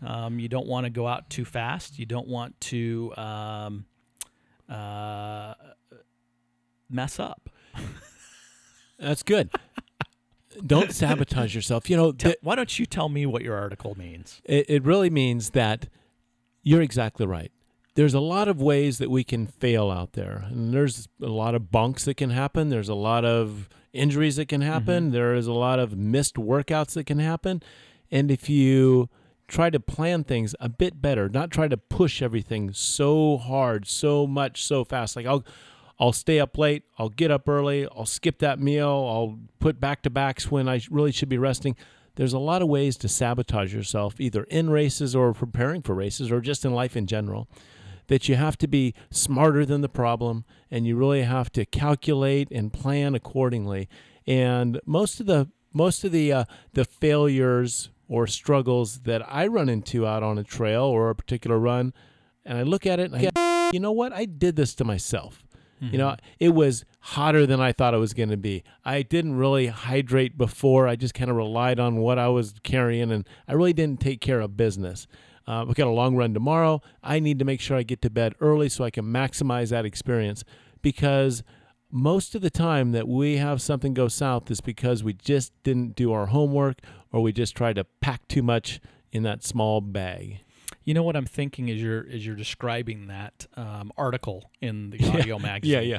Um, 0.05 0.39
you 0.41 0.49
don't 0.49 0.67
want 0.67 0.85
to 0.85 0.91
go 0.91 1.07
out 1.07 1.31
too 1.31 1.45
fast. 1.45 1.99
You 1.99 2.07
don't 2.07 2.27
want 2.27 2.61
to 2.63 3.13
um, 3.17 3.85
uh, 4.69 5.55
mess 6.89 7.21
up. 7.21 7.51
That's 8.99 9.23
good. 9.23 9.51
Don't 10.67 10.93
sabotage 10.93 11.55
yourself. 11.55 11.89
You 11.89 11.97
know, 11.97 12.13
Tell- 12.13 12.33
th- 12.33 12.39
why 12.43 12.57
don't 12.57 12.79
you 12.79 12.87
tell 12.87 13.09
me 13.09 13.25
what 13.27 13.43
your 13.43 13.57
article 13.57 13.97
means? 13.97 14.41
it, 14.45 14.69
it 14.69 14.85
really 14.85 15.11
means 15.11 15.51
that 15.51 15.89
you're 16.63 16.83
exactly 16.83 17.27
right. 17.27 17.53
There's 17.95 18.15
a 18.15 18.21
lot 18.21 18.49
of 18.49 18.61
ways 18.63 18.99
that 18.99 19.11
we 19.11 19.25
can 19.25 19.47
fail 19.47 19.91
out 19.91 20.13
there, 20.13 20.45
and 20.49 20.73
there's 20.73 21.09
a 21.23 21.27
lot 21.27 21.55
of 21.55 21.65
bonks 21.65 22.05
that 22.05 22.17
can 22.17 22.31
happen. 22.31 22.69
There's 22.69 22.89
a 22.89 22.95
lot 22.95 23.25
of 23.25 23.69
injuries 23.93 24.37
that 24.37 24.47
can 24.49 24.61
happen. 24.61 25.05
Mm-hmm. 25.05 25.13
There 25.13 25.35
is 25.35 25.47
a 25.47 25.53
lot 25.53 25.79
of 25.79 25.97
missed 25.97 26.37
workouts 26.37 26.95
that 26.95 27.05
can 27.05 27.19
happen, 27.19 27.63
and 28.11 28.31
if 28.31 28.49
you 28.49 29.09
try 29.49 29.69
to 29.71 29.81
plan 29.81 30.23
things 30.23 30.55
a 30.61 30.69
bit 30.69 31.03
better, 31.03 31.29
not 31.29 31.51
try 31.51 31.67
to 31.67 31.77
push 31.77 32.23
everything 32.23 32.73
so 32.73 33.37
hard, 33.37 33.87
so 33.89 34.27
much, 34.27 34.65
so 34.65 34.85
fast, 34.85 35.17
like 35.17 35.27
I'll. 35.27 35.45
I'll 36.01 36.13
stay 36.13 36.41
up 36.41 36.57
late. 36.57 36.83
I'll 36.99 37.11
get 37.11 37.31
up 37.31 37.49
early. 37.49 37.87
I'll 37.87 38.07
skip 38.07 38.39
that 38.39 38.59
meal. 38.59 38.89
I'll 38.89 39.39
put 39.59 39.79
back 39.79 40.03
to 40.03 40.11
backs 40.11 40.51
when 40.51 40.69
I 40.69 40.81
really 40.91 41.13
should 41.13 41.29
be 41.29 41.39
resting 41.39 41.77
there's 42.21 42.33
a 42.35 42.39
lot 42.39 42.63
of 42.63 42.69
ways 42.69 42.99
to 42.99 43.09
sabotage 43.09 43.73
yourself, 43.73 44.21
either 44.21 44.45
in 44.45 44.69
races 44.69 45.15
or 45.17 45.33
preparing 45.33 45.81
for 45.81 45.95
races 45.95 46.31
or 46.31 46.43
just 46.43 46.67
in 46.67 46.75
life 46.75 46.97
in 46.97 47.07
general. 47.07 47.49
That 48.09 48.29
you 48.29 48.35
have 48.35 48.59
to 48.59 48.67
be 48.67 48.95
smarter 49.11 49.65
than 49.65 49.81
the 49.83 49.89
problem 49.89 50.45
and 50.71 50.87
you 50.87 50.97
really 50.97 51.23
have 51.23 51.51
to 51.53 51.65
calculate 51.65 52.49
and 52.51 52.73
plan 52.73 53.15
accordingly. 53.15 53.89
And 54.27 54.81
most 54.85 55.21
of 55.21 55.27
the 55.27 55.49
most 55.73 56.05
of 56.05 56.11
the 56.13 56.33
uh, 56.33 56.45
the 56.75 56.85
failures 56.85 57.91
or 58.07 58.27
struggles 58.27 59.01
that 59.05 59.23
I 59.27 59.47
run 59.47 59.69
into 59.69 60.07
out 60.07 60.23
on 60.23 60.37
a 60.37 60.45
trail 60.45 60.83
or 60.83 61.09
a 61.09 61.15
particular 61.15 61.59
run, 61.59 61.95
and 62.45 62.59
I 62.59 62.65
look 62.65 62.85
at 62.85 62.99
it 62.99 63.13
and 63.13 63.29
I 63.29 63.71
you 63.73 63.79
know 63.79 63.93
what? 63.93 64.13
I 64.13 64.25
did 64.25 64.57
this 64.57 64.75
to 64.75 64.85
myself. 64.85 65.47
You 65.81 65.99
know, 65.99 66.17
it 66.39 66.51
was 66.51 66.85
hotter 67.01 67.47
than 67.47 67.61
I 67.61 67.73
thought 67.73 67.95
it 67.95 67.99
was 67.99 68.13
going 68.13 68.29
to 68.29 68.37
be. 68.37 68.63
I 68.85 69.03
didn't 69.03 69.37
really 69.37 69.69
hydrate 69.69 70.37
before. 70.37 70.87
I 70.87 70.97
just 70.97 71.15
kind 71.15 71.31
of 71.31 71.37
relied 71.37 71.81
on 71.81 71.97
what 71.97 72.19
I 72.19 72.29
was 72.29 72.55
carrying, 72.63 73.11
and 73.11 73.27
I 73.49 73.55
really 73.55 73.73
didn't 73.73 74.01
take 74.01 74.21
care 74.21 74.41
of 74.41 74.57
business. 74.57 75.07
Uh, 75.47 75.65
we 75.67 75.75
got 75.75 75.87
a 75.87 75.91
long 75.91 76.17
run 76.17 76.35
tomorrow. 76.35 76.81
I 77.03 77.19
need 77.19 77.39
to 77.39 77.45
make 77.45 77.61
sure 77.61 77.77
I 77.77 77.83
get 77.83 78.03
to 78.03 78.11
bed 78.11 78.35
early 78.41 78.69
so 78.69 78.85
I 78.85 78.91
can 78.91 79.07
maximize 79.07 79.71
that 79.71 79.85
experience 79.85 80.45
because 80.83 81.43
most 81.91 82.35
of 82.35 82.43
the 82.43 82.51
time 82.51 82.93
that 82.93 83.09
we 83.09 83.39
have 83.39 83.61
something 83.61 83.95
go 83.95 84.07
south 84.07 84.51
is 84.51 84.61
because 84.61 85.03
we 85.03 85.13
just 85.13 85.53
didn't 85.63 85.97
do 85.97 86.13
our 86.13 86.27
homework 86.27 86.79
or 87.11 87.21
we 87.21 87.33
just 87.33 87.57
tried 87.57 87.77
to 87.77 87.85
pack 88.01 88.29
too 88.29 88.43
much 88.43 88.81
in 89.13 89.23
that 89.25 89.43
small 89.43 89.81
bag. 89.81 90.41
You 90.91 90.95
know 90.95 91.05
what 91.05 91.15
I'm 91.15 91.25
thinking 91.25 91.71
as 91.71 91.81
you're 91.81 92.05
as 92.13 92.27
you're 92.27 92.35
describing 92.35 93.07
that 93.07 93.47
um, 93.55 93.93
article 93.97 94.51
in 94.61 94.91
the 94.91 94.99
audio 95.21 95.39
magazine. 95.39 95.89
Yeah, 95.89 95.99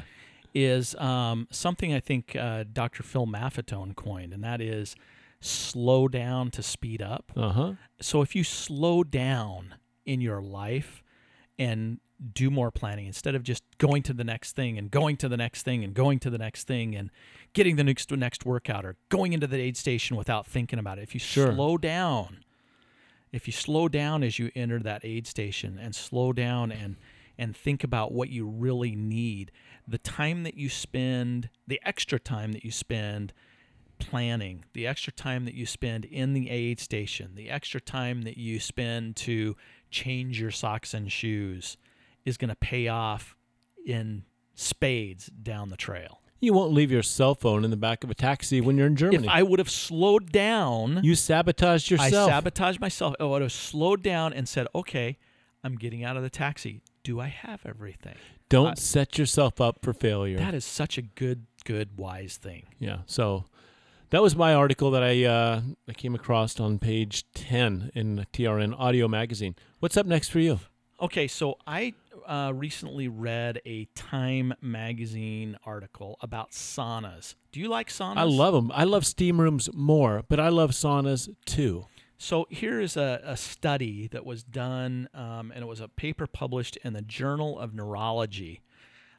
is 0.52 0.94
um, 0.96 1.48
something 1.50 1.94
I 1.94 2.00
think 2.00 2.36
uh, 2.36 2.64
Dr. 2.70 3.02
Phil 3.02 3.26
Maffetone 3.26 3.96
coined, 3.96 4.34
and 4.34 4.44
that 4.44 4.60
is 4.60 4.94
slow 5.40 6.08
down 6.08 6.50
to 6.50 6.62
speed 6.62 7.00
up. 7.00 7.32
Uh 7.34 7.48
huh. 7.52 7.72
So 8.02 8.20
if 8.20 8.36
you 8.36 8.44
slow 8.44 9.02
down 9.02 9.76
in 10.04 10.20
your 10.20 10.42
life 10.42 11.02
and 11.58 11.98
do 12.34 12.50
more 12.50 12.70
planning 12.70 13.06
instead 13.06 13.34
of 13.34 13.42
just 13.42 13.62
going 13.78 14.02
to 14.02 14.12
the 14.12 14.24
next 14.24 14.54
thing 14.54 14.76
and 14.76 14.90
going 14.90 15.16
to 15.16 15.28
the 15.30 15.38
next 15.38 15.62
thing 15.62 15.82
and 15.82 15.94
going 15.94 16.18
to 16.18 16.28
the 16.28 16.36
next 16.36 16.66
thing 16.66 16.94
and 16.94 17.08
getting 17.54 17.76
the 17.76 17.84
next 17.84 18.10
next 18.10 18.44
workout 18.44 18.84
or 18.84 18.96
going 19.08 19.32
into 19.32 19.46
the 19.46 19.56
aid 19.58 19.78
station 19.78 20.18
without 20.18 20.46
thinking 20.46 20.78
about 20.78 20.98
it. 20.98 21.02
If 21.04 21.14
you 21.14 21.18
Sure. 21.20 21.50
slow 21.54 21.78
down, 21.78 22.44
if 23.32 23.46
you 23.46 23.52
slow 23.52 23.88
down 23.88 24.22
as 24.22 24.38
you 24.38 24.50
enter 24.54 24.78
that 24.80 25.04
aid 25.04 25.26
station 25.26 25.78
and 25.80 25.94
slow 25.94 26.32
down 26.32 26.70
and 26.70 26.96
and 27.38 27.56
think 27.56 27.82
about 27.82 28.12
what 28.12 28.28
you 28.28 28.46
really 28.46 28.94
need, 28.94 29.50
the 29.88 29.98
time 29.98 30.42
that 30.42 30.54
you 30.56 30.68
spend, 30.68 31.48
the 31.66 31.80
extra 31.82 32.20
time 32.20 32.52
that 32.52 32.62
you 32.62 32.70
spend 32.70 33.32
planning, 33.98 34.64
the 34.74 34.86
extra 34.86 35.12
time 35.12 35.44
that 35.46 35.54
you 35.54 35.64
spend 35.64 36.04
in 36.04 36.34
the 36.34 36.50
aid 36.50 36.78
station, 36.78 37.34
the 37.34 37.48
extra 37.48 37.80
time 37.80 38.22
that 38.22 38.36
you 38.36 38.60
spend 38.60 39.16
to 39.16 39.56
change 39.90 40.40
your 40.40 40.50
socks 40.50 40.92
and 40.92 41.10
shoes 41.10 41.76
is 42.24 42.36
going 42.36 42.48
to 42.50 42.56
pay 42.56 42.88
off 42.88 43.34
in 43.86 44.24
spades 44.54 45.26
down 45.26 45.70
the 45.70 45.76
trail. 45.76 46.21
You 46.42 46.52
won't 46.52 46.72
leave 46.72 46.90
your 46.90 47.04
cell 47.04 47.36
phone 47.36 47.64
in 47.64 47.70
the 47.70 47.76
back 47.76 48.02
of 48.02 48.10
a 48.10 48.14
taxi 48.16 48.60
when 48.60 48.76
you're 48.76 48.88
in 48.88 48.96
Germany. 48.96 49.26
If 49.28 49.30
I 49.32 49.44
would 49.44 49.60
have 49.60 49.70
slowed 49.70 50.32
down, 50.32 50.98
you 51.04 51.14
sabotaged 51.14 51.88
yourself. 51.88 52.28
I 52.28 52.32
sabotaged 52.32 52.80
myself. 52.80 53.14
I 53.20 53.24
would 53.24 53.42
have 53.42 53.52
slowed 53.52 54.02
down 54.02 54.32
and 54.32 54.48
said, 54.48 54.66
"Okay, 54.74 55.18
I'm 55.62 55.76
getting 55.76 56.02
out 56.02 56.16
of 56.16 56.24
the 56.24 56.30
taxi. 56.30 56.80
Do 57.04 57.20
I 57.20 57.28
have 57.28 57.60
everything?" 57.64 58.16
Don't 58.48 58.72
I- 58.72 58.74
set 58.74 59.18
yourself 59.18 59.60
up 59.60 59.78
for 59.82 59.92
failure. 59.92 60.36
That 60.38 60.52
is 60.52 60.64
such 60.64 60.98
a 60.98 61.02
good, 61.02 61.46
good, 61.64 61.96
wise 61.96 62.38
thing. 62.38 62.64
Yeah. 62.80 62.98
So 63.06 63.44
that 64.10 64.20
was 64.20 64.34
my 64.34 64.52
article 64.52 64.90
that 64.90 65.02
I 65.04 65.24
uh, 65.24 65.60
I 65.88 65.92
came 65.92 66.16
across 66.16 66.58
on 66.58 66.80
page 66.80 67.24
ten 67.34 67.92
in 67.94 68.26
TRN 68.32 68.74
Audio 68.76 69.06
Magazine. 69.06 69.54
What's 69.78 69.96
up 69.96 70.06
next 70.06 70.30
for 70.30 70.40
you? 70.40 70.58
Okay, 71.00 71.28
so 71.28 71.56
I 71.68 71.94
uh, 72.26 72.52
recently 72.54 73.08
read 73.08 73.60
a 73.64 73.86
Time 73.94 74.54
magazine 74.60 75.56
article 75.64 76.16
about 76.20 76.50
saunas. 76.52 77.34
Do 77.52 77.60
you 77.60 77.68
like 77.68 77.88
saunas? 77.88 78.18
I 78.18 78.24
love 78.24 78.54
them. 78.54 78.70
I 78.74 78.84
love 78.84 79.06
steam 79.06 79.40
rooms 79.40 79.68
more, 79.72 80.22
but 80.28 80.40
I 80.40 80.48
love 80.48 80.70
saunas 80.70 81.34
too. 81.44 81.86
So 82.18 82.46
here 82.50 82.80
is 82.80 82.96
a, 82.96 83.20
a 83.24 83.36
study 83.36 84.08
that 84.08 84.24
was 84.24 84.44
done, 84.44 85.08
um, 85.12 85.50
and 85.52 85.62
it 85.62 85.66
was 85.66 85.80
a 85.80 85.88
paper 85.88 86.26
published 86.26 86.76
in 86.84 86.92
the 86.92 87.02
Journal 87.02 87.58
of 87.58 87.74
Neurology. 87.74 88.60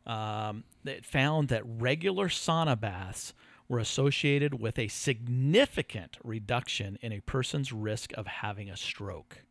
Um, 0.06 0.66
that 0.84 1.06
found 1.06 1.48
that 1.48 1.64
regular 1.66 2.28
sauna 2.28 2.78
baths 2.78 3.34
were 3.70 3.80
associated 3.80 4.60
with 4.60 4.78
a 4.78 4.88
significant 4.90 6.18
reduction 6.24 6.98
in 7.02 7.14
a 7.14 7.22
person's 7.22 7.72
risk 7.72 8.12
of 8.14 8.28
having 8.28 8.70
a 8.70 8.76
stroke. 8.76 9.44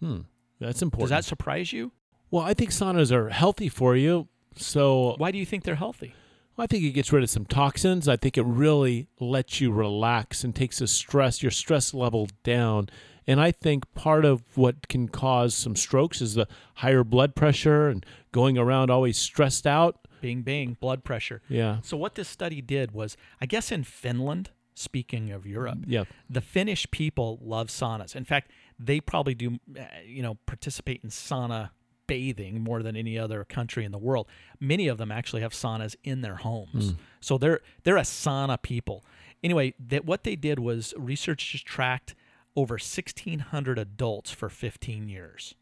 Hmm. 0.00 0.20
That's 0.60 0.82
important. 0.82 1.10
Does 1.10 1.10
that 1.10 1.24
surprise 1.24 1.72
you? 1.72 1.92
Well, 2.32 2.42
I 2.44 2.54
think 2.54 2.70
saunas 2.70 3.12
are 3.12 3.28
healthy 3.28 3.68
for 3.68 3.94
you. 3.94 4.26
So 4.56 5.14
Why 5.18 5.30
do 5.30 5.38
you 5.38 5.46
think 5.46 5.62
they're 5.64 5.76
healthy? 5.76 6.14
I 6.58 6.66
think 6.66 6.84
it 6.84 6.90
gets 6.90 7.12
rid 7.12 7.22
of 7.22 7.30
some 7.30 7.46
toxins. 7.46 8.08
I 8.08 8.16
think 8.16 8.36
it 8.36 8.42
really 8.44 9.06
lets 9.20 9.60
you 9.60 9.72
relax 9.72 10.44
and 10.44 10.54
takes 10.54 10.78
the 10.80 10.86
stress, 10.86 11.42
your 11.42 11.50
stress 11.50 11.94
level 11.94 12.28
down. 12.42 12.88
And 13.26 13.40
I 13.40 13.52
think 13.52 13.84
part 13.94 14.24
of 14.24 14.42
what 14.56 14.88
can 14.88 15.08
cause 15.08 15.54
some 15.54 15.76
strokes 15.76 16.20
is 16.20 16.34
the 16.34 16.46
higher 16.76 17.04
blood 17.04 17.34
pressure 17.34 17.88
and 17.88 18.04
going 18.32 18.58
around 18.58 18.90
always 18.90 19.16
stressed 19.16 19.66
out. 19.66 20.06
Bing, 20.20 20.42
bing, 20.42 20.76
blood 20.80 21.04
pressure. 21.04 21.40
Yeah. 21.48 21.78
So 21.82 21.96
what 21.96 22.14
this 22.16 22.28
study 22.28 22.60
did 22.60 22.92
was, 22.92 23.16
I 23.40 23.46
guess 23.46 23.72
in 23.72 23.84
Finland, 23.84 24.50
speaking 24.74 25.30
of 25.30 25.46
Europe, 25.46 25.78
Yeah. 25.86 26.04
the 26.28 26.40
Finnish 26.40 26.90
people 26.90 27.38
love 27.42 27.68
saunas. 27.68 28.14
In 28.14 28.24
fact, 28.24 28.50
they 28.78 29.00
probably 29.00 29.34
do, 29.34 29.58
uh, 29.78 29.82
you 30.04 30.22
know, 30.22 30.34
participate 30.46 31.00
in 31.02 31.10
sauna 31.10 31.70
bathing 32.12 32.60
more 32.60 32.82
than 32.82 32.94
any 32.94 33.18
other 33.18 33.42
country 33.42 33.86
in 33.86 33.90
the 33.90 33.96
world. 33.96 34.26
Many 34.60 34.86
of 34.86 34.98
them 34.98 35.10
actually 35.10 35.40
have 35.40 35.54
saunas 35.54 35.96
in 36.04 36.20
their 36.20 36.36
homes, 36.36 36.90
hmm. 36.90 36.96
so 37.22 37.38
they're 37.38 37.60
they're 37.84 37.96
a 37.96 38.02
sauna 38.02 38.60
people. 38.60 39.02
Anyway, 39.42 39.72
that 39.88 40.04
what 40.04 40.24
they 40.24 40.36
did 40.36 40.58
was 40.58 40.92
researchers 40.98 41.62
tracked 41.62 42.14
over 42.54 42.74
1,600 42.74 43.78
adults 43.78 44.30
for 44.30 44.50
15 44.50 45.08
years 45.08 45.54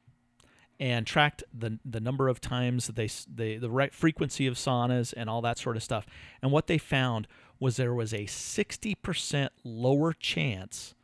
and 0.81 1.07
tracked 1.07 1.45
the 1.57 1.79
the 1.85 2.01
number 2.01 2.27
of 2.27 2.41
times 2.41 2.89
that 2.89 2.97
they 2.97 3.09
they 3.33 3.57
the 3.57 3.71
right 3.71 3.95
frequency 3.95 4.49
of 4.49 4.55
saunas 4.55 5.15
and 5.17 5.31
all 5.31 5.41
that 5.43 5.57
sort 5.57 5.77
of 5.77 5.85
stuff. 5.85 6.05
And 6.43 6.51
what 6.51 6.67
they 6.67 6.79
found 6.79 7.29
was 7.61 7.77
there 7.77 7.95
was 7.95 8.13
a 8.13 8.25
60% 8.25 9.51
lower 9.63 10.15
chance 10.15 10.95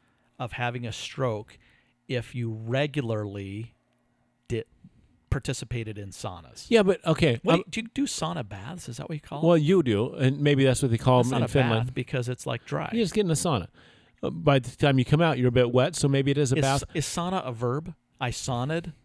of 0.40 0.52
having 0.52 0.84
a 0.86 0.92
stroke 0.92 1.56
if 2.08 2.34
you 2.34 2.50
regularly 2.50 3.74
did 4.48 4.64
participated 5.30 5.98
in 5.98 6.10
saunas. 6.10 6.66
Yeah, 6.68 6.82
but 6.82 7.04
okay. 7.06 7.40
What 7.42 7.54
um, 7.54 7.64
do, 7.68 7.80
you, 7.80 7.88
do 7.94 8.04
sauna 8.04 8.48
baths? 8.48 8.88
Is 8.88 8.96
that 8.98 9.08
what 9.08 9.14
you 9.14 9.20
call 9.20 9.40
them? 9.40 9.48
well, 9.48 9.58
you 9.58 9.82
do, 9.82 10.14
and 10.14 10.40
maybe 10.40 10.64
that's 10.64 10.82
what 10.82 10.90
they 10.90 10.98
call 10.98 11.20
It's 11.20 11.30
them 11.30 11.38
in 11.38 11.42
a 11.44 11.48
Finland. 11.48 11.86
bath 11.86 11.94
because 11.94 12.28
it's 12.28 12.46
like 12.46 12.64
dry. 12.64 12.90
You 12.92 13.02
just 13.02 13.14
get 13.14 13.24
in 13.24 13.30
a 13.30 13.34
sauna. 13.34 13.68
Uh, 14.22 14.30
By 14.30 14.58
the 14.58 14.70
time 14.70 14.98
you 14.98 15.04
come 15.04 15.20
out, 15.20 15.38
you're 15.38 15.48
a 15.48 15.52
bit 15.52 15.72
wet, 15.72 15.96
so 15.96 16.08
maybe 16.08 16.30
it 16.30 16.38
is 16.38 16.52
a 16.52 16.56
is, 16.56 16.62
bath. 16.62 16.84
is 16.94 17.04
sauna 17.04 17.46
a 17.46 17.52
verb? 17.52 17.94
I 18.20 18.30
saunted. 18.30 18.92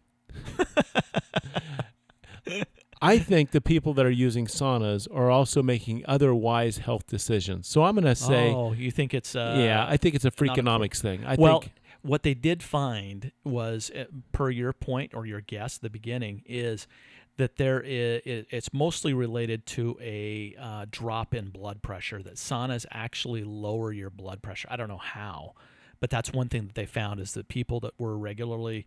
I 3.03 3.17
think 3.17 3.49
the 3.49 3.61
people 3.61 3.95
that 3.95 4.05
are 4.05 4.11
using 4.11 4.45
saunas 4.45 5.07
are 5.11 5.31
also 5.31 5.63
making 5.63 6.03
other 6.07 6.35
wise 6.35 6.77
health 6.77 7.07
decisions. 7.07 7.67
So 7.67 7.83
I'm 7.83 7.95
going 7.95 8.05
to 8.05 8.13
say, 8.15 8.51
oh, 8.53 8.73
you 8.73 8.91
think 8.91 9.15
it's 9.15 9.35
uh, 9.35 9.55
yeah, 9.57 9.87
I 9.89 9.97
think 9.97 10.13
it's 10.13 10.23
a 10.23 10.27
not 10.27 10.39
a- 10.39 10.61
freakonomics 10.61 11.01
thing. 11.01 11.25
I 11.25 11.35
well, 11.35 11.61
think 11.61 11.73
what 12.01 12.23
they 12.23 12.33
did 12.33 12.63
find 12.63 13.31
was, 13.43 13.91
uh, 13.91 14.05
per 14.31 14.49
your 14.49 14.73
point 14.73 15.13
or 15.13 15.25
your 15.25 15.41
guess 15.41 15.77
at 15.77 15.81
the 15.81 15.89
beginning, 15.89 16.43
is 16.45 16.87
that 17.37 17.55
there 17.57 17.81
is 17.81 18.21
it's 18.25 18.73
mostly 18.73 19.13
related 19.13 19.65
to 19.65 19.97
a 20.01 20.55
uh, 20.59 20.85
drop 20.91 21.33
in 21.33 21.49
blood 21.49 21.81
pressure. 21.81 22.21
That 22.21 22.35
saunas 22.35 22.85
actually 22.91 23.43
lower 23.43 23.91
your 23.91 24.09
blood 24.09 24.41
pressure. 24.41 24.67
I 24.71 24.75
don't 24.75 24.89
know 24.89 24.97
how, 24.97 25.53
but 25.99 26.09
that's 26.09 26.31
one 26.33 26.49
thing 26.49 26.65
that 26.67 26.75
they 26.75 26.85
found 26.85 27.19
is 27.19 27.33
that 27.33 27.47
people 27.47 27.79
that 27.81 27.93
were 27.97 28.17
regularly 28.17 28.85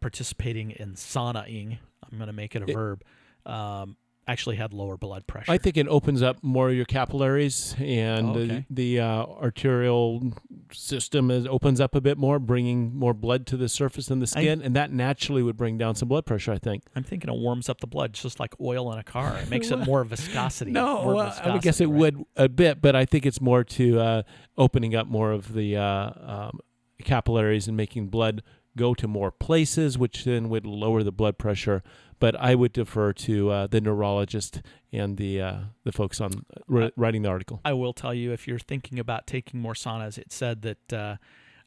participating 0.00 0.70
in 0.72 0.94
saunaing, 0.94 1.78
I'm 2.04 2.18
going 2.18 2.26
to 2.28 2.32
make 2.32 2.54
it 2.54 2.62
a 2.62 2.70
It- 2.70 2.74
verb, 2.74 3.02
um, 3.46 3.96
actually 4.28 4.56
had 4.56 4.72
lower 4.74 4.96
blood 4.96 5.26
pressure. 5.26 5.50
I 5.50 5.58
think 5.58 5.76
it 5.78 5.88
opens 5.88 6.22
up 6.22 6.42
more 6.44 6.68
of 6.68 6.76
your 6.76 6.84
capillaries 6.84 7.74
and 7.78 8.28
Oh, 8.28 8.32
the, 8.34 8.40
okay. 8.44 8.66
the 8.68 9.00
uh, 9.00 9.24
arterial 9.24 10.32
system 10.70 11.30
is, 11.30 11.46
opens 11.46 11.80
up 11.80 11.94
a 11.94 12.00
bit 12.00 12.18
more, 12.18 12.38
bringing 12.38 12.94
more 12.94 13.14
blood 13.14 13.46
to 13.46 13.56
the 13.56 13.68
surface 13.68 14.06
than 14.06 14.18
the 14.20 14.24
I- 14.36 14.40
skin, 14.42 14.60
and 14.62 14.76
that 14.76 14.92
naturally 14.92 15.42
would 15.42 15.56
bring 15.56 15.78
down 15.78 15.94
some 15.94 16.08
blood 16.08 16.26
pressure. 16.26 16.52
I 16.52 16.58
think. 16.58 16.84
I'm 16.94 17.02
thinking 17.04 17.32
it 17.32 17.38
warms 17.38 17.68
up 17.68 17.80
the 17.80 17.86
blood, 17.86 18.12
just 18.12 18.38
like 18.38 18.54
oil 18.60 18.92
in 18.92 18.98
a 18.98 19.02
car. 19.04 19.36
It 19.38 19.48
makes 19.48 19.70
it 19.70 19.76
more 19.86 20.04
viscosity. 20.04 20.70
No, 20.72 21.02
more 21.04 21.14
well, 21.14 21.34
I 21.42 21.50
would 21.52 21.62
guess 21.62 21.80
it 21.80 21.86
right? 21.86 21.94
would 21.94 22.24
a 22.36 22.48
bit, 22.48 22.80
but 22.82 22.94
I 22.94 23.06
think 23.06 23.24
it's 23.26 23.40
more 23.40 23.64
to 23.64 23.98
uh, 23.98 24.22
opening 24.58 24.94
up 24.94 25.06
more 25.06 25.32
of 25.32 25.54
the 25.54 25.76
uh, 25.76 26.10
um, 26.20 26.60
capillaries 27.02 27.66
and 27.68 27.76
making 27.76 28.08
blood 28.08 28.42
go 28.78 28.94
to 28.94 29.06
more 29.06 29.30
places, 29.30 29.98
which 29.98 30.24
then 30.24 30.48
would 30.48 30.64
lower 30.64 31.02
the 31.02 31.12
blood 31.12 31.36
pressure. 31.36 31.82
But 32.18 32.34
I 32.40 32.54
would 32.54 32.72
defer 32.72 33.12
to 33.12 33.50
uh, 33.50 33.66
the 33.66 33.80
neurologist 33.80 34.62
and 34.92 35.16
the 35.18 35.40
uh, 35.40 35.58
the 35.84 35.92
folks 35.92 36.20
on 36.20 36.46
uh, 36.74 36.90
writing 36.96 37.22
the 37.22 37.28
article. 37.28 37.60
I 37.64 37.74
will 37.74 37.92
tell 37.92 38.14
you 38.14 38.32
if 38.32 38.48
you're 38.48 38.58
thinking 38.58 38.98
about 38.98 39.26
taking 39.26 39.60
more 39.60 39.74
saunas, 39.74 40.18
it 40.18 40.32
said 40.32 40.62
that 40.62 40.92
uh, 40.92 41.16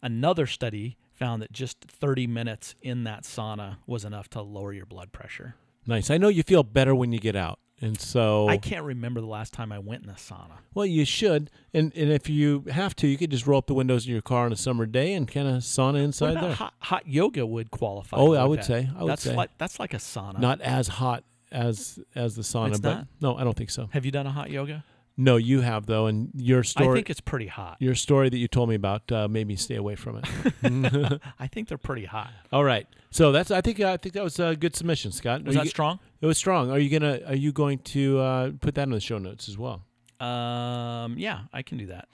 another 0.02 0.48
study 0.48 0.98
found 1.14 1.42
that 1.42 1.52
just 1.52 1.78
30 1.82 2.26
minutes 2.26 2.74
in 2.82 3.04
that 3.04 3.24
sauna 3.24 3.78
was 3.86 4.04
enough 4.04 4.28
to 4.30 4.42
lower 4.42 4.74
your 4.74 4.88
blood 4.88 5.12
pressure. 5.12 5.56
Nice. 5.86 6.10
I 6.10 6.18
know 6.18 6.30
you 6.30 6.44
feel 6.44 6.64
better 6.64 6.96
when 6.96 7.12
you 7.12 7.20
get 7.20 7.36
out, 7.36 7.60
and 7.82 8.00
so 8.00 8.48
I 8.48 8.58
can't 8.58 8.86
remember 8.86 9.20
the 9.22 9.28
last 9.28 9.54
time 9.54 9.72
I 9.72 9.80
went 9.80 10.04
in 10.04 10.10
a 10.10 10.14
sauna. 10.14 10.58
well, 10.74 10.86
you 10.86 11.04
should. 11.06 11.50
And 11.74 11.92
and 11.96 12.12
if 12.12 12.30
you 12.30 12.64
have 12.72 12.96
to, 12.98 13.08
you 13.08 13.18
could 13.18 13.32
just 13.32 13.48
roll 13.48 13.58
up 13.58 13.68
the 13.68 13.74
windows 13.74 14.06
in 14.06 14.12
your 14.14 14.22
car 14.22 14.46
on 14.46 14.52
a 14.54 14.56
summer 14.56 14.86
day 14.86 15.14
and 15.14 15.28
kind 15.28 15.48
of 15.48 15.56
sauna 15.64 16.04
inside 16.04 16.36
there. 16.42 16.54
hot, 16.54 16.74
hot 16.80 17.08
yoga 17.08 17.46
would 17.46 17.72
qualify? 17.72 18.18
Oh, 18.18 18.34
I 18.34 18.46
would 18.46 18.60
that. 18.60 18.66
say. 18.66 18.90
I 18.98 19.04
would 19.04 19.12
that's 19.12 19.24
say. 19.24 19.36
like 19.36 19.50
that's 19.58 19.80
like 19.80 19.94
a 19.94 19.98
sauna. 19.98 20.40
Not 20.40 20.62
as 20.62 20.88
hot 20.88 21.24
as 21.52 22.00
as 22.16 22.36
the 22.36 22.44
sauna, 22.44 22.70
It's 22.72 22.80
but 22.80 22.94
not? 22.96 23.08
no, 23.20 23.36
I 23.36 23.44
don't 23.44 23.56
think 23.58 23.70
so. 23.72 23.90
Have 23.92 24.06
you 24.06 24.12
done 24.12 24.28
a 24.28 24.32
hot 24.32 24.50
yoga? 24.52 24.84
No, 25.18 25.36
you 25.36 25.62
have 25.62 25.86
though, 25.86 26.08
and 26.08 26.30
your 26.36 26.64
story. 26.64 26.90
I 26.90 26.94
think 26.94 27.10
it's 27.10 27.20
pretty 27.22 27.48
hot. 27.48 27.78
your 27.80 27.96
story 27.96 28.30
that 28.30 28.38
you 28.38 28.48
told 28.48 28.70
me 28.70 28.76
about 28.76 29.12
uh, 29.12 29.28
made 29.28 29.46
me 29.48 29.56
stay 29.56 29.76
away 29.76 29.96
from 29.96 30.22
it. 30.24 31.20
I 31.40 31.48
think 31.48 31.68
they're 31.68 31.78
pretty 31.78 32.06
hot. 32.06 32.32
All 32.52 32.64
right, 32.64 32.88
so 33.12 33.32
that's 33.32 33.52
I 33.52 33.62
think 33.62 33.80
I 33.82 33.98
think 33.98 34.14
that 34.16 34.24
was 34.24 34.40
a 34.40 34.56
good 34.56 34.76
submission, 34.76 35.12
Scott. 35.12 35.44
Was 35.44 35.56
Are 35.56 35.60
that 35.60 35.66
you- 35.66 35.70
strong? 35.70 36.00
it 36.22 36.26
was 36.26 36.38
strong. 36.38 36.72
Are 36.72 36.80
you 36.80 36.90
gonna 36.90 37.20
Are 37.28 37.36
you 37.36 37.52
going 37.52 37.80
to 37.80 38.20
uh, 38.20 38.52
put 38.62 38.76
that 38.76 38.84
in 38.84 38.92
the 38.92 39.00
show 39.00 39.18
notes 39.18 39.48
as 39.50 39.58
well? 39.58 39.84
Um, 40.20 41.16
yeah, 41.18 41.42
I 41.52 41.62
can 41.64 41.78
do 41.80 41.88
that. 41.88 42.08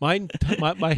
Mine, 0.00 0.28
my 0.60 0.74
my 0.74 0.92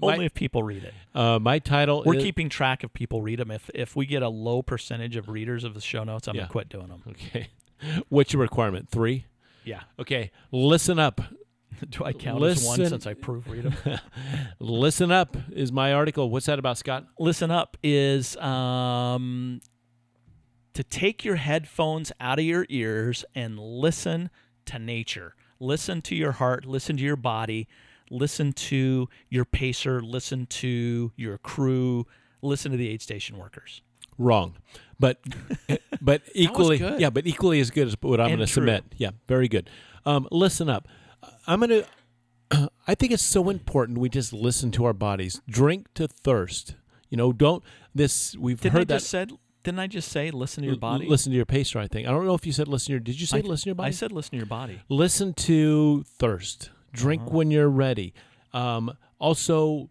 Only 0.00 0.18
my, 0.18 0.24
if 0.24 0.32
people 0.34 0.62
read 0.62 0.84
it. 0.84 0.94
uh, 1.14 1.38
my 1.40 1.58
title. 1.58 2.02
We're 2.06 2.14
is, 2.14 2.22
keeping 2.22 2.48
track 2.48 2.84
of 2.84 2.92
people 2.94 3.20
read 3.20 3.40
them. 3.40 3.50
If 3.50 3.68
if 3.74 3.96
we 3.96 4.06
get 4.06 4.22
a 4.22 4.28
low 4.28 4.62
percentage 4.62 5.16
of 5.16 5.28
readers 5.28 5.64
of 5.64 5.74
the 5.74 5.80
show 5.80 6.04
notes, 6.04 6.28
I'm 6.28 6.34
Yeah. 6.36 6.42
gonna 6.42 6.52
quit 6.52 6.68
doing 6.68 6.86
them. 6.88 7.02
okay. 7.08 7.48
What's 8.08 8.32
your 8.32 8.42
requirement? 8.42 8.88
Three. 8.88 9.26
Yeah. 9.64 9.80
Okay. 9.98 10.30
Listen 10.52 10.98
up. 10.98 11.20
Do 11.90 12.04
I 12.04 12.12
count 12.12 12.42
as 12.44 12.64
one 12.64 12.78
Listen- 12.78 13.00
since 13.00 13.06
I 13.06 13.14
proofread 13.14 13.82
them? 13.84 13.98
Listen 14.60 15.10
up 15.10 15.36
is 15.52 15.72
my 15.72 15.92
article. 15.92 16.30
What's 16.30 16.46
that 16.46 16.58
about, 16.58 16.78
Scott? 16.78 17.06
Listen 17.18 17.50
up 17.50 17.76
is 17.82 18.36
um, 18.36 19.60
to 20.74 20.84
take 20.84 21.24
your 21.24 21.36
headphones 21.36 22.12
out 22.20 22.38
of 22.38 22.44
your 22.44 22.66
ears 22.68 23.24
and 23.34 23.58
listen 23.58 24.30
to 24.66 24.78
nature. 24.78 25.34
Listen 25.60 26.00
to 26.02 26.14
your 26.14 26.32
heart. 26.32 26.64
Listen 26.64 26.96
to 26.96 27.02
your 27.02 27.16
body. 27.16 27.66
Listen 28.10 28.52
to 28.52 29.08
your 29.28 29.44
pacer. 29.44 30.00
Listen 30.00 30.46
to 30.46 31.12
your 31.16 31.38
crew. 31.38 32.06
Listen 32.42 32.70
to 32.70 32.76
the 32.78 32.88
aid 32.88 33.02
station 33.02 33.36
workers. 33.38 33.82
Wrong, 34.18 34.54
but 35.04 35.18
but 36.00 36.22
equally, 36.34 36.78
good. 36.78 37.00
yeah, 37.00 37.10
but 37.10 37.26
equally 37.26 37.60
as 37.60 37.70
good 37.70 37.86
as 37.88 37.96
what 38.00 38.20
I'm 38.20 38.28
going 38.28 38.38
to 38.40 38.46
submit. 38.46 38.84
Yeah, 38.96 39.10
very 39.28 39.48
good. 39.48 39.68
Um, 40.06 40.26
listen 40.30 40.68
up. 40.68 40.88
I'm 41.46 41.60
going 41.60 41.84
to. 42.50 42.70
I 42.86 42.94
think 42.94 43.12
it's 43.12 43.22
so 43.22 43.50
important 43.50 43.98
we 43.98 44.08
just 44.08 44.32
listen 44.32 44.70
to 44.72 44.84
our 44.84 44.92
bodies. 44.92 45.40
Drink 45.48 45.86
to 45.94 46.06
thirst. 46.08 46.74
You 47.10 47.16
know, 47.16 47.32
don't 47.32 47.62
this. 47.94 48.36
We've 48.36 48.60
Didn't 48.60 48.72
heard 48.72 48.82
I 48.82 48.84
that. 48.84 48.98
just 49.00 49.10
said 49.10 49.32
Didn't 49.62 49.80
I 49.80 49.86
just 49.86 50.10
say 50.10 50.30
listen 50.30 50.62
to 50.62 50.68
your 50.68 50.78
body? 50.78 51.06
Listen 51.08 51.32
to 51.32 51.36
your 51.36 51.46
pacer. 51.46 51.78
I 51.78 51.86
think. 51.86 52.08
I 52.08 52.10
don't 52.10 52.26
know 52.26 52.34
if 52.34 52.46
you 52.46 52.52
said 52.52 52.68
listen 52.68 52.86
to 52.86 52.92
your. 52.92 53.00
Did 53.00 53.20
you 53.20 53.26
say 53.26 53.38
I- 53.38 53.40
listen 53.42 53.64
to 53.64 53.68
your 53.70 53.74
body? 53.76 53.88
I 53.88 53.92
said 53.92 54.12
listen 54.12 54.30
to 54.32 54.36
your 54.36 54.46
body. 54.46 54.80
listen 54.88 55.32
to 55.34 56.02
thirst. 56.18 56.70
Drink 56.92 57.22
Uh-huh. 57.22 57.36
when 57.36 57.50
you're 57.50 57.68
ready. 57.86 58.14
Um, 58.52 58.96
also, 59.18 59.90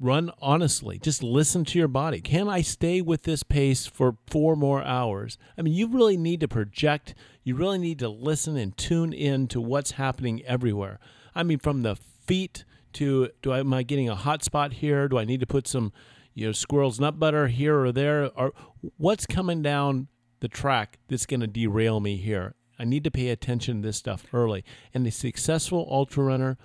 run 0.00 0.30
honestly. 0.40 0.98
Just 0.98 1.22
listen 1.22 1.64
to 1.66 1.78
your 1.78 1.88
body. 1.88 2.20
Can 2.20 2.48
I 2.48 2.62
stay 2.62 3.00
with 3.00 3.22
this 3.22 3.42
pace 3.42 3.86
for 3.86 4.16
four 4.28 4.56
more 4.56 4.82
hours? 4.82 5.38
I 5.56 5.62
mean, 5.62 5.74
you 5.74 5.88
really 5.88 6.16
need 6.16 6.40
to 6.40 6.48
project. 6.48 7.14
You 7.44 7.56
really 7.56 7.78
need 7.78 7.98
to 8.00 8.08
listen 8.08 8.56
and 8.56 8.76
tune 8.76 9.12
in 9.12 9.48
to 9.48 9.60
what's 9.60 9.92
happening 9.92 10.42
everywhere. 10.44 11.00
I 11.34 11.42
mean, 11.42 11.58
from 11.58 11.82
the 11.82 11.96
feet 11.96 12.64
to 12.94 13.30
do 13.42 13.52
I 13.52 13.60
am 13.60 13.74
I 13.74 13.82
getting 13.82 14.08
a 14.08 14.14
hot 14.14 14.44
spot 14.44 14.74
here? 14.74 15.08
Do 15.08 15.18
I 15.18 15.24
need 15.24 15.40
to 15.40 15.46
put 15.46 15.66
some, 15.66 15.92
you 16.34 16.46
know, 16.46 16.52
squirrel's 16.52 17.00
nut 17.00 17.18
butter 17.18 17.48
here 17.48 17.78
or 17.80 17.92
there? 17.92 18.30
Or 18.36 18.52
what's 18.96 19.26
coming 19.26 19.62
down 19.62 20.08
the 20.40 20.48
track 20.48 20.98
that's 21.08 21.26
going 21.26 21.40
to 21.40 21.46
derail 21.46 22.00
me 22.00 22.16
here? 22.16 22.54
I 22.78 22.84
need 22.84 23.02
to 23.04 23.10
pay 23.10 23.30
attention 23.30 23.82
to 23.82 23.88
this 23.88 23.96
stuff 23.96 24.24
early. 24.32 24.64
And 24.94 25.04
a 25.06 25.10
successful 25.10 25.88
ultra 25.90 26.24
runner, 26.24 26.56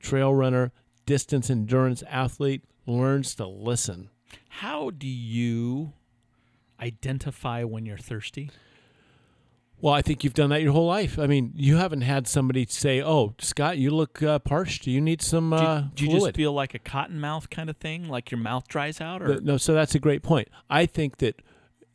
trail 0.00 0.34
runner, 0.34 0.72
distance 1.06 1.50
endurance 1.50 2.02
athlete 2.08 2.64
learns 2.86 3.34
to 3.36 3.46
listen. 3.46 4.10
How 4.48 4.90
do 4.90 5.06
you 5.06 5.92
identify 6.80 7.64
when 7.64 7.86
you're 7.86 7.98
thirsty? 7.98 8.50
Well, 9.80 9.92
I 9.92 10.00
think 10.00 10.22
you've 10.22 10.34
done 10.34 10.50
that 10.50 10.62
your 10.62 10.72
whole 10.72 10.86
life. 10.86 11.18
I 11.18 11.26
mean, 11.26 11.52
you 11.56 11.76
haven't 11.76 12.02
had 12.02 12.28
somebody 12.28 12.66
say, 12.68 13.02
"Oh, 13.02 13.34
Scott, 13.40 13.78
you 13.78 13.90
look 13.90 14.22
uh, 14.22 14.38
parched. 14.38 14.84
Do 14.84 14.92
you 14.92 15.00
need 15.00 15.20
some 15.20 15.50
Do 15.50 15.56
you, 15.56 15.62
uh, 15.62 15.84
do 15.94 16.04
you 16.04 16.10
fluid?" 16.10 16.24
just 16.26 16.36
feel 16.36 16.52
like 16.52 16.74
a 16.74 16.78
cotton 16.78 17.18
mouth 17.20 17.50
kind 17.50 17.68
of 17.68 17.76
thing, 17.78 18.08
like 18.08 18.30
your 18.30 18.38
mouth 18.38 18.68
dries 18.68 19.00
out, 19.00 19.22
or 19.22 19.40
no, 19.40 19.56
so 19.56 19.74
that's 19.74 19.96
a 19.96 19.98
great 19.98 20.22
point. 20.22 20.48
I 20.70 20.86
think 20.86 21.16
that 21.18 21.42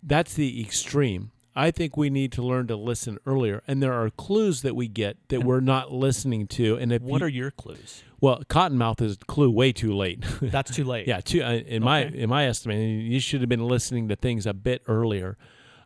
that's 0.03 0.33
the 0.33 0.61
extreme. 0.61 1.31
I 1.57 1.71
think 1.71 1.97
we 1.97 2.11
need 2.11 2.31
to 2.33 2.43
learn 2.43 2.67
to 2.67 2.75
listen 2.75 3.17
earlier, 3.25 3.63
and 3.67 3.81
there 3.81 3.93
are 3.93 4.11
clues 4.11 4.61
that 4.61 4.75
we 4.75 4.87
get 4.87 5.17
that 5.29 5.43
we're 5.43 5.59
not 5.59 5.91
listening 5.91 6.45
to. 6.49 6.75
And 6.75 6.91
if 6.91 7.01
what 7.01 7.21
you, 7.21 7.25
are 7.25 7.29
your 7.29 7.49
clues? 7.49 8.03
well, 8.21 8.43
cottonmouth 8.47 9.01
is 9.01 9.17
a 9.19 9.25
clue 9.25 9.49
way 9.49 9.71
too 9.71 9.95
late. 9.95 10.23
That's 10.41 10.69
too 10.69 10.83
late. 10.83 11.07
yeah, 11.07 11.19
too, 11.19 11.41
uh, 11.41 11.53
in 11.53 11.83
my 11.83 12.03
in 12.05 12.29
my 12.29 12.47
estimation, 12.47 13.11
you 13.11 13.19
should 13.19 13.41
have 13.41 13.49
been 13.49 13.67
listening 13.67 14.07
to 14.09 14.15
things 14.15 14.45
a 14.45 14.53
bit 14.53 14.83
earlier. 14.87 15.35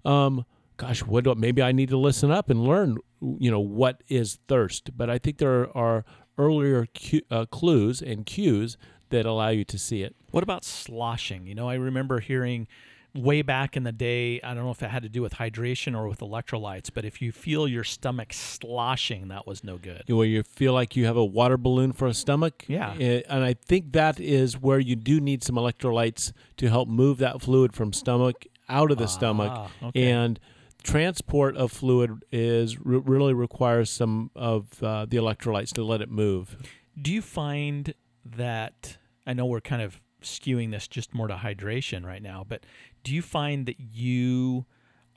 Um, 0.03 0.45
gosh, 0.75 1.05
what 1.05 1.23
do, 1.23 1.33
maybe 1.35 1.61
I 1.61 1.71
need 1.71 1.87
to 1.89 1.97
listen 1.97 2.31
up 2.31 2.49
and 2.49 2.65
learn. 2.65 2.97
You 3.21 3.49
know 3.49 3.61
what 3.61 4.03
is 4.09 4.39
thirst, 4.49 4.97
but 4.97 5.09
I 5.09 5.19
think 5.19 5.37
there 5.37 5.75
are 5.75 6.03
earlier 6.37 6.85
cu- 6.87 7.21
uh, 7.31 7.45
clues 7.45 8.01
and 8.01 8.25
cues 8.25 8.77
that 9.09 9.25
allow 9.25 9.49
you 9.49 9.63
to 9.65 9.79
see 9.79 10.03
it. 10.03 10.17
What 10.31 10.43
about 10.43 10.65
sloshing? 10.65 11.47
You 11.47 11.55
know, 11.55 11.69
I 11.69 11.75
remember 11.75 12.19
hearing 12.19 12.67
way 13.13 13.41
back 13.41 13.75
in 13.75 13.83
the 13.83 13.91
day, 13.91 14.39
I 14.41 14.53
don't 14.53 14.63
know 14.63 14.71
if 14.71 14.81
it 14.81 14.89
had 14.89 15.03
to 15.03 15.09
do 15.09 15.21
with 15.21 15.33
hydration 15.33 15.97
or 15.97 16.07
with 16.07 16.19
electrolytes, 16.19 16.89
but 16.93 17.03
if 17.03 17.21
you 17.21 17.31
feel 17.31 17.67
your 17.67 17.83
stomach 17.83 18.31
sloshing, 18.33 19.27
that 19.27 19.45
was 19.45 19.63
no 19.63 19.77
good. 19.77 20.03
where 20.07 20.25
you 20.25 20.43
feel 20.43 20.73
like 20.73 20.95
you 20.95 21.05
have 21.05 21.17
a 21.17 21.25
water 21.25 21.57
balloon 21.57 21.91
for 21.91 22.07
a 22.07 22.13
stomach. 22.13 22.63
Yeah. 22.67 22.95
Eh, 22.99 23.21
And 23.29 23.43
I 23.43 23.53
think 23.53 23.91
that 23.93 24.19
is 24.19 24.57
where 24.59 24.79
you 24.79 24.95
do 24.95 25.19
need 25.19 25.43
some 25.43 25.55
electrolytes 25.55 26.31
to 26.57 26.69
help 26.69 26.87
move 26.87 27.17
that 27.17 27.41
fluid 27.41 27.73
from 27.73 27.91
stomach 27.91 28.45
out 28.69 28.91
of 28.91 28.97
the 28.97 29.07
stomach. 29.07 29.51
Ah, 29.53 29.71
okay. 29.87 30.09
And 30.11 30.39
transport 30.83 31.55
of 31.57 31.71
fluid 31.71 32.23
is 32.31 32.79
really 32.79 33.33
requires 33.33 33.89
some 33.89 34.31
of 34.35 34.81
uh, 34.81 35.05
the 35.05 35.17
electrolytes 35.17 35.73
to 35.73 35.83
let 35.83 36.01
it 36.01 36.09
move. 36.09 36.57
Do 36.99 37.11
you 37.11 37.21
find 37.21 37.93
that 38.25 38.97
I 39.25 39.33
know 39.33 39.45
we're 39.45 39.61
kind 39.61 39.81
of 39.81 39.99
skewing 40.21 40.71
this 40.71 40.87
just 40.87 41.13
more 41.13 41.27
to 41.27 41.35
hydration 41.35 42.05
right 42.05 42.21
now, 42.21 42.45
but 42.47 42.63
do 43.03 43.13
you 43.13 43.21
find 43.21 43.65
that 43.65 43.79
you 43.79 44.65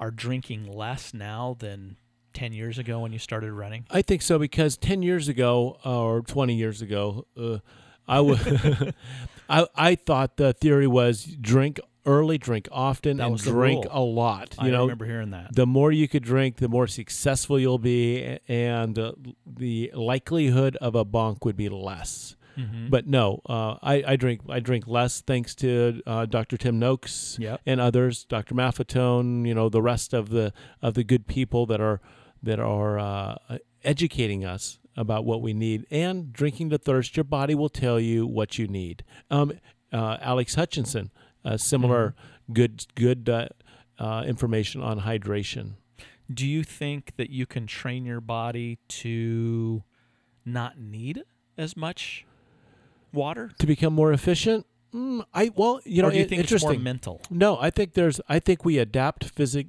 are 0.01 0.11
drinking 0.11 0.67
less 0.71 1.15
now 1.15 1.57
than 1.59 1.97
10 2.33 2.53
years 2.53 2.79
ago 2.79 3.01
when 3.01 3.13
you 3.13 3.19
started 3.19 3.53
running? 3.53 3.87
I 3.91 4.03
think 4.03 4.23
so 4.23 4.39
because 4.39 4.77
ten 4.77 5.03
years 5.03 5.29
ago 5.29 5.79
or 5.85 6.23
twenty 6.23 6.55
years 6.57 6.83
ago, 6.83 7.27
uh, 7.37 7.59
I 8.09 8.21
would, 8.21 8.95
I 9.49 9.67
I 9.75 9.95
thought 9.95 10.37
the 10.37 10.53
theory 10.53 10.87
was 10.89 11.25
drink 11.25 11.79
early, 12.07 12.37
drink 12.37 12.69
often, 12.73 13.17
That 13.19 13.29
and 13.29 13.39
drink 13.39 13.87
a 13.91 14.01
lot. 14.01 14.57
You 14.61 14.69
I 14.69 14.71
know, 14.71 14.83
remember 14.83 15.07
hearing 15.07 15.31
that. 15.31 15.55
the 15.55 15.65
more 15.67 15.91
you 15.93 16.07
could 16.09 16.23
drink, 16.25 16.57
the 16.57 16.69
more 16.69 16.87
successful 16.87 17.59
you'll 17.59 17.79
be, 17.79 18.39
and 18.49 18.99
uh, 18.99 19.13
the 19.47 19.91
likelihood 19.95 20.77
of 20.83 20.95
a 20.95 21.05
bonk 21.05 21.45
would 21.45 21.57
be 21.57 21.69
less. 21.69 22.37
Mhm. 22.57 22.91
But 22.91 23.07
no, 23.07 23.41
uh, 23.49 23.77
I, 23.83 24.03
I 24.07 24.17
drink 24.17 24.41
I 24.49 24.61
drink 24.61 24.87
less 24.87 25.21
thanks 25.21 25.55
to 25.57 26.01
uh, 26.07 26.27
Dr. 26.27 26.57
Tim 26.57 26.79
Noakes 26.79 27.37
Yep. 27.39 27.61
and 27.67 27.81
others, 27.81 28.25
Dr. 28.25 28.55
Maffetone, 28.55 29.47
you 29.47 29.55
know, 29.55 29.69
the 29.69 29.83
rest 29.83 30.13
of 30.15 30.29
the 30.31 30.53
of 30.83 30.95
the 30.95 31.05
good 31.05 31.27
people 31.27 31.67
that 31.67 31.81
are 31.81 32.01
that 32.43 32.61
are 32.61 32.99
uh, 32.99 33.37
educating 33.83 34.45
us 34.45 34.79
about 34.97 35.25
what 35.25 35.43
we 35.43 35.53
need 35.53 35.87
and 35.91 36.33
drinking 36.33 36.71
to 36.71 36.79
thirst. 36.79 37.17
Your 37.17 37.25
body 37.25 37.55
will 37.55 37.69
tell 37.69 37.99
you 37.99 38.27
what 38.27 38.59
you 38.59 38.67
need. 38.69 39.03
Um, 39.31 39.53
uh, 39.93 40.19
Alex 40.21 40.55
Hutchinson, 40.55 41.11
uh, 41.45 41.57
similar 41.57 42.15
good 42.53 42.87
good 42.95 43.29
uh, 43.29 43.49
uh, 43.99 44.25
information 44.27 44.83
on 44.83 45.01
hydration. 45.01 45.75
Do 46.33 46.47
you 46.47 46.63
think 46.63 47.13
that 47.17 47.31
you 47.31 47.47
can 47.47 47.67
train 47.67 48.05
your 48.05 48.21
body 48.21 48.79
to 48.89 49.83
not 50.45 50.79
need 50.79 51.23
as 51.59 51.77
much 51.77 52.25
water? 53.15 53.51
to 53.59 53.67
become 53.67 53.93
more 53.95 54.13
efficient. 54.13 54.67
Mm, 54.95 55.25
I 55.35 55.51
well, 55.57 55.81
you 55.85 56.03
know, 56.03 56.09
or 56.09 56.11
do 56.13 56.19
you 56.19 56.23
it- 56.25 56.29
think 56.29 56.41
it's 56.43 56.53
interesting. 56.53 56.73
more 56.79 56.79
mental? 56.81 57.21
No, 57.31 57.59
I 57.61 57.71
think 57.71 57.95
there's. 57.95 58.21
I 58.29 58.39
think 58.39 58.65
we 58.65 58.79
adapt. 58.79 59.25
Physic, 59.25 59.67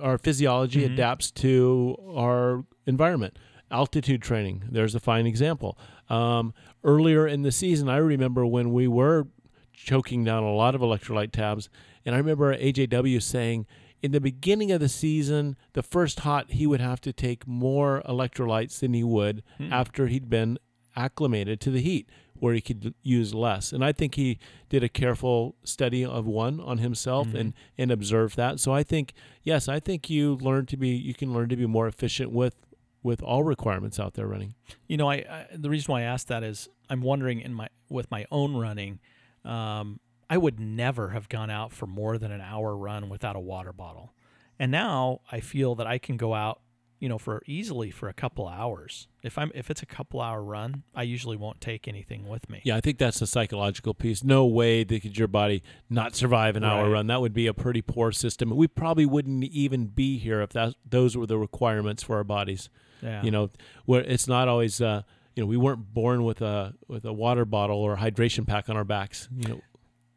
our 0.00 0.16
physiology 0.18 0.82
Mhm. 0.82 0.92
adapts 0.94 1.30
to 1.32 1.96
our 2.14 2.64
environment. 2.86 3.36
Altitude 3.72 4.22
training. 4.22 4.64
There's 4.70 4.94
a 4.94 5.00
fine 5.00 5.26
example. 5.26 5.76
Um, 6.08 6.52
earlier 6.84 7.26
in 7.26 7.42
the 7.42 7.52
season, 7.52 7.88
I 7.88 7.96
remember 7.96 8.44
when 8.46 8.72
we 8.72 8.86
were 8.86 9.26
choking 9.72 10.22
down 10.24 10.42
a 10.42 10.52
lot 10.52 10.74
of 10.74 10.80
electrolyte 10.82 11.32
tabs, 11.32 11.68
and 12.04 12.14
I 12.14 12.18
remember 12.18 12.54
AJW 12.54 13.20
saying. 13.20 13.66
In 14.02 14.12
the 14.12 14.20
beginning 14.20 14.72
of 14.72 14.80
the 14.80 14.88
season, 14.88 15.56
the 15.74 15.82
first 15.82 16.20
hot, 16.20 16.52
he 16.52 16.66
would 16.66 16.80
have 16.80 17.02
to 17.02 17.12
take 17.12 17.46
more 17.46 18.02
electrolytes 18.08 18.78
than 18.80 18.94
he 18.94 19.04
would 19.04 19.42
Hmm. 19.58 19.70
after 19.70 20.06
he'd 20.06 20.30
been 20.30 20.58
acclimated 20.96 21.60
to 21.60 21.70
the 21.70 21.82
heat, 21.82 22.08
where 22.40 22.54
he 22.54 22.60
could 22.60 22.94
use 23.02 23.32
less. 23.34 23.72
And 23.72 23.84
I 23.84 23.92
think 23.92 24.14
he 24.16 24.38
did 24.68 24.82
a 24.82 24.88
careful 24.88 25.54
study 25.64 26.04
of 26.04 26.26
one 26.26 26.58
on 26.60 26.78
himself 26.78 27.28
Mhm. 27.28 27.40
and 27.40 27.54
and 27.78 27.90
observed 27.90 28.36
that. 28.36 28.58
So 28.60 28.72
I 28.72 28.82
think 28.82 29.12
yes, 29.42 29.68
I 29.68 29.78
think 29.80 30.10
you 30.10 30.34
learn 30.36 30.66
to 30.66 30.76
be 30.76 30.88
you 30.88 31.14
can 31.14 31.32
learn 31.32 31.48
to 31.50 31.56
be 31.56 31.66
more 31.66 31.86
efficient 31.86 32.32
with 32.32 32.56
with 33.02 33.22
all 33.22 33.42
requirements 33.42 33.98
out 33.98 34.14
there 34.14 34.26
running. 34.26 34.54
You 34.86 34.96
know, 34.98 35.08
I, 35.08 35.14
I 35.16 35.46
the 35.54 35.70
reason 35.70 35.92
why 35.92 36.00
I 36.00 36.04
asked 36.04 36.28
that 36.28 36.42
is 36.42 36.68
I'm 36.90 37.00
wondering 37.02 37.40
in 37.40 37.54
my 37.54 37.68
with 37.88 38.10
my 38.10 38.26
own 38.30 38.56
running, 38.56 38.98
um, 39.44 40.00
I 40.28 40.36
would 40.36 40.60
never 40.60 41.08
have 41.10 41.28
gone 41.28 41.50
out 41.50 41.72
for 41.72 41.86
more 41.86 42.18
than 42.18 42.30
an 42.30 42.40
hour 42.40 42.76
run 42.76 43.08
without 43.08 43.36
a 43.36 43.40
water 43.40 43.72
bottle, 43.72 44.12
and 44.58 44.70
now 44.70 45.20
I 45.32 45.40
feel 45.40 45.74
that 45.76 45.86
I 45.86 45.98
can 45.98 46.16
go 46.16 46.34
out, 46.34 46.60
you 47.00 47.08
know, 47.08 47.18
for 47.18 47.42
easily 47.46 47.90
for 47.90 48.08
a 48.08 48.12
couple 48.12 48.46
hours. 48.46 49.08
If 49.22 49.36
I'm 49.38 49.50
if 49.54 49.70
it's 49.70 49.82
a 49.82 49.86
couple 49.86 50.20
hour 50.20 50.42
run, 50.42 50.84
I 50.94 51.02
usually 51.02 51.36
won't 51.36 51.60
take 51.60 51.88
anything 51.88 52.28
with 52.28 52.48
me. 52.48 52.60
Yeah, 52.62 52.76
I 52.76 52.80
think 52.80 52.98
that's 52.98 53.20
a 53.22 53.26
psychological 53.26 53.94
piece. 53.94 54.22
No 54.22 54.46
way 54.46 54.84
that 54.84 55.02
could 55.02 55.18
your 55.18 55.26
body 55.28 55.62
not 55.88 56.14
survive 56.14 56.56
an 56.56 56.62
hour 56.64 56.90
run. 56.90 57.08
That 57.08 57.20
would 57.20 57.32
be 57.32 57.46
a 57.46 57.54
pretty 57.54 57.82
poor 57.82 58.12
system. 58.12 58.50
We 58.54 58.68
probably 58.68 59.06
wouldn't 59.06 59.44
even 59.44 59.86
be 59.86 60.18
here 60.18 60.40
if 60.42 60.50
that 60.50 60.74
those 60.88 61.16
were 61.16 61.26
the 61.26 61.38
requirements 61.38 62.02
for 62.02 62.16
our 62.16 62.24
bodies. 62.24 62.68
Yeah. 63.02 63.22
You 63.22 63.30
know, 63.30 63.50
where 63.86 64.02
it's 64.02 64.28
not 64.28 64.46
always 64.46 64.80
uh, 64.80 65.02
you 65.34 65.42
know, 65.42 65.46
we 65.46 65.56
weren't 65.56 65.94
born 65.94 66.22
with 66.24 66.42
a 66.42 66.74
with 66.86 67.04
a 67.06 67.12
water 67.14 67.46
bottle 67.46 67.78
or 67.78 67.94
a 67.94 67.96
hydration 67.96 68.46
pack 68.46 68.68
on 68.68 68.76
our 68.76 68.84
backs. 68.84 69.26
You 69.34 69.48
know, 69.48 69.60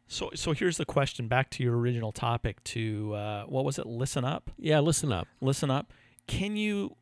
So 0.06 0.30
so 0.34 0.52
here's 0.52 0.76
the 0.76 0.84
question. 0.84 1.28
Back 1.28 1.48
to 1.50 1.62
your 1.62 1.78
original 1.78 2.12
topic. 2.12 2.62
To 2.64 3.14
uh, 3.14 3.44
what 3.44 3.64
was 3.64 3.78
it? 3.78 3.86
Listen 3.86 4.24
up. 4.24 4.50
yeah, 4.58 4.80
listen 4.80 5.12
up. 5.12 5.26
listen 5.40 5.70
up. 5.70 5.92
Can 6.26 6.56
you 6.56 6.96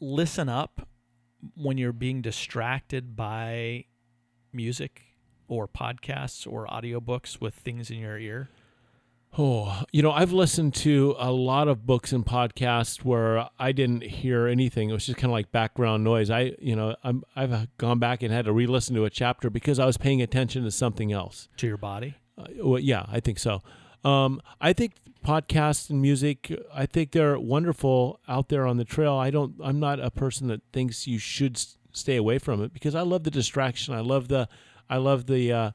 listen 0.00 0.48
up 0.48 0.88
when 1.54 1.78
you're 1.78 1.92
being 1.92 2.22
distracted 2.22 3.16
by 3.16 3.86
music 4.52 5.02
or 5.48 5.66
podcasts 5.68 6.50
or 6.50 6.66
audiobooks 6.66 7.40
with 7.40 7.54
things 7.54 7.90
in 7.90 7.98
your 7.98 8.18
ear? 8.18 8.48
Oh, 9.38 9.84
you 9.92 10.02
know, 10.02 10.12
I've 10.12 10.32
listened 10.32 10.74
to 10.76 11.14
a 11.18 11.32
lot 11.32 11.66
of 11.66 11.86
books 11.86 12.12
and 12.12 12.24
podcasts 12.24 13.02
where 13.02 13.48
I 13.58 13.72
didn't 13.72 14.02
hear 14.02 14.46
anything. 14.46 14.90
It 14.90 14.92
was 14.92 15.06
just 15.06 15.16
kind 15.16 15.30
of 15.30 15.32
like 15.32 15.50
background 15.50 16.04
noise. 16.04 16.28
I, 16.28 16.52
you 16.58 16.76
know, 16.76 16.94
I'm, 17.02 17.22
I've 17.34 17.74
gone 17.78 17.98
back 17.98 18.22
and 18.22 18.30
had 18.30 18.44
to 18.44 18.52
re-listen 18.52 18.94
to 18.94 19.06
a 19.06 19.10
chapter 19.10 19.48
because 19.48 19.78
I 19.78 19.86
was 19.86 19.96
paying 19.96 20.20
attention 20.20 20.64
to 20.64 20.70
something 20.70 21.12
else. 21.12 21.48
To 21.56 21.66
your 21.66 21.78
body? 21.78 22.16
Uh, 22.36 22.44
well, 22.58 22.78
yeah, 22.78 23.06
I 23.08 23.20
think 23.20 23.38
so. 23.38 23.62
Um, 24.04 24.40
I 24.60 24.72
think 24.72 24.94
podcasts 25.24 25.88
and 25.90 26.02
music, 26.02 26.52
I 26.74 26.86
think 26.86 27.12
they're 27.12 27.38
wonderful 27.38 28.18
out 28.28 28.48
there 28.48 28.66
on 28.66 28.76
the 28.76 28.84
trail. 28.84 29.14
I 29.14 29.30
don't, 29.30 29.54
I'm 29.62 29.78
not 29.78 30.00
a 30.00 30.10
person 30.10 30.48
that 30.48 30.62
thinks 30.72 31.06
you 31.06 31.18
should 31.18 31.60
stay 31.92 32.16
away 32.16 32.38
from 32.38 32.62
it 32.62 32.72
because 32.72 32.94
I 32.94 33.02
love 33.02 33.22
the 33.24 33.30
distraction. 33.30 33.94
I 33.94 34.00
love 34.00 34.28
the, 34.28 34.48
I 34.90 34.96
love 34.96 35.26
the, 35.26 35.52
uh, 35.52 35.70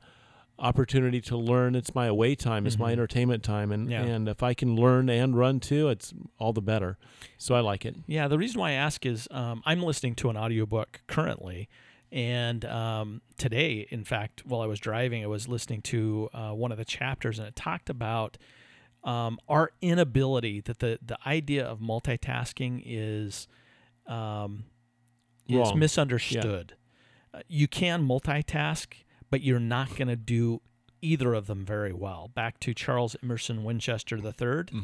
opportunity 0.60 1.22
to 1.22 1.38
learn. 1.38 1.76
It's 1.76 1.94
my 1.94 2.08
away 2.08 2.34
time. 2.34 2.66
It's 2.66 2.80
my 2.80 2.90
Mhm. 2.90 2.94
entertainment 2.94 3.44
time, 3.44 3.72
and 3.72 3.92
Yeah. 3.92 4.02
and 4.04 4.28
if 4.28 4.42
I 4.42 4.56
can 4.56 4.76
learn 4.76 5.08
and 5.08 5.38
run 5.38 5.60
too, 5.60 5.88
it's 5.90 6.16
all 6.40 6.52
the 6.52 6.64
better. 6.64 6.98
So 7.38 7.54
I 7.54 7.60
like 7.60 7.86
it. 7.86 7.96
Yeah, 8.08 8.28
the 8.28 8.40
reason 8.40 8.60
why 8.60 8.70
I 8.70 8.74
ask 8.74 9.06
is 9.06 9.28
um, 9.30 9.62
I'm 9.68 9.84
listening 9.84 10.16
to 10.16 10.32
an 10.32 10.36
audiobook 10.36 11.02
currently. 11.06 11.70
And 12.12 12.64
um, 12.66 13.22
today, 13.38 13.86
in 13.90 14.04
fact, 14.04 14.46
while 14.46 14.62
I 14.62 14.66
was 14.66 14.80
driving, 14.80 15.24
I 15.24 15.28
was 15.28 15.48
listening 15.48 15.82
to 15.84 16.30
uh, 16.34 16.52
one 16.52 16.72
of 16.72 16.78
the 16.78 16.86
chapters, 16.86 17.38
and 17.38 17.48
it 17.48 17.56
talked 17.56 17.90
about 17.90 18.38
um, 19.04 19.40
our 19.48 19.72
inability 19.82 20.62
that 20.62 20.80
the, 20.80 21.00
the 21.06 21.18
idea 21.26 21.66
of 21.66 21.80
multitasking 21.80 22.82
is 22.86 23.48
um, 24.08 24.66
is 25.50 25.70
misunderstood. 25.76 26.76
Uh, 27.34 27.42
you 27.48 27.68
can 27.68 28.08
multitask, 28.08 28.94
but 29.30 29.42
you're 29.42 29.60
not 29.60 29.96
going 29.98 30.08
to 30.08 30.16
do 30.16 30.62
either 31.02 31.34
of 31.34 31.48
them 31.48 31.66
very 31.66 31.94
well. 31.94 32.30
Back 32.34 32.60
to 32.62 32.74
Charles 32.74 33.16
Emerson 33.24 33.64
Winchester 33.64 34.18
III, 34.18 34.24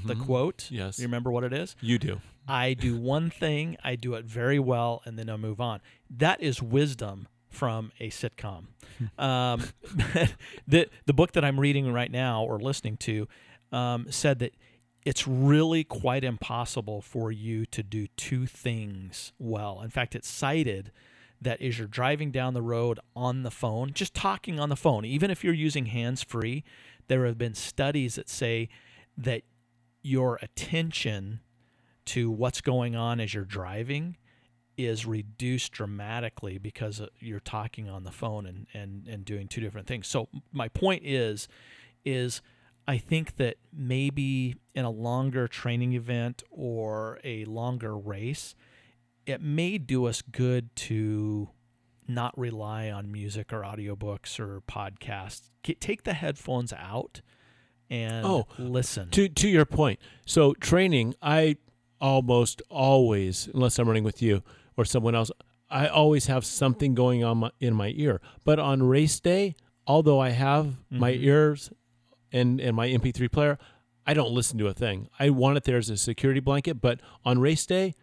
the 0.06 0.16
Mhm. 0.16 0.26
quote. 0.26 0.70
Yes. 0.72 1.00
You 1.00 1.06
remember 1.06 1.32
what 1.32 1.44
it 1.44 1.54
is? 1.54 1.76
You 1.82 1.98
do. 2.00 2.22
I 2.48 2.74
do 2.74 2.98
one 3.00 3.30
thing, 3.30 3.78
I 3.84 3.96
do 3.96 4.14
it 4.16 4.26
very 4.26 4.60
well, 4.60 5.02
and 5.06 5.18
then 5.18 5.30
I 5.30 5.38
move 5.38 5.60
on. 5.62 5.80
That 6.10 6.42
is 6.42 6.62
wisdom 6.62 7.28
from 7.50 7.92
a 8.00 8.10
sitcom. 8.10 8.66
um, 9.18 9.64
the 10.68 10.90
the 11.06 11.14
book 11.14 11.34
that 11.34 11.44
I'm 11.46 11.60
reading 11.60 11.92
right 11.92 12.12
now 12.12 12.44
or 12.44 12.60
listening 12.60 12.98
to 12.98 13.28
um, 13.72 14.08
said 14.10 14.40
that 14.40 14.54
it's 15.06 15.28
really 15.28 15.84
quite 15.84 16.24
impossible 16.24 17.02
for 17.02 17.32
you 17.32 17.66
to 17.68 17.84
do 17.84 18.08
two 18.16 18.46
things 18.46 19.34
well. 19.38 19.82
In 19.82 19.90
fact, 19.90 20.16
it 20.16 20.24
cited 20.24 20.92
that 21.44 21.62
as 21.62 21.78
you're 21.78 21.88
driving 21.88 22.32
down 22.32 22.54
the 22.54 22.62
road 22.62 23.00
on 23.16 23.44
the 23.44 23.52
phone, 23.52 23.94
just 23.94 24.14
talking 24.14 24.60
on 24.60 24.70
the 24.70 24.76
phone, 24.76 25.06
even 25.06 25.32
if 25.32 25.44
you're 25.44 25.54
using 25.54 25.88
hands 25.88 26.24
free, 26.24 26.64
there 27.08 27.26
have 27.26 27.38
been 27.38 27.54
studies 27.54 28.16
that 28.16 28.30
say 28.30 28.70
that 29.18 29.44
your 30.02 30.40
attention 30.42 31.40
to 32.06 32.30
what's 32.30 32.62
going 32.62 32.96
on 32.96 33.20
as 33.20 33.34
you're 33.34 33.46
driving 33.46 34.18
is 34.76 35.06
reduced 35.06 35.72
dramatically 35.72 36.58
because 36.58 37.00
uh, 37.00 37.08
you're 37.20 37.40
talking 37.40 37.90
on 37.90 38.04
the 38.04 38.12
phone 38.12 38.46
and, 38.46 38.68
and, 38.74 39.08
and 39.08 39.24
doing 39.24 39.48
two 39.48 39.62
different 39.62 39.88
things. 39.88 40.08
So 40.08 40.30
my 40.52 40.68
point 40.68 41.04
is 41.06 41.48
is 42.06 42.42
I 42.88 42.98
think 42.98 43.38
that 43.38 43.56
maybe 43.72 44.56
in 44.76 44.84
a 44.84 44.90
longer 44.90 45.48
training 45.48 45.94
event 45.94 46.44
or 46.52 47.20
a 47.24 47.46
longer 47.46 47.98
race, 47.98 48.56
it 49.26 49.42
may 49.42 49.78
do 49.78 50.06
us 50.06 50.22
good 50.22 50.76
to 50.76 51.50
not 52.08 52.38
rely 52.38 52.90
on 52.92 53.12
music 53.12 53.54
or 53.54 53.62
audiobooks 53.62 54.40
or 54.40 54.62
podcasts. 54.62 55.50
Get, 55.64 55.80
take 55.80 56.04
the 56.04 56.14
headphones 56.14 56.74
out 56.74 57.22
and 57.90 58.26
Oh, 58.26 58.48
listen. 58.58 59.10
To 59.12 59.30
to 59.30 59.48
your 59.48 59.66
point, 59.66 60.00
so 60.26 60.54
training, 60.56 61.16
I 61.22 61.58
almost 62.02 62.62
always, 62.70 63.48
unless 63.54 63.80
I'm 63.80 63.88
running 63.88 64.04
with 64.04 64.22
you 64.22 64.44
or 64.76 64.84
someone 64.86 65.16
else, 65.16 65.32
I 65.70 65.88
always 65.88 66.26
have 66.28 66.44
something 66.46 66.94
going 66.94 67.24
on 67.24 67.38
my, 67.38 67.52
in 67.60 67.74
my 67.74 67.94
ear. 67.96 68.20
But 68.44 68.60
on 68.60 68.84
race 68.84 69.20
day, 69.20 69.56
although 69.88 70.20
I 70.20 70.30
have 70.30 70.76
my 70.90 71.14
Mhm. 71.14 71.24
ears 71.24 71.72
and 72.32 72.60
and 72.60 72.76
my 72.76 72.88
MP3 72.90 73.30
player, 73.32 73.58
I 74.06 74.14
don't 74.14 74.32
listen 74.32 74.58
to 74.60 74.68
a 74.68 74.74
thing. 74.74 75.08
I 75.18 75.30
want 75.30 75.56
it 75.58 75.64
there 75.64 75.78
as 75.78 75.90
a 75.90 75.96
security 75.98 76.42
blanket. 76.42 76.82
But 76.82 77.00
on 77.24 77.40
race 77.40 77.66
day, 77.66 77.96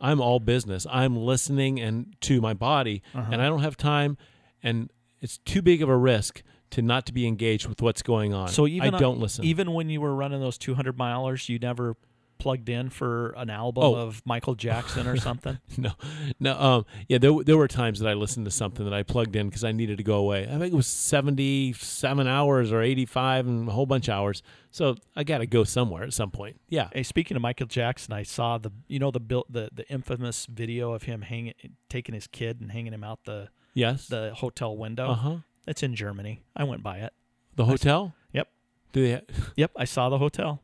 I'm 0.00 0.20
all 0.20 0.38
business. 0.40 0.86
I'm 0.90 1.16
listening 1.16 1.80
and 1.80 2.14
to 2.22 2.40
my 2.40 2.54
body, 2.54 3.02
Uh-huh. 3.14 3.30
and 3.32 3.42
I 3.42 3.46
don't 3.48 3.62
have 3.62 3.76
time, 3.76 4.16
and 4.62 4.90
it's 5.20 5.38
too 5.38 5.62
big 5.62 5.82
of 5.82 5.88
a 5.88 5.96
risk 5.96 6.42
to 6.70 6.82
not 6.82 7.06
to 7.06 7.12
be 7.12 7.26
engaged 7.26 7.66
with 7.66 7.80
what's 7.82 8.02
going 8.02 8.32
on. 8.34 8.48
So 8.48 8.66
even 8.66 8.94
I 8.94 8.98
don't 8.98 9.18
listen. 9.18 9.44
Even 9.44 9.72
when 9.72 9.88
you 9.88 10.00
were 10.00 10.14
running 10.14 10.40
those 10.40 10.58
200 10.58 10.96
milers, 10.96 11.48
you 11.48 11.58
never 11.58 11.96
plugged 12.38 12.68
in 12.68 12.90
for 12.90 13.30
an 13.36 13.50
album 13.50 13.82
Oh. 13.84 13.94
of 13.94 14.22
Michael 14.24 14.54
Jackson 14.54 15.06
or 15.06 15.16
something. 15.16 15.58
no, 15.76 15.92
no. 16.40 16.58
Um, 16.58 16.86
yeah, 17.08 17.18
there 17.18 17.32
there 17.44 17.56
were 17.56 17.68
times 17.68 17.98
that 18.00 18.08
I 18.08 18.14
listened 18.14 18.46
to 18.46 18.50
something 18.50 18.84
that 18.84 18.94
I 18.94 19.02
plugged 19.02 19.34
in 19.36 19.48
because 19.48 19.64
I 19.64 19.72
needed 19.72 19.98
to 19.98 20.04
go 20.04 20.16
away. 20.16 20.44
I 20.44 20.58
think 20.58 20.72
it 20.72 20.76
was 20.76 20.86
seventy 20.86 21.72
seven 21.72 22.26
hours 22.26 22.72
or 22.72 22.82
eighty 22.82 23.06
five 23.06 23.46
and 23.46 23.68
a 23.68 23.72
whole 23.72 23.86
bunch 23.86 24.08
of 24.08 24.14
hours. 24.14 24.42
So 24.70 24.96
I 25.16 25.24
got 25.24 25.38
to 25.38 25.46
go 25.46 25.64
somewhere 25.64 26.04
at 26.04 26.12
some 26.12 26.30
point. 26.30 26.60
Yeah. 26.68 26.88
hey, 26.92 27.02
speaking 27.02 27.36
of 27.36 27.42
Michael 27.42 27.66
Jackson, 27.66 28.12
I 28.12 28.22
saw 28.22 28.58
the 28.58 28.70
you 28.86 28.98
know 28.98 29.10
the 29.10 29.20
built 29.20 29.52
the 29.52 29.68
the 29.72 29.88
infamous 29.90 30.46
video 30.46 30.92
of 30.92 31.04
him 31.04 31.22
hanging 31.22 31.54
taking 31.88 32.14
his 32.14 32.26
kid 32.26 32.60
and 32.60 32.70
hanging 32.72 32.92
him 32.92 33.02
out 33.04 33.20
the 33.24 33.48
Yes. 33.74 34.06
the 34.08 34.32
hotel 34.34 34.76
window. 34.76 35.10
Uh 35.10 35.14
huh. 35.14 35.36
It's 35.66 35.82
in 35.82 35.94
Germany. 35.94 36.42
I 36.56 36.64
went 36.64 36.82
by 36.82 36.98
it. 36.98 37.12
The 37.56 37.64
hotel. 37.66 38.14
Yep. 38.32 38.48
Do 38.92 39.02
they? 39.02 39.12
Ha- 39.12 39.20
Yep, 39.56 39.72
I 39.76 39.84
saw 39.84 40.08
the 40.08 40.18
hotel. 40.18 40.62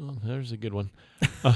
Oh, 0.00 0.16
there's 0.22 0.52
a 0.52 0.56
good 0.56 0.74
one. 0.74 0.90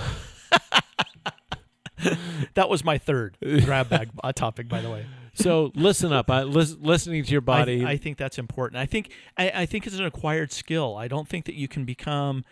That 2.54 2.68
was 2.68 2.84
my 2.84 2.98
third 2.98 3.36
grab 3.40 3.88
bag 3.88 4.10
uh, 4.22 4.32
topic, 4.32 4.68
by 4.68 4.80
the 4.80 4.90
way. 4.90 5.06
So 5.34 5.70
listen 5.74 6.12
up. 6.12 6.30
I, 6.30 6.42
lis- 6.42 6.76
listening 6.80 7.24
to 7.24 7.30
your 7.30 7.42
I- 7.42 7.44
body. 7.44 7.86
I, 7.86 7.96
think 7.96 8.18
that's 8.18 8.38
important. 8.38 8.80
I 8.80 8.86
think 8.86 9.12
I, 9.36 9.50
I 9.54 9.66
think 9.66 9.86
it's 9.86 9.96
an 9.96 10.04
acquired 10.04 10.52
skill. 10.52 10.96
I 10.96 11.08
don't 11.08 11.28
think 11.28 11.44
that 11.46 11.54
you 11.54 11.68
can 11.68 11.84
become 11.84 12.44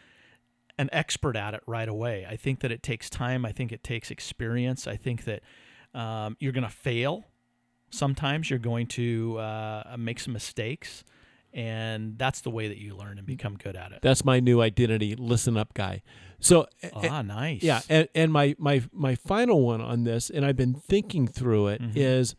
an 0.78 0.88
expert 0.92 1.36
at 1.36 1.54
it 1.54 1.62
right 1.66 1.88
away. 1.88 2.26
I 2.28 2.36
think 2.36 2.60
that 2.60 2.70
it 2.70 2.82
takes 2.82 3.08
time. 3.08 3.44
I 3.44 3.52
think 3.52 3.72
it 3.72 3.82
takes 3.82 4.10
experience. 4.10 4.86
I 4.86 4.96
think 4.96 5.24
that 5.24 5.42
um, 5.94 6.36
you're 6.38 6.52
going 6.52 6.64
to 6.64 6.70
fail. 6.70 7.24
Sometimes 7.90 8.50
you're 8.50 8.58
going 8.58 8.86
to 8.88 9.38
uh, 9.38 9.96
make 9.98 10.20
some 10.20 10.32
mistakes, 10.32 11.02
and 11.56 12.18
that's 12.18 12.42
the 12.42 12.50
way 12.50 12.68
that 12.68 12.76
you 12.78 12.94
learn 12.94 13.16
and 13.18 13.26
become 13.26 13.56
good 13.56 13.74
at 13.76 13.90
it. 13.90 14.00
that's 14.02 14.24
my 14.24 14.38
new 14.38 14.60
identity. 14.60 15.16
Listen 15.16 15.56
up, 15.56 15.72
guy. 15.74 16.02
So 16.38 16.66
ah, 16.92 17.22
nice. 17.22 17.62
Yeah, 17.62 17.80
and, 17.88 18.08
and 18.14 18.30
my 18.32 18.54
my 18.58 18.82
my 18.92 19.14
final 19.16 19.62
one 19.62 19.80
on 19.80 20.04
this, 20.04 20.28
and 20.30 20.44
I've 20.44 20.56
been 20.56 20.74
thinking 20.74 21.26
through 21.26 21.68
it, 21.68 21.80
is, 21.96 22.34
Mhm. 22.34 22.36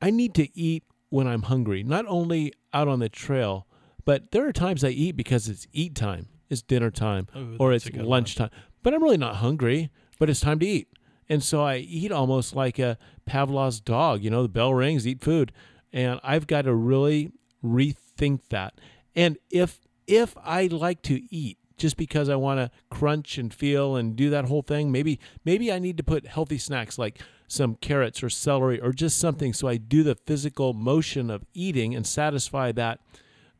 I 0.00 0.10
need 0.10 0.34
to 0.34 0.48
eat 0.58 0.84
when 1.10 1.26
I'm 1.26 1.42
hungry, 1.42 1.82
not 1.82 2.04
only 2.08 2.52
out 2.72 2.88
on 2.88 3.00
the 3.00 3.08
trail, 3.10 3.66
but 4.06 4.30
there 4.32 4.46
are 4.48 4.52
times 4.52 4.82
I 4.82 4.88
eat 4.88 5.14
because 5.16 5.48
it's 5.48 5.66
eat 5.72 5.94
time, 5.94 6.28
it's 6.48 6.62
dinner 6.62 6.90
time, 6.90 7.26
Ooh, 7.36 7.56
or 7.58 7.72
it's 7.74 7.84
a 7.86 7.90
good 7.90 8.00
one. 8.00 8.08
lunchtime. 8.08 8.50
But 8.82 8.94
I'm 8.94 9.02
really 9.02 9.16
not 9.18 9.36
hungry, 9.36 9.90
but 10.18 10.30
it's 10.30 10.40
time 10.40 10.58
to 10.60 10.66
eat, 10.66 10.88
and 11.28 11.42
so 11.42 11.62
I 11.62 11.76
eat 11.76 12.10
almost 12.10 12.56
like 12.56 12.78
a 12.78 12.96
Pavlov's 13.26 13.80
dog. 13.80 14.22
You 14.24 14.30
know, 14.30 14.42
the 14.42 14.48
bell 14.48 14.72
rings, 14.72 15.06
eat 15.06 15.20
food, 15.20 15.52
and 15.92 16.18
I've 16.22 16.46
got 16.46 16.62
to 16.62 16.74
really 16.74 17.30
rethink 17.62 17.96
that. 18.50 18.74
And 19.16 19.38
if 19.50 19.80
if 20.06 20.36
I 20.44 20.66
like 20.66 21.02
to 21.02 21.22
eat 21.34 21.58
just 21.76 21.96
because 21.96 22.28
I 22.28 22.36
want 22.36 22.58
to 22.58 22.70
crunch 22.90 23.38
and 23.38 23.52
feel 23.54 23.94
and 23.96 24.16
do 24.16 24.30
that 24.30 24.46
whole 24.46 24.62
thing, 24.62 24.90
maybe 24.92 25.18
maybe 25.44 25.72
I 25.72 25.78
need 25.78 25.96
to 25.96 26.02
put 26.02 26.26
healthy 26.26 26.58
snacks 26.58 26.98
like 26.98 27.20
some 27.46 27.76
carrots 27.76 28.22
or 28.22 28.28
celery 28.28 28.78
or 28.80 28.92
just 28.92 29.18
something 29.18 29.54
so 29.54 29.68
I 29.68 29.78
do 29.78 30.02
the 30.02 30.14
physical 30.14 30.74
motion 30.74 31.30
of 31.30 31.46
eating 31.54 31.94
and 31.94 32.06
satisfy 32.06 32.72
that 32.72 33.00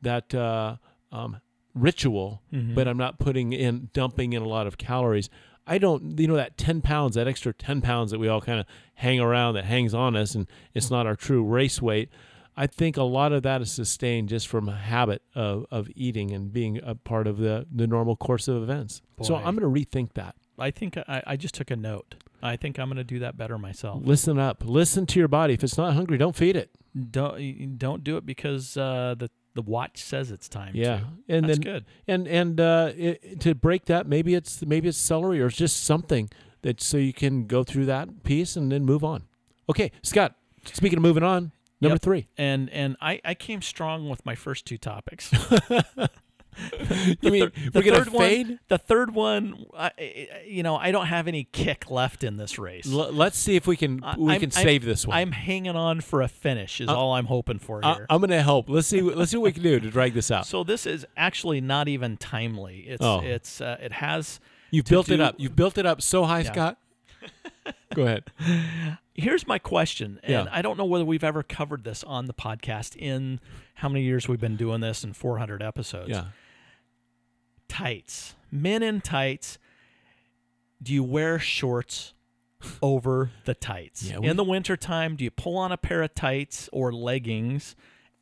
that 0.03 0.35
uh, 0.35 0.77
um, 1.11 1.40
ritual, 1.75 2.42
Mhm. 2.53 2.75
but 2.75 2.87
I'm 2.88 2.99
not 2.99 3.18
putting 3.18 3.53
in 3.53 3.88
dumping 3.92 4.33
in 4.33 4.42
a 4.42 4.49
lot 4.49 4.66
of 4.66 4.79
calories. 4.79 5.31
I 5.66 5.77
don't, 5.79 6.18
you 6.18 6.27
know, 6.27 6.37
that 6.37 6.57
10 6.57 6.81
pounds, 6.81 7.14
that 7.16 7.29
extra 7.29 7.53
10 7.53 7.83
pounds 7.83 8.11
that 8.11 8.18
we 8.18 8.27
all 8.29 8.40
kind 8.40 8.59
of 8.61 8.66
hang 8.94 9.21
around 9.21 9.55
that 9.55 9.64
hangs 9.66 9.92
on 9.94 10.16
us 10.16 10.35
and 10.35 10.47
it's 10.75 10.90
not 10.90 11.07
our 11.07 11.14
true 11.16 11.42
race 11.44 11.81
weight. 11.83 12.09
I 12.61 12.66
think 12.66 12.97
a 12.97 13.05
lot 13.05 13.33
of 13.33 13.44
that 13.44 13.62
is 13.62 13.71
sustained 13.71 14.29
just 14.29 14.49
from 14.49 14.68
a 14.68 14.75
habit 14.75 15.23
of, 15.37 15.64
of 15.71 15.88
eating 15.94 16.33
and 16.33 16.53
being 16.53 16.81
a 16.83 16.97
part 16.97 17.29
of 17.29 17.38
the, 17.38 17.66
the 17.73 17.87
normal 17.87 18.16
course 18.16 18.49
of 18.49 18.61
events. 18.61 19.01
So 19.23 19.37
I'm 19.37 19.57
going 19.57 19.73
to 19.73 19.81
rethink 19.81 20.14
that. 20.14 20.35
I 20.59 20.73
think 20.73 20.97
I, 20.97 21.23
I 21.25 21.37
just 21.37 21.55
took 21.55 21.71
a 21.71 21.77
note. 21.77 22.16
I 22.42 22.57
think 22.57 22.81
I'm 22.81 22.88
going 22.88 22.97
to 22.97 23.05
do 23.05 23.21
that 23.21 23.37
better 23.37 23.59
myself. 23.59 24.03
Listen 24.05 24.40
up. 24.40 24.64
Listen 24.64 25.07
to 25.07 25.21
your 25.21 25.29
body. 25.29 25.55
If 25.55 25.62
it's 25.62 25.79
not 25.79 25.94
hungry, 25.94 26.18
don't 26.18 26.35
feed 26.35 26.57
it. 26.57 26.71
Don't 27.12 27.79
don't 27.79 28.03
do 28.03 28.16
it 28.16 28.27
because 28.27 28.77
uh, 28.77 29.14
the 29.16 29.31
the 29.55 29.62
watch 29.62 30.03
says 30.03 30.33
it's 30.33 30.49
time. 30.49 30.75
Yeah. 30.75 30.99
to. 30.99 31.07
And 31.29 31.49
that's 31.49 31.59
then 31.61 31.73
good. 31.73 31.85
and 32.09 32.27
and 32.27 32.61
uh, 32.61 32.92
it, 32.97 33.40
to 33.40 33.55
break 33.55 33.85
that, 33.85 34.09
maybe 34.09 34.35
it's 34.35 34.64
maybe 34.66 34.88
it's 34.88 34.99
celery 34.99 35.40
or 35.40 35.47
it's 35.47 35.57
just 35.57 35.85
something 35.85 36.29
that 36.62 36.81
so 36.81 36.97
you 36.97 37.12
can 37.12 37.47
go 37.47 37.62
through 37.62 37.87
that 37.87 38.25
piece 38.25 38.57
and 38.57 38.73
then 38.73 38.85
move 38.85 39.05
on. 39.05 39.25
Okay, 39.71 39.92
Scott. 40.03 40.35
Speaking 40.64 40.99
of 40.99 41.03
moving 41.03 41.23
on, 41.23 41.53
number 41.81 41.95
Yep. 41.95 42.03
three. 42.03 42.29
And 42.37 42.71
and 42.71 42.97
I, 43.01 43.21
I 43.25 43.35
came 43.35 43.62
strong 43.62 44.09
with 44.09 44.25
my 44.27 44.35
first 44.35 44.64
two 44.67 44.79
topics. 44.79 45.31
You 47.23 47.31
mean 47.31 47.51
thir- 47.51 47.71
we're 47.73 47.83
gonna 47.83 48.05
third 48.05 48.12
one- 48.12 48.59
the 48.67 48.79
third 48.79 49.14
one, 49.14 49.64
I, 49.77 49.93
you 50.45 50.64
know, 50.64 50.74
I 50.74 50.91
don't 50.91 51.07
have 51.07 51.29
any 51.29 51.45
kick 51.45 51.89
left 51.89 52.24
in 52.24 52.37
this 52.37 52.59
race. 52.59 52.93
L- 52.93 53.12
let's 53.12 53.39
see 53.39 53.55
if 53.55 53.68
we 53.68 53.76
can 53.76 54.03
I- 54.03 54.16
we 54.18 54.33
I'm- 54.33 54.41
can 54.41 54.51
I'm- 54.53 54.64
save 54.64 54.85
this 54.85 55.07
one. 55.07 55.16
I'm 55.16 55.31
hanging 55.31 55.76
on 55.76 56.01
for 56.01 56.20
a 56.20 56.26
finish. 56.26 56.81
Is 56.81 56.89
Uh, 56.89 56.97
all 56.97 57.12
I'm 57.12 57.26
hoping 57.26 57.61
for 57.61 57.81
here. 57.81 58.07
I'm 58.11 58.18
going 58.18 58.31
to 58.31 58.43
help. 58.43 58.68
Let's 58.68 58.89
see. 58.89 59.01
Let's 59.01 59.31
see 59.31 59.37
what 59.37 59.45
we 59.45 59.53
can 59.53 59.62
do 59.62 59.79
to 59.79 59.89
drag 59.89 60.14
this 60.14 60.33
out. 60.33 60.47
so 60.49 60.64
this 60.64 60.85
is 60.85 61.07
actually 61.16 61.61
not 61.61 61.87
even 61.87 62.16
timely. 62.16 62.79
It's 62.89 63.05
Oh. 63.05 63.20
it's 63.20 63.61
uh, 63.61 63.76
it 63.81 63.93
has 63.93 64.41
You've 64.72 64.87
built 64.87 65.11
it 65.11 65.20
up. 65.20 65.37
You've 65.39 65.55
built 65.55 65.79
it 65.79 65.87
up 65.87 66.03
so 66.03 66.24
high, 66.24 66.41
Yeah. 66.41 66.53
Scott. 66.53 66.79
Go 67.95 68.03
ahead. 68.03 68.25
Here's 69.14 69.47
my 69.47 69.59
question, 69.59 70.21
and 70.23 70.33
Yeah. 70.33 70.47
I 70.53 70.62
don't 70.62 70.77
know 70.77 70.85
whether 70.85 71.05
we've 71.05 71.25
ever 71.25 71.43
covered 71.43 71.85
this 71.85 72.05
on 72.05 72.27
the 72.27 72.35
podcast 72.35 72.95
in 72.97 73.41
how 73.75 73.89
many 73.89 74.05
years 74.05 74.29
we've 74.29 74.41
been 74.41 74.57
doing 74.57 74.81
this 74.81 75.03
in 75.05 75.12
400 75.12 75.62
episodes. 75.62 76.11
Yeah. 76.11 76.27
Tights, 77.69 78.35
men 78.51 78.83
in 78.83 79.01
tights. 79.01 79.59
Do 80.83 80.95
you 80.95 81.03
wear 81.05 81.39
shorts 81.39 82.14
over 82.83 83.31
the 83.45 83.55
tights 83.55 84.03
Yeah, 84.05 84.19
we- 84.19 84.29
in 84.29 84.37
the 84.37 84.45
wintertime? 84.45 85.16
Do 85.16 85.25
you 85.25 85.31
pull 85.31 85.57
on 85.57 85.73
a 85.73 85.77
pair 85.77 86.03
of 86.03 86.14
tights 86.14 86.69
or 86.73 86.93
leggings? 86.93 87.75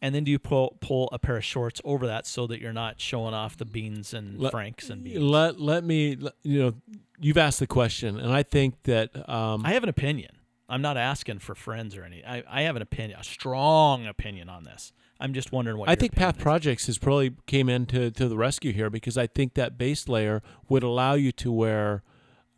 And 0.02 0.14
then 0.14 0.24
do 0.24 0.30
you 0.30 0.38
pull 0.38 0.76
pull 0.80 1.08
a 1.10 1.18
pair 1.18 1.36
of 1.36 1.44
shorts 1.44 1.80
over 1.84 2.06
that 2.06 2.26
so 2.26 2.46
that 2.48 2.60
you're 2.60 2.72
not 2.72 3.00
showing 3.00 3.34
off 3.34 3.56
the 3.56 3.64
beans 3.64 4.12
and 4.12 4.38
Let- 4.38 4.52
franks 4.52 4.90
and 4.90 5.02
beans? 5.02 5.18
Let 5.18 5.60
let 5.60 5.84
me 5.84 6.18
you 6.42 6.58
know 6.58 6.74
you've 7.18 7.38
asked 7.38 7.60
the 7.60 7.66
question 7.66 8.18
and 8.18 8.32
I 8.32 8.42
think 8.42 8.82
that 8.84 9.28
um 9.28 9.64
I 9.64 9.72
have 9.72 9.82
an 9.82 9.88
opinion. 9.88 10.32
I'm 10.68 10.82
not 10.82 10.96
asking 10.96 11.38
for 11.38 11.54
friends 11.54 11.96
or 11.96 12.02
any. 12.02 12.24
I, 12.24 12.42
I 12.48 12.62
have 12.62 12.74
an 12.74 12.82
opinion, 12.82 13.20
a 13.20 13.24
strong 13.24 14.06
opinion 14.06 14.48
on 14.48 14.64
this. 14.64 14.92
I'm 15.20 15.32
just 15.32 15.52
wondering 15.52 15.78
what 15.78 15.88
I 15.88 15.94
think 15.94 16.14
Path 16.14 16.36
is. 16.36 16.42
Projects 16.42 16.86
has 16.86 16.98
probably 16.98 17.34
came 17.46 17.68
into 17.68 18.10
to 18.10 18.28
the 18.28 18.36
rescue 18.36 18.72
here 18.72 18.90
because 18.90 19.16
I 19.16 19.26
think 19.26 19.54
that 19.54 19.78
base 19.78 20.08
layer 20.08 20.42
would 20.68 20.82
allow 20.82 21.14
you 21.14 21.32
to 21.32 21.52
wear 21.52 22.02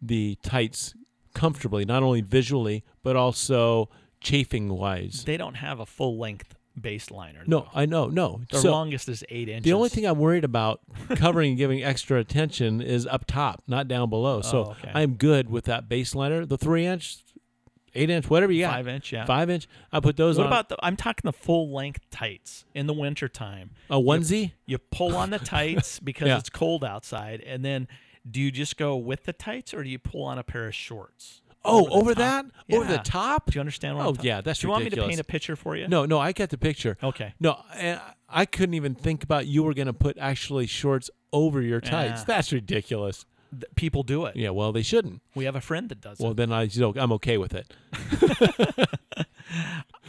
the 0.00 0.38
tights 0.42 0.94
comfortably, 1.34 1.84
not 1.84 2.02
only 2.02 2.20
visually 2.20 2.82
but 3.02 3.14
also 3.14 3.90
chafing 4.20 4.70
wise. 4.70 5.22
They 5.24 5.36
don't 5.36 5.54
have 5.56 5.78
a 5.78 5.86
full 5.86 6.18
length 6.18 6.54
base 6.78 7.10
liner. 7.10 7.42
No. 7.46 7.68
I 7.74 7.86
know, 7.86 8.06
no. 8.08 8.40
The 8.50 8.58
So 8.58 8.70
longest 8.70 9.08
is 9.08 9.24
eight 9.28 9.48
inches. 9.48 9.64
the 9.64 9.72
only 9.72 9.88
thing 9.88 10.06
I'm 10.06 10.18
worried 10.18 10.44
about 10.44 10.80
covering 11.16 11.50
and 11.50 11.58
giving 11.58 11.82
extra 11.82 12.18
attention 12.18 12.80
is 12.80 13.06
up 13.06 13.24
top, 13.26 13.62
not 13.66 13.88
down 13.88 14.10
below. 14.10 14.38
Oh, 14.38 14.42
so 14.42 14.58
Oh, 14.64 14.70
okay. 14.72 14.90
I'm 14.94 15.14
good 15.14 15.50
with 15.50 15.64
that 15.66 15.88
base 15.88 16.14
liner, 16.14 16.44
the 16.46 16.58
three 16.58 16.86
inch, 16.86 17.18
eight 17.94 18.10
inch, 18.10 18.28
whatever 18.30 18.52
you 18.52 18.62
got, 18.64 18.72
five 18.74 18.88
inch, 18.88 19.12
yeah. 19.12 19.24
five 19.24 19.50
inch. 19.50 19.66
I 19.92 20.00
put 20.00 20.16
those 20.16 20.36
What 20.38 20.46
on 20.46 20.52
about 20.52 20.68
the? 20.68 20.76
I'm 20.82 20.96
talking 20.96 21.22
the 21.24 21.32
full 21.32 21.72
length 21.74 22.08
tights 22.10 22.64
in 22.74 22.86
the 22.86 22.92
wintertime. 22.94 23.70
a 23.90 23.96
onesie. 23.96 24.52
You 24.66 24.78
pull 24.78 25.16
on 25.16 25.30
the 25.30 25.38
tights 25.38 25.98
because 26.04 26.28
Yeah. 26.28 26.38
it's 26.38 26.50
cold 26.50 26.84
outside, 26.84 27.40
and 27.46 27.64
then 27.64 27.88
do 28.30 28.40
you 28.40 28.50
just 28.50 28.76
go 28.76 28.94
with 28.96 29.24
the 29.24 29.32
tights 29.32 29.72
or 29.72 29.82
do 29.82 29.88
you 29.88 29.98
pull 29.98 30.22
on 30.24 30.38
a 30.38 30.42
pair 30.42 30.66
of 30.68 30.74
shorts? 30.74 31.40
Oh, 31.64 31.86
over 31.88 32.14
top? 32.14 32.46
that, 32.68 32.74
over 32.76 32.84
the 32.90 32.98
top. 32.98 33.50
Do 33.50 33.56
you 33.56 33.60
understand 33.60 33.96
what 33.96 34.06
Oh, 34.06 34.08
I'm 34.10 34.14
talking 34.16 34.28
yeah, 34.28 34.40
that's 34.40 34.60
Do 34.60 34.66
you 34.66 34.70
want 34.70 34.84
me 34.84 34.90
to 34.90 35.06
paint 35.06 35.20
a 35.20 35.24
picture 35.24 35.56
for 35.56 35.76
you? 35.76 35.88
No, 35.88 36.06
no, 36.06 36.18
I 36.18 36.32
get 36.32 36.50
the 36.50 36.58
picture. 36.58 36.96
Okay. 37.02 37.34
No, 37.40 37.60
and 37.74 38.00
I 38.28 38.46
couldn't 38.46 38.74
even 38.74 38.94
think 38.94 39.22
about 39.24 39.46
you 39.46 39.62
were 39.64 39.74
going 39.74 39.86
to 39.86 39.92
put 39.92 40.16
actually 40.18 40.66
shorts 40.66 41.10
over 41.32 41.60
your 41.60 41.80
tights. 41.80 42.20
Yeah. 42.20 42.24
That's 42.26 42.52
ridiculous. 42.52 43.24
Th- 43.50 43.64
People 43.76 44.02
do 44.02 44.24
it. 44.26 44.36
Yeah, 44.36 44.50
well, 44.50 44.72
they 44.72 44.82
shouldn't. 44.82 45.20
We 45.34 45.44
have 45.46 45.56
a 45.56 45.60
friend 45.60 45.88
that 45.88 46.00
does 46.00 46.18
Well, 46.20 46.30
it. 46.32 46.36
then 46.36 46.52
I, 46.52 46.62
you 46.62 46.80
know, 46.80 46.94
I'm 46.96 47.12
okay 47.12 47.38
with 47.38 47.54
it. 47.54 47.72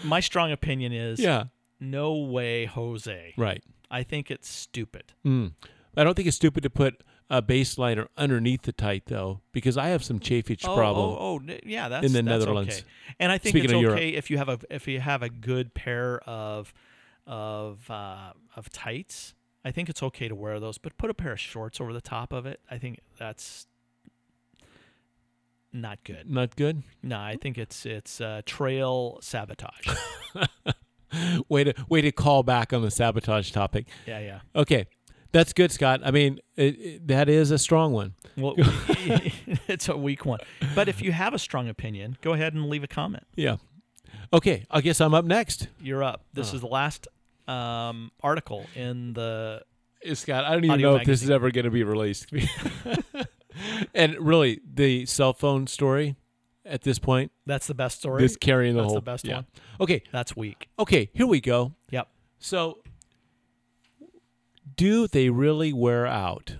My 0.04 0.20
strong 0.20 0.52
opinion 0.52 0.92
is 0.94 1.20
Yeah, 1.20 1.46
no 1.80 2.16
way, 2.18 2.66
Jose. 2.66 3.34
right. 3.38 3.64
I 3.92 4.04
think 4.04 4.30
it's 4.30 4.48
stupid. 4.48 5.14
Mm. 5.26 5.54
I 5.98 6.04
don't 6.04 6.14
think 6.14 6.28
it's 6.28 6.38
stupid 6.38 6.62
to 6.64 6.70
put 6.70 7.02
a 7.30 7.42
base 7.42 7.78
liner 7.78 8.08
underneath 8.18 8.64
the 8.64 8.72
tight 8.72 9.04
though, 9.06 9.42
because 9.52 9.78
I 9.78 9.90
have 9.90 10.04
some 10.04 10.20
chafage 10.20 10.66
Oh, 10.68 10.76
problem. 10.76 11.06
oh, 11.12 11.40
oh, 11.48 11.56
yeah, 11.66 11.88
that's 11.90 12.06
in 12.06 12.12
the 12.14 12.22
that's 12.24 12.40
Netherlands. 12.46 12.76
Okay. 12.78 12.86
And 13.20 13.32
I 13.32 13.38
think 13.38 13.54
Speaking 13.54 13.70
it's 13.70 13.88
okay 13.88 14.06
Europe. 14.10 14.18
if 14.18 14.30
you 14.32 14.38
have 14.38 14.50
a 14.50 14.60
if 14.70 14.88
you 14.88 15.00
have 15.00 15.22
a 15.24 15.30
good 15.30 15.74
pair 15.74 16.20
of 16.28 16.74
of 17.28 17.90
uh, 17.92 18.34
of 18.56 18.70
tights. 18.70 19.34
I 19.64 19.72
think 19.72 19.90
it's 19.90 20.02
okay 20.02 20.28
to 20.30 20.36
wear 20.36 20.60
those, 20.60 20.78
but 20.78 20.98
put 20.98 21.10
a 21.10 21.14
pair 21.14 21.34
of 21.34 21.40
shorts 21.40 21.82
over 21.82 21.92
the 21.94 22.02
top 22.02 22.32
of 22.32 22.46
it. 22.46 22.62
I 22.72 22.78
think 22.78 23.02
that's 23.18 23.68
not 25.72 26.00
good. 26.04 26.30
Not 26.30 26.56
good. 26.56 26.84
No, 27.04 27.20
I 27.20 27.36
think 27.40 27.58
it's 27.58 27.86
it's 27.86 28.20
uh, 28.22 28.42
trail 28.46 29.20
sabotage. 29.22 29.88
Way 31.50 31.64
to 31.64 31.74
way 31.90 32.02
to 32.02 32.12
call 32.12 32.44
back 32.44 32.72
on 32.72 32.84
the 32.84 32.92
sabotage 32.92 33.50
topic. 33.52 33.88
yeah, 34.06 34.20
yeah. 34.20 34.40
Okay, 34.56 34.86
that's 35.32 35.54
good, 35.54 35.72
Scott. 35.72 36.02
I 36.04 36.12
mean, 36.12 36.40
it, 36.56 36.64
it- 36.80 37.08
that 37.08 37.30
is 37.30 37.52
a 37.52 37.58
strong 37.58 37.94
one. 37.94 38.14
Well, 38.38 38.54
it's 39.68 39.90
a 39.90 39.98
weak 39.98 40.26
one. 40.26 40.40
But 40.76 40.88
if 40.90 41.02
you 41.02 41.12
have 41.12 41.34
a 41.34 41.40
strong 41.40 41.68
opinion, 41.70 42.18
go 42.22 42.34
ahead 42.34 42.54
and 42.54 42.70
leave 42.70 42.84
a 42.84 42.88
comment. 42.88 43.24
Yeah. 43.36 43.58
Okay, 44.34 44.66
I 44.70 44.82
guess 44.82 45.02
I'm 45.02 45.14
up 45.14 45.26
next. 45.26 45.68
You're 45.82 46.04
up. 46.04 46.24
This 46.34 46.52
Uh. 46.54 46.56
is 46.56 46.62
the 46.62 46.68
last 46.68 47.08
um, 47.48 48.12
article 48.22 48.66
in 48.76 49.14
the 49.14 49.62
Scott, 50.14 50.46
I 50.46 50.52
don't 50.54 50.60
even 50.64 50.72
Audio 50.76 50.92
know 50.92 50.96
if 50.98 51.06
this 51.06 51.22
is 51.24 51.30
ever 51.30 51.52
going 51.52 51.66
to 51.66 51.72
be 51.72 51.84
released. 51.84 52.32
and 53.94 54.16
really, 54.20 54.62
the 54.72 55.06
cell 55.06 55.34
phone 55.34 55.68
story 55.68 56.16
at 56.66 56.84
this 56.84 57.00
point, 57.00 57.32
That's 57.46 57.68
the 57.68 57.74
best 57.74 58.00
story. 58.00 58.22
this 58.22 58.38
carrying 58.38 58.76
the 58.76 58.82
That's 58.82 58.88
whole. 58.88 58.96
the 58.96 59.02
best 59.02 59.26
yeah. 59.26 59.36
one. 59.38 59.46
Okay, 59.82 60.04
That's 60.12 60.36
weak. 60.38 60.70
okay, 60.78 61.10
here 61.14 61.28
we 61.28 61.42
go. 61.42 61.74
Yep. 61.90 62.08
So, 62.38 62.80
do 64.76 65.08
they 65.08 65.30
really 65.30 65.74
wear 65.74 66.06
out? 66.06 66.58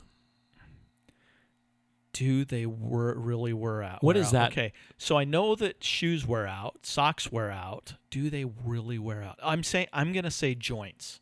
Do 2.14 2.44
they 2.44 2.66
were 2.66 3.18
really 3.18 3.54
wear 3.54 3.82
out? 3.82 4.04
What 4.04 4.16
wear 4.16 4.22
is 4.22 4.28
out? 4.28 4.32
that? 4.34 4.52
Okay, 4.52 4.74
so 4.98 5.18
I 5.18 5.24
know 5.24 5.56
that 5.56 5.84
shoes 5.84 6.28
wear 6.28 6.48
out, 6.48 6.80
socks 6.86 7.32
wear 7.32 7.50
out. 7.52 7.96
Do 8.10 8.30
they 8.30 8.46
really 8.46 9.00
wear 9.00 9.24
out? 9.24 9.40
I'm 9.42 9.64
saying 9.64 9.88
I'm 9.94 10.12
gonna 10.12 10.32
say 10.32 10.56
joints. 10.56 11.22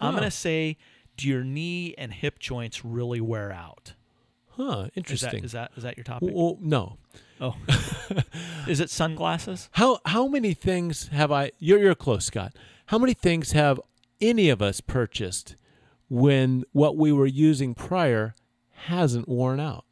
I'm 0.00 0.14
gonna 0.14 0.30
say, 0.30 0.76
do 1.16 1.28
your 1.28 1.44
knee 1.44 1.94
and 1.96 2.12
hip 2.12 2.38
joints 2.38 2.84
really 2.84 3.20
wear 3.20 3.52
out? 3.52 3.94
Huh? 4.50 4.88
Interesting. 4.94 5.44
is 5.44 5.52
that 5.52 5.70
is 5.76 5.82
that 5.82 5.96
your 5.96 6.04
topic? 6.04 6.30
well, 6.32 6.56
no. 6.60 6.98
Oh, 7.40 7.54
is 8.66 8.80
it 8.80 8.88
sunglasses? 8.90 9.68
How 9.72 9.98
how 10.06 10.26
many 10.26 10.54
things 10.54 11.08
have 11.08 11.30
I? 11.30 11.52
You're 11.58 11.78
you're 11.78 11.94
close, 11.94 12.24
Scott. 12.24 12.54
How 12.86 12.98
many 12.98 13.14
things 13.14 13.52
have 13.52 13.78
any 14.20 14.48
of 14.48 14.62
us 14.62 14.80
purchased 14.80 15.56
when 16.08 16.64
what 16.72 16.96
we 16.96 17.12
were 17.12 17.26
using 17.26 17.74
prior 17.74 18.34
hasn't 18.86 19.28
worn 19.28 19.60
out? 19.60 19.84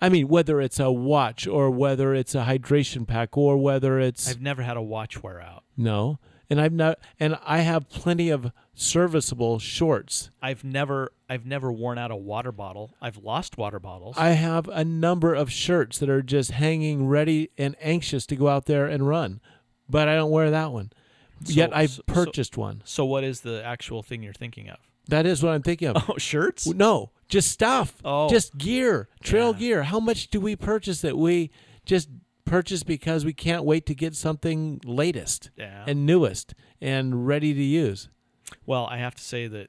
I 0.00 0.08
mean, 0.08 0.28
whether 0.28 0.60
it's 0.60 0.80
a 0.80 0.90
watch 0.90 1.46
or 1.46 1.70
whether 1.70 2.14
it's 2.14 2.34
a 2.34 2.44
hydration 2.44 3.06
pack 3.06 3.36
or 3.38 3.56
whether 3.56 3.98
it's 3.98 4.28
I've 4.28 4.42
never 4.42 4.62
had 4.62 4.76
a 4.76 4.82
watch 4.82 5.22
wear 5.22 5.40
out. 5.40 5.64
no, 5.76 6.18
and 6.50 6.60
I've 6.60 6.72
not, 6.74 6.98
and 7.18 7.38
I 7.46 7.58
have 7.60 7.88
plenty 7.88 8.28
of 8.28 8.52
serviceable 8.74 9.58
shorts. 9.58 10.30
I've 10.42 10.62
never 10.62 11.12
I've 11.30 11.46
never 11.46 11.72
worn 11.72 11.96
out 11.96 12.10
a 12.10 12.16
water 12.16 12.52
bottle. 12.52 12.90
I've 13.00 13.16
lost 13.16 13.56
water 13.56 13.80
bottles. 13.80 14.16
I 14.18 14.30
have 14.30 14.68
a 14.68 14.84
number 14.84 15.32
of 15.34 15.50
shirts 15.50 15.98
that 16.00 16.10
are 16.10 16.22
just 16.22 16.50
hanging 16.50 17.06
ready 17.06 17.50
and 17.56 17.74
anxious 17.80 18.26
to 18.26 18.36
go 18.36 18.48
out 18.48 18.66
there 18.66 18.86
and 18.86 19.08
run, 19.08 19.40
but 19.88 20.06
I 20.06 20.16
don't 20.16 20.30
wear 20.30 20.50
that 20.50 20.70
one. 20.72 20.92
Yet 21.46 21.74
I've 21.74 21.90
so- 21.92 22.02
purchased 22.06 22.56
one. 22.58 22.82
so 22.84 23.04
what 23.06 23.24
is 23.24 23.40
the 23.40 23.64
actual 23.64 24.02
thing 24.02 24.22
you're 24.22 24.32
thinking 24.34 24.68
of? 24.68 24.78
That 25.08 25.26
is 25.26 25.42
what 25.42 25.52
I'm 25.52 25.62
thinking 25.62 25.88
of. 25.88 26.04
Oh, 26.08 26.18
shirts? 26.18 26.66
No, 26.66 27.10
just 27.28 27.50
stuff. 27.50 27.94
Oh. 28.04 28.28
Just 28.30 28.56
gear, 28.56 29.08
trail 29.22 29.52
Yeah. 29.52 29.58
gear. 29.58 29.82
How 29.84 30.00
much 30.00 30.28
do 30.28 30.40
we 30.40 30.56
purchase 30.56 31.00
that 31.02 31.16
we 31.18 31.50
just 31.84 32.08
purchase 32.44 32.82
because 32.82 33.24
we 33.24 33.32
can't 33.32 33.64
wait 33.64 33.86
to 33.86 33.94
get 33.94 34.14
something 34.14 34.80
latest 34.84 35.50
Yeah. 35.56 35.84
and 35.86 36.06
newest 36.06 36.54
and 36.80 37.26
ready 37.26 37.52
to 37.54 37.62
use? 37.62 38.08
Well, 38.66 38.86
I 38.86 38.98
have 38.98 39.14
to 39.16 39.22
say 39.22 39.46
that 39.46 39.68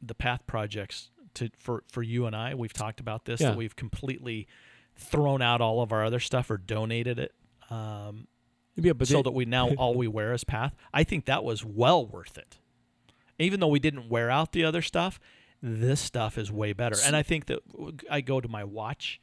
the 0.00 0.14
Path 0.14 0.46
projects 0.46 1.10
to 1.34 1.50
for 1.58 1.84
for 1.90 2.02
you 2.02 2.26
and 2.26 2.34
I, 2.36 2.54
we've 2.54 2.72
talked 2.72 3.00
about 3.00 3.24
this 3.24 3.40
Yeah. 3.40 3.50
that 3.50 3.56
we've 3.56 3.76
completely 3.76 4.46
thrown 4.96 5.40
out 5.42 5.60
all 5.60 5.80
of 5.82 5.92
our 5.92 6.04
other 6.04 6.20
stuff 6.20 6.50
or 6.50 6.58
donated 6.58 7.18
it, 7.18 7.34
um, 7.70 8.26
Yeah, 8.76 8.92
but 8.92 9.08
so 9.08 9.16
they- 9.16 9.22
that 9.22 9.30
we 9.32 9.44
now 9.46 9.70
all 9.78 9.94
we 9.94 10.06
wear 10.08 10.32
is 10.34 10.44
Path. 10.44 10.74
I 10.92 11.04
think 11.04 11.24
that 11.26 11.44
was 11.44 11.64
well 11.64 12.06
worth 12.06 12.36
it. 12.36 12.58
Even 13.38 13.60
though 13.60 13.68
we 13.68 13.78
didn't 13.78 14.08
wear 14.08 14.30
out 14.30 14.52
the 14.52 14.64
other 14.64 14.82
stuff, 14.82 15.18
this 15.62 16.00
stuff 16.00 16.36
is 16.38 16.50
way 16.50 16.72
better. 16.72 16.96
And 17.04 17.14
I 17.16 17.22
think 17.22 17.46
that 17.46 17.60
I 18.10 18.20
go 18.20 18.40
to 18.40 18.48
my 18.48 18.64
watch. 18.64 19.20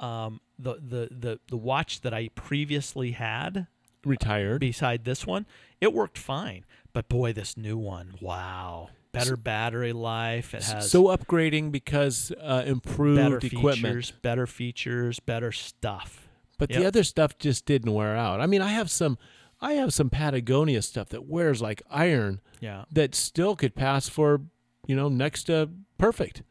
Um, 0.00 0.40
the, 0.58 0.74
the 0.74 1.08
the 1.10 1.40
the 1.48 1.56
watch 1.56 2.02
that 2.02 2.14
I 2.14 2.28
previously 2.34 3.12
had 3.12 3.66
retired. 4.04 4.60
beside 4.60 5.04
this 5.04 5.26
one, 5.26 5.46
it 5.80 5.92
worked 5.92 6.18
fine. 6.18 6.64
But 6.92 7.08
boy, 7.08 7.32
this 7.32 7.56
new 7.56 7.76
one, 7.76 8.14
wow. 8.20 8.90
Better 9.10 9.36
battery 9.36 9.92
life. 9.92 10.54
It 10.54 10.62
has 10.64 10.90
so 10.90 11.04
upgrading 11.04 11.72
because 11.72 12.32
uh, 12.40 12.62
improved 12.66 13.16
better 13.16 13.38
equipment. 13.38 13.76
features, 13.96 14.10
better 14.22 14.46
features, 14.46 15.18
better 15.20 15.50
stuff. 15.50 16.28
But 16.58 16.70
Yep. 16.70 16.80
the 16.80 16.86
other 16.86 17.04
stuff 17.04 17.38
just 17.38 17.64
didn't 17.64 17.92
wear 17.92 18.14
out. 18.16 18.40
I 18.40 18.46
mean, 18.46 18.60
I 18.60 18.68
have 18.68 18.90
some, 18.90 19.16
I 19.60 19.72
have 19.72 19.92
some 19.92 20.10
Patagonia 20.10 20.82
stuff 20.82 21.08
that 21.10 21.26
wears 21.26 21.60
like 21.60 21.82
iron 21.90 22.40
Yeah. 22.60 22.84
that 22.92 23.14
still 23.14 23.56
could 23.56 23.74
pass 23.74 24.08
for, 24.08 24.42
you 24.86 24.94
know, 24.94 25.08
next 25.08 25.44
to 25.44 25.68
perfect. 25.98 26.42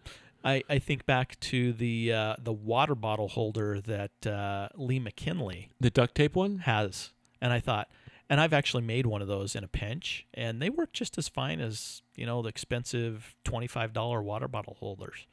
I, 0.43 0.63
I 0.69 0.79
think 0.79 1.05
back 1.05 1.39
to 1.41 1.73
the 1.73 2.13
uh, 2.13 2.35
the 2.37 2.53
water 2.53 2.95
bottle 2.95 3.27
holder 3.27 3.81
that 3.81 4.27
uh, 4.27 4.69
Lee 4.75 4.99
McKinley 4.99 5.69
The 5.79 5.89
duct 5.89 6.15
tape 6.15 6.35
one. 6.35 6.59
has, 6.59 7.11
and 7.41 7.51
I 7.51 7.59
thought, 7.59 7.89
and 8.29 8.39
I've 8.39 8.53
actually 8.53 8.83
made 8.83 9.05
one 9.07 9.21
of 9.21 9.27
those 9.27 9.55
in 9.55 9.63
a 9.63 9.67
pinch, 9.67 10.25
and 10.33 10.61
they 10.61 10.69
work 10.69 10.93
just 10.93 11.17
as 11.17 11.27
fine 11.27 11.59
as 11.59 12.01
you 12.15 12.25
know 12.25 12.41
the 12.41 12.49
expensive 12.49 13.35
twenty 13.43 13.67
five 13.67 13.91
dollar 13.93 14.21
water 14.21 14.47
bottle 14.47 14.75
holders. 14.79 15.25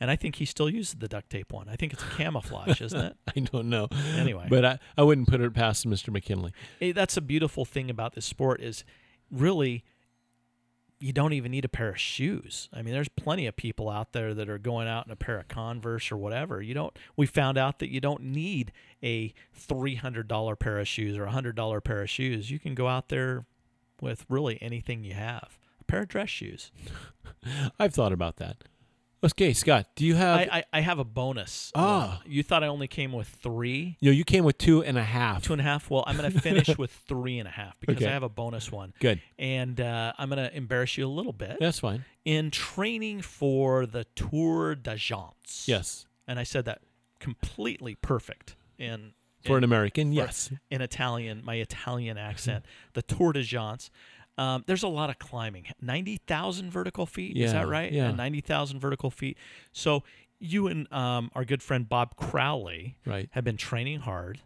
And 0.00 0.10
I 0.10 0.16
think 0.16 0.36
he 0.36 0.46
still 0.46 0.70
uses 0.70 0.94
the 0.94 1.08
duct 1.08 1.28
tape 1.28 1.52
one. 1.52 1.68
I 1.68 1.76
think 1.76 1.92
it's 1.92 2.02
camouflage, 2.16 2.80
isn't 2.80 3.00
it? 3.00 3.16
I 3.36 3.40
don't 3.40 3.68
know. 3.68 3.88
Anyway. 4.16 4.46
but 4.48 4.64
I, 4.64 4.78
I 4.96 5.02
wouldn't 5.02 5.28
put 5.28 5.42
it 5.42 5.52
past 5.52 5.86
Mr. 5.86 6.10
McKinley. 6.10 6.52
Eh, 6.80 6.92
that's 6.92 7.18
a 7.18 7.20
beautiful 7.20 7.66
thing 7.66 7.90
about 7.90 8.14
this 8.14 8.24
sport 8.24 8.62
is 8.62 8.84
really 9.30 9.84
you 11.02 11.14
don't 11.14 11.32
even 11.32 11.50
need 11.50 11.64
a 11.64 11.68
pair 11.68 11.88
of 11.88 11.98
shoes. 11.98 12.68
I 12.74 12.82
mean, 12.82 12.92
there's 12.92 13.08
plenty 13.08 13.46
of 13.46 13.56
people 13.56 13.88
out 13.88 14.12
there 14.12 14.34
that 14.34 14.50
are 14.50 14.58
going 14.58 14.86
out 14.86 15.06
in 15.06 15.12
a 15.12 15.16
pair 15.16 15.38
of 15.38 15.48
Converse 15.48 16.12
or 16.12 16.18
whatever. 16.18 16.60
You 16.60 16.74
don't. 16.74 16.96
We 17.16 17.26
found 17.26 17.56
out 17.56 17.78
that 17.78 17.90
you 17.90 18.00
don't 18.00 18.22
need 18.22 18.70
a 19.02 19.32
three 19.54 19.94
hundred 19.94 20.28
dollar 20.28 20.56
pair 20.56 20.78
of 20.78 20.86
shoes 20.86 21.16
or 21.16 21.24
a 21.24 21.30
hundred 21.30 21.56
dollar 21.56 21.80
pair 21.80 22.02
of 22.02 22.10
shoes. 22.10 22.50
You 22.50 22.58
can 22.58 22.74
go 22.74 22.86
out 22.86 23.08
there 23.08 23.46
with 24.00 24.26
really 24.28 24.60
anything 24.60 25.02
you 25.02 25.14
have. 25.14 25.58
A 25.80 25.84
pair 25.84 26.02
of 26.02 26.08
dress 26.08 26.28
shoes. 26.28 26.70
I've 27.80 27.94
thought 27.94 28.12
about 28.12 28.36
that. 28.36 28.58
Okay, 29.22 29.52
Scott, 29.52 29.86
do 29.96 30.06
you 30.06 30.14
have? 30.14 30.38
I, 30.40 30.48
I, 30.72 30.78
I 30.78 30.80
have 30.80 30.98
a 30.98 31.04
bonus. 31.04 31.70
Ah. 31.74 32.22
you 32.24 32.42
thought 32.42 32.64
I 32.64 32.68
only 32.68 32.88
came 32.88 33.12
with 33.12 33.28
three, 33.28 33.98
know, 34.00 34.10
you 34.10 34.24
came 34.24 34.44
with 34.44 34.56
two 34.56 34.82
and 34.82 34.96
a 34.96 35.02
half. 35.02 35.42
two 35.42 35.52
and 35.52 35.60
a 35.60 35.64
half. 35.64 35.90
Well, 35.90 36.04
I'm 36.06 36.16
going 36.16 36.32
to 36.32 36.40
finish 36.40 36.78
with 36.78 36.90
three 37.06 37.38
and 37.38 37.46
a 37.46 37.50
half 37.50 37.78
because 37.80 37.96
Okay. 37.96 38.06
I 38.06 38.12
have 38.12 38.22
a 38.22 38.30
bonus 38.30 38.72
one. 38.72 38.94
Good. 38.98 39.20
and 39.38 39.78
uh, 39.78 40.14
I'm 40.16 40.30
going 40.30 40.42
to 40.48 40.56
embarrass 40.56 40.96
you 40.96 41.06
a 41.06 41.08
little 41.08 41.34
bit. 41.34 41.58
That's 41.60 41.80
fine. 41.80 42.04
In 42.24 42.50
training 42.50 43.20
for 43.20 43.84
the 43.84 44.04
Tor 44.16 44.74
des 44.74 44.96
Géants. 44.96 45.68
Yes. 45.68 46.06
And 46.26 46.38
I 46.38 46.42
said 46.44 46.64
that 46.64 46.80
completely 47.18 47.96
perfect 47.96 48.56
in 48.78 49.12
For 49.44 49.58
an 49.58 49.64
American, 49.64 50.12
yes. 50.12 50.50
in 50.70 50.80
Italian, 50.80 51.42
my 51.44 51.56
Italian 51.56 52.16
accent. 52.16 52.64
The 52.94 53.02
Tor 53.02 53.34
des 53.34 53.40
Géants. 53.42 53.90
Um, 54.40 54.64
there's 54.66 54.82
a 54.82 54.88
lot 54.88 55.10
of 55.10 55.18
climbing. 55.18 55.66
90,000 55.82 56.70
vertical 56.70 57.06
feet. 57.06 57.36
Is 57.36 57.52
that 57.52 57.68
right? 57.68 57.92
yeah. 57.92 58.10
90,000 58.10 58.80
vertical 58.80 59.10
feet. 59.10 59.36
So 59.72 60.02
you 60.38 60.66
and 60.68 60.90
um, 60.92 61.30
our 61.34 61.44
good 61.44 61.62
friend 61.62 61.88
Bob 61.88 62.16
Crowley 62.16 62.96
Right. 63.04 63.28
have 63.32 63.44
been 63.44 63.56
training 63.58 64.00
hard. 64.00 64.40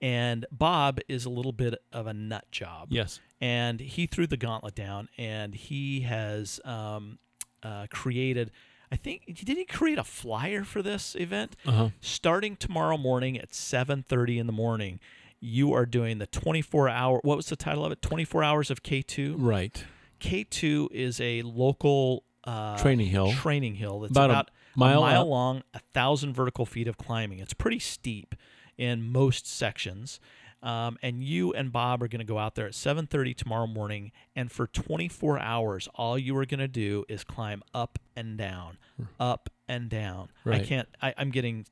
And 0.00 0.44
Bob 0.52 1.00
is 1.08 1.24
a 1.24 1.30
little 1.30 1.52
bit 1.52 1.74
of 1.92 2.06
a 2.06 2.12
nut 2.14 2.44
job 2.52 2.88
Yes. 2.90 3.20
and 3.40 3.80
he 3.80 4.06
threw 4.06 4.26
the 4.26 4.36
gauntlet 4.36 4.74
down 4.74 5.08
and 5.18 5.54
he 5.54 6.02
has 6.02 6.60
um, 6.64 7.18
uh, 7.62 7.86
created 7.90 8.50
i 8.92 8.96
think 8.96 9.24
did 9.44 9.56
he 9.56 9.64
create 9.64 9.98
a 9.98 10.04
flyer 10.04 10.62
for 10.64 10.80
this 10.82 11.14
event 11.16 11.56
Uh 11.66 11.70
huh. 11.72 11.88
starting 12.00 12.54
tomorrow 12.56 12.96
morning 12.96 13.36
at 13.38 13.50
7.30 13.50 14.38
in 14.38 14.46
the 14.46 14.52
morning 14.52 15.00
you 15.40 15.72
are 15.72 15.86
doing 15.86 16.18
the 16.18 16.26
24 16.26 16.88
hour 16.88 17.20
what 17.22 17.36
was 17.36 17.46
the 17.46 17.56
title 17.56 17.84
of 17.84 17.92
it? 17.92 18.02
24 18.02 18.42
hours 18.42 18.70
of 18.70 18.82
k2 18.82 19.34
Right. 19.38 19.84
k2 20.20 20.88
is 20.92 21.20
a 21.20 21.42
local 21.42 22.24
uh, 22.44 22.76
Training 22.78 23.06
hill. 23.08 23.32
training 23.32 23.74
hill 23.76 24.00
that's 24.00 24.10
About 24.12 24.30
about, 24.30 24.50
a 24.74 24.78
mile 24.78 25.00
mile 25.02 25.22
up. 25.22 25.28
long 25.28 25.62
a 25.74 25.80
thousand 25.94 26.32
vertical 26.34 26.64
feet 26.66 26.88
of 26.88 26.96
climbing. 26.96 27.38
It's 27.40 27.52
pretty 27.54 27.78
steep 27.78 28.34
in 28.76 29.02
most 29.12 29.46
sections. 29.46 30.18
Um, 30.60 30.98
and 31.02 31.22
you 31.22 31.52
and 31.52 31.70
bob 31.70 32.02
are 32.02 32.08
going 32.08 32.18
to 32.18 32.24
go 32.24 32.36
out 32.38 32.56
there 32.56 32.66
at 32.66 32.72
7.30 32.72 33.36
tomorrow 33.36 33.68
morning 33.68 34.10
and 34.34 34.50
for 34.50 34.66
24 34.66 35.38
hours 35.38 35.88
all 35.94 36.18
you 36.18 36.36
are 36.36 36.46
going 36.46 36.58
to 36.58 36.66
do 36.66 37.04
is 37.08 37.22
climb 37.22 37.62
up 37.72 37.96
and 38.16 38.36
down 38.36 38.78
up 39.20 39.50
and 39.68 39.88
down. 39.88 40.30
I 40.44 40.58
can't 40.64 40.88
I, 41.00 41.14
i'm 41.16 41.30
getting 41.30 41.64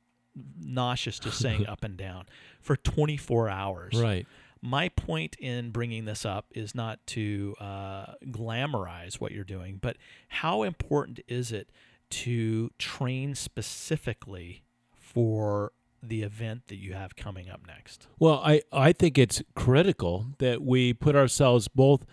nauseous 0.60 1.18
just 1.18 1.38
saying 1.38 1.66
up 1.68 1.82
and 1.84 1.96
down 1.96 2.26
for 2.60 2.76
24 2.76 3.48
hours 3.48 4.00
Right. 4.00 4.26
my 4.62 4.88
point 4.90 5.36
in 5.38 5.70
bringing 5.70 6.04
this 6.04 6.24
up 6.26 6.46
is 6.54 6.74
not 6.74 6.98
to 7.08 7.54
uh, 7.60 8.06
glamorize 8.26 9.14
what 9.20 9.32
you're 9.32 9.44
doing, 9.44 9.78
but 9.80 9.96
how 10.28 10.62
important 10.62 11.20
is 11.28 11.52
it 11.52 11.70
to 12.10 12.70
train 12.78 13.34
specifically 13.34 14.62
for 14.92 15.72
the 16.02 16.22
event 16.22 16.66
that 16.68 16.76
you 16.76 16.92
have 16.92 17.16
coming 17.16 17.48
up 17.48 17.62
next? 17.66 18.06
Well, 18.18 18.40
I, 18.44 18.62
I 18.72 18.92
think 18.92 19.18
it's 19.18 19.42
critical 19.54 20.26
that 20.38 20.62
we 20.62 20.92
put 20.92 21.16
ourselves 21.16 21.68
both 21.68 22.04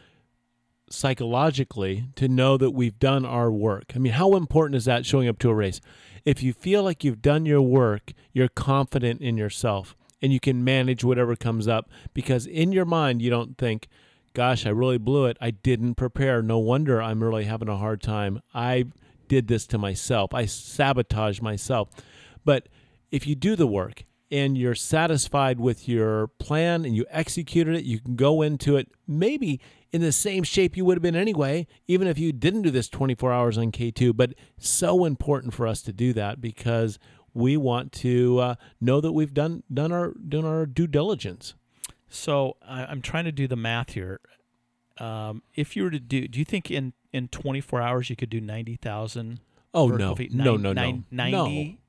psychologically 0.89 2.05
to 2.15 2.27
know 2.27 2.57
that 2.57 2.71
we've 2.71 2.97
done 2.99 3.25
our 3.25 3.51
work. 3.51 3.93
I 3.95 3.99
mean, 3.99 4.13
how 4.13 4.35
important 4.35 4.75
is 4.75 4.85
that 4.85 5.05
showing 5.05 5.27
up 5.27 5.39
to 5.39 5.49
a 5.49 5.53
race? 5.53 5.81
If 6.25 6.41
you 6.41 6.53
feel 6.53 6.83
like 6.83 7.03
you've 7.03 7.21
done 7.21 7.45
your 7.45 7.61
work, 7.61 8.13
you're 8.31 8.47
confident 8.47 9.21
in 9.21 9.37
yourself 9.37 9.95
and 10.21 10.31
you 10.31 10.39
can 10.39 10.63
manage 10.63 11.03
whatever 11.03 11.35
comes 11.35 11.67
up 11.67 11.89
because 12.13 12.45
in 12.45 12.71
your 12.71 12.85
mind, 12.85 13.21
you 13.21 13.29
don't 13.29 13.57
think, 13.57 13.87
gosh, 14.33 14.65
I 14.65 14.69
really 14.69 14.97
blew 14.97 15.25
it. 15.25 15.37
I 15.41 15.51
didn't 15.51 15.95
prepare. 15.95 16.41
No 16.41 16.59
wonder 16.59 17.01
I'm 17.01 17.21
really 17.21 17.43
having 17.43 17.67
a 17.67 17.77
hard 17.77 18.01
time. 18.01 18.41
I 18.53 18.85
did 19.27 19.47
this 19.47 19.67
to 19.67 19.77
myself. 19.77 20.33
I 20.33 20.45
sabotaged 20.45 21.41
myself. 21.41 21.89
But 22.45 22.69
if 23.11 23.27
you 23.27 23.35
do 23.35 23.55
the 23.57 23.67
work 23.67 24.05
and 24.33 24.57
you're 24.57 24.73
satisfied 24.75 25.59
with 25.59 25.87
your 25.87 26.27
plan 26.39 26.83
and 26.85 26.95
you 26.95 27.05
executed 27.09 27.75
it, 27.75 27.83
you 27.85 27.99
can 27.99 28.15
go 28.15 28.41
into 28.41 28.75
it 28.75 28.89
maybe 29.07 29.61
in 29.91 30.01
the 30.01 30.11
same 30.11 30.43
shape 30.43 30.75
you 30.75 30.83
would 30.85 30.97
have 30.97 31.03
been 31.03 31.15
anyway, 31.15 31.67
even 31.87 32.07
if 32.07 32.17
you 32.17 32.33
didn't 32.33 32.63
do 32.63 32.71
this 32.71 32.89
24 32.89 33.31
hours 33.31 33.57
on 33.59 33.71
K2. 33.71 34.15
But 34.17 34.33
so 34.57 35.05
important 35.05 35.53
for 35.53 35.67
us 35.67 35.83
to 35.83 35.93
do 35.93 36.13
that 36.13 36.41
because 36.41 36.97
we 37.33 37.57
want 37.57 37.91
to 37.91 38.39
uh, 38.39 38.55
know 38.81 38.99
that 39.01 39.11
we've 39.11 39.33
done 39.33 39.61
done 39.71 39.91
our 39.91 40.13
done 40.13 40.45
our 40.45 40.65
due 40.65 40.87
diligence. 40.87 41.53
So 42.09 42.57
I, 42.67 42.85
I'm 42.85 43.01
trying 43.01 43.25
to 43.25 43.31
do 43.31 43.47
the 43.47 43.55
math 43.55 43.91
here. 43.93 44.19
Um, 44.99 45.43
if 45.55 45.75
you 45.75 45.83
were 45.83 45.91
to 45.91 45.99
do, 45.99 46.27
do 46.27 46.37
you 46.39 46.45
think 46.45 46.69
in, 46.69 46.93
in 47.11 47.27
24 47.27 47.81
hours 47.81 48.09
you 48.11 48.15
could 48.15 48.29
do 48.29 48.39
90,000 48.39 49.39
Oh 49.73 49.87
no, 49.87 50.15
feet? 50.15 50.31
no, 50.33 50.43
Nine- 50.55 50.61
no, 50.61 50.73
no, 50.73 50.73
nine- 50.73 51.05
90, 51.11 51.79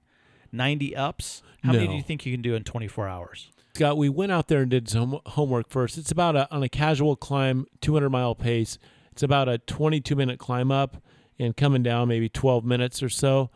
90 0.55 0.97
ups? 0.97 1.43
How 1.63 1.73
many 1.73 1.87
do 1.89 1.95
you 1.95 2.03
think 2.03 2.25
you 2.27 2.33
can 2.33 2.43
do 2.43 2.55
in 2.55 2.63
24 2.65 3.09
hours? 3.09 3.51
Scott, 3.75 3.97
we 3.97 4.09
went 4.09 4.31
out 4.33 4.49
there 4.49 4.61
and 4.63 4.71
did 4.71 4.89
some 4.89 5.19
homework 5.27 5.69
first. 5.69 5.99
It's 5.99 6.11
about 6.13 6.37
a 6.37 6.53
on 6.55 6.63
a 6.63 6.69
casual 6.69 7.17
climb, 7.17 7.67
200 7.81 8.09
mile 8.11 8.35
pace. 8.35 8.79
It's 9.13 9.23
about 9.23 9.49
a 9.49 9.59
22 9.59 10.15
minute 10.15 10.39
climb 10.39 10.71
up 10.71 11.03
and 11.39 11.57
coming 11.57 11.83
down 11.83 12.07
maybe 12.09 12.29
12 12.29 12.65
minutes 12.65 13.03
or 13.03 13.09
so. 13.09 13.51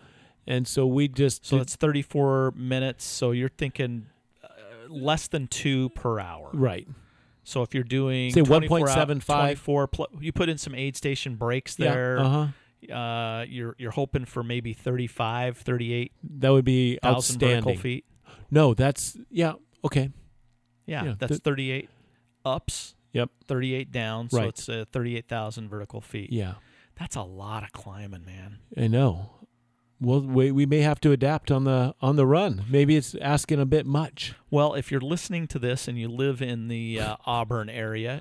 And 0.46 0.66
so 0.66 0.86
we 0.86 1.06
just 1.08 1.44
So 1.46 1.56
did- 1.58 1.66
that's 1.66 1.76
34 1.76 2.52
minutes. 2.56 3.04
So 3.04 3.30
you're 3.32 3.48
thinking 3.50 4.06
uh, 4.42 4.48
less 4.88 5.28
than 5.28 5.46
two 5.46 5.90
per 5.90 6.18
hour. 6.18 6.50
right. 6.52 6.88
So 7.44 7.62
if 7.62 7.72
you're 7.74 7.82
doing 7.84 8.30
Say 8.32 8.42
24 8.42 8.80
1.75. 8.80 9.24
24 9.24 9.86
pl- 9.88 10.08
you 10.20 10.32
put 10.32 10.48
in 10.50 10.58
some 10.58 10.74
aid 10.74 10.96
station 10.96 11.36
breaks 11.36 11.76
there. 11.76 12.16
Yeah. 12.18 12.22
Uh 12.24 12.28
huh. 12.28 12.46
Uh, 12.92 13.44
you're 13.48 13.74
you're 13.78 13.90
hoping 13.90 14.24
for 14.24 14.42
maybe 14.42 14.72
35, 14.72 15.58
38 15.58 16.12
That 16.38 16.50
would 16.50 16.64
be 16.64 16.98
thousand 17.02 17.40
vertical 17.40 17.56
outstanding. 17.72 17.78
feet. 17.82 18.04
No, 18.50 18.74
that's 18.74 19.16
yeah. 19.30 19.54
Okay. 19.84 20.10
Yeah, 20.86 21.04
Yeah, 21.04 21.14
that's 21.18 21.30
th- 21.32 21.42
38 21.42 21.90
ups. 22.44 22.94
Yep. 23.12 23.30
38 23.46 23.90
down. 23.92 24.30
So 24.30 24.38
Right. 24.38 24.48
it's 24.48 24.68
uh, 24.68 24.84
38,000 24.92 25.68
vertical 25.68 26.00
feet. 26.00 26.32
Yeah. 26.32 26.54
That's 26.98 27.16
a 27.16 27.22
lot 27.22 27.62
of 27.62 27.72
climbing, 27.72 28.24
man. 28.24 28.58
I 28.76 28.86
know. 28.86 29.30
Well, 30.00 30.20
we, 30.20 30.50
we 30.52 30.64
may 30.66 30.80
have 30.80 31.00
to 31.00 31.10
adapt 31.12 31.50
on 31.50 31.64
the 31.64 31.94
on 32.00 32.14
the 32.16 32.26
run. 32.26 32.64
Maybe 32.70 32.96
it's 32.96 33.14
asking 33.20 33.60
a 33.60 33.66
bit 33.66 33.84
much. 33.86 34.34
Well, 34.50 34.74
if 34.74 34.90
you're 34.92 35.00
listening 35.00 35.46
to 35.48 35.58
this 35.58 35.88
and 35.88 35.98
you 35.98 36.08
live 36.08 36.40
in 36.40 36.68
the 36.68 37.00
uh, 37.00 37.16
Auburn 37.26 37.68
area, 37.68 38.20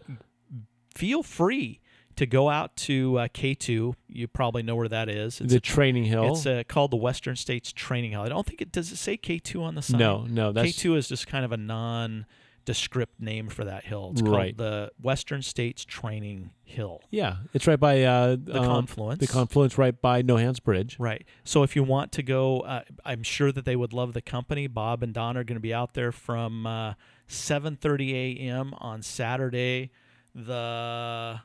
feel 0.96 1.22
free 1.24 1.80
to 2.18 2.26
go 2.26 2.50
out 2.50 2.76
to 2.76 3.18
uh, 3.20 3.28
K2. 3.30 3.94
You 4.10 4.28
probably 4.28 4.62
know 4.64 4.76
where 4.76 4.90
that 4.90 5.10
is. 5.10 5.40
It's 5.42 5.52
the 5.52 5.58
a- 5.58 5.62
training 5.62 6.04
hill. 6.06 6.34
It's 6.34 6.46
uh, 6.46 6.64
called 6.68 6.92
the 6.92 6.98
Western 6.98 7.36
States 7.36 7.72
Training 7.72 8.12
Hill. 8.12 8.22
I 8.22 8.30
don't 8.30 8.46
think 8.46 8.62
it 8.62 8.72
does. 8.72 8.92
It 8.92 8.98
say 8.98 9.18
K2 9.18 9.62
on 9.64 9.76
the 9.76 9.82
sign. 9.82 10.00
no, 10.00 10.26
no, 10.30 10.52
that's 10.52 10.70
K2 10.74 10.98
is 10.98 11.08
just 11.08 11.26
kind 11.28 11.46
of 11.46 11.52
a 11.52 11.58
non-descript 11.58 13.20
name 13.20 13.48
for 13.50 13.64
that 13.66 13.86
hill. 13.86 14.10
It's 14.14 14.22
Right. 14.22 14.58
called 14.58 14.58
the 14.58 14.92
Western 15.02 15.42
States 15.42 15.86
Training 15.86 16.52
Hill. 16.64 17.02
yeah. 17.12 17.38
It's 17.54 17.66
right 17.68 17.80
by 17.80 18.04
uh, 18.04 18.36
The 18.44 18.60
um, 18.60 18.66
confluence. 18.66 19.20
The 19.20 19.28
confluence 19.28 19.78
right 19.78 20.00
by 20.00 20.22
No 20.22 20.38
Hands 20.38 20.60
Bridge. 20.60 20.98
Right. 21.00 21.26
So 21.44 21.64
if 21.64 21.76
you 21.76 21.84
want 21.84 22.12
to 22.14 22.24
go, 22.24 22.62
uh, 22.62 22.82
I'm 23.06 23.24
sure 23.24 23.52
that 23.52 23.66
they 23.66 23.76
would 23.76 23.94
love 23.94 24.14
the 24.14 24.22
company. 24.22 24.68
Bob 24.68 25.02
and 25.04 25.14
Don 25.14 25.38
are 25.38 25.44
going 25.44 25.56
to 25.56 25.62
be 25.62 25.74
out 25.74 25.94
there 25.94 26.12
from 26.12 26.66
uh, 26.68 26.94
7:30 27.30 28.40
a.m. 28.40 28.74
on 28.80 29.02
Saturday, 29.02 29.92
the 30.34 31.40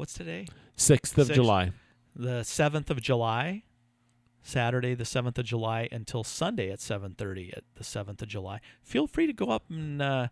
what's 0.00 0.14
today? 0.14 0.46
Sixth 0.76 1.16
of 1.18 1.26
Sixth. 1.26 1.36
July. 1.36 1.72
The 2.16 2.40
7th 2.40 2.88
of 2.90 3.00
July. 3.02 3.64
Saturday, 4.42 4.94
the 4.94 5.04
7th 5.04 5.36
of 5.36 5.44
July, 5.44 5.86
until 5.92 6.24
Sunday 6.24 6.70
at 6.70 6.78
7:30 6.78 7.54
at 7.54 7.64
the 7.74 7.84
7th 7.84 8.22
of 8.22 8.28
July. 8.28 8.60
Feel 8.82 9.06
free 9.06 9.26
to 9.26 9.34
go 9.34 9.50
up 9.50 9.64
and 9.68 10.00
uh, 10.00 10.28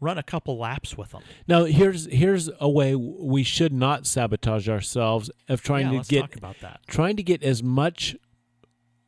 run 0.00 0.18
a 0.18 0.24
couple 0.24 0.58
laps 0.58 0.98
with 0.98 1.12
them. 1.12 1.22
Now 1.46 1.62
here's 1.64 2.06
here's 2.06 2.50
a 2.58 2.68
way 2.68 2.96
we 2.96 3.44
should 3.44 3.72
not 3.72 4.04
sabotage 4.04 4.68
ourselves 4.68 5.30
of 5.48 5.62
trying 5.62 5.86
yeah, 5.86 5.90
to 5.90 5.96
let's 5.98 6.08
get 6.08 6.20
talk 6.22 6.36
about 6.36 6.56
that. 6.60 6.80
trying 6.88 7.14
to 7.14 7.22
get 7.22 7.44
as 7.44 7.62
much 7.62 8.16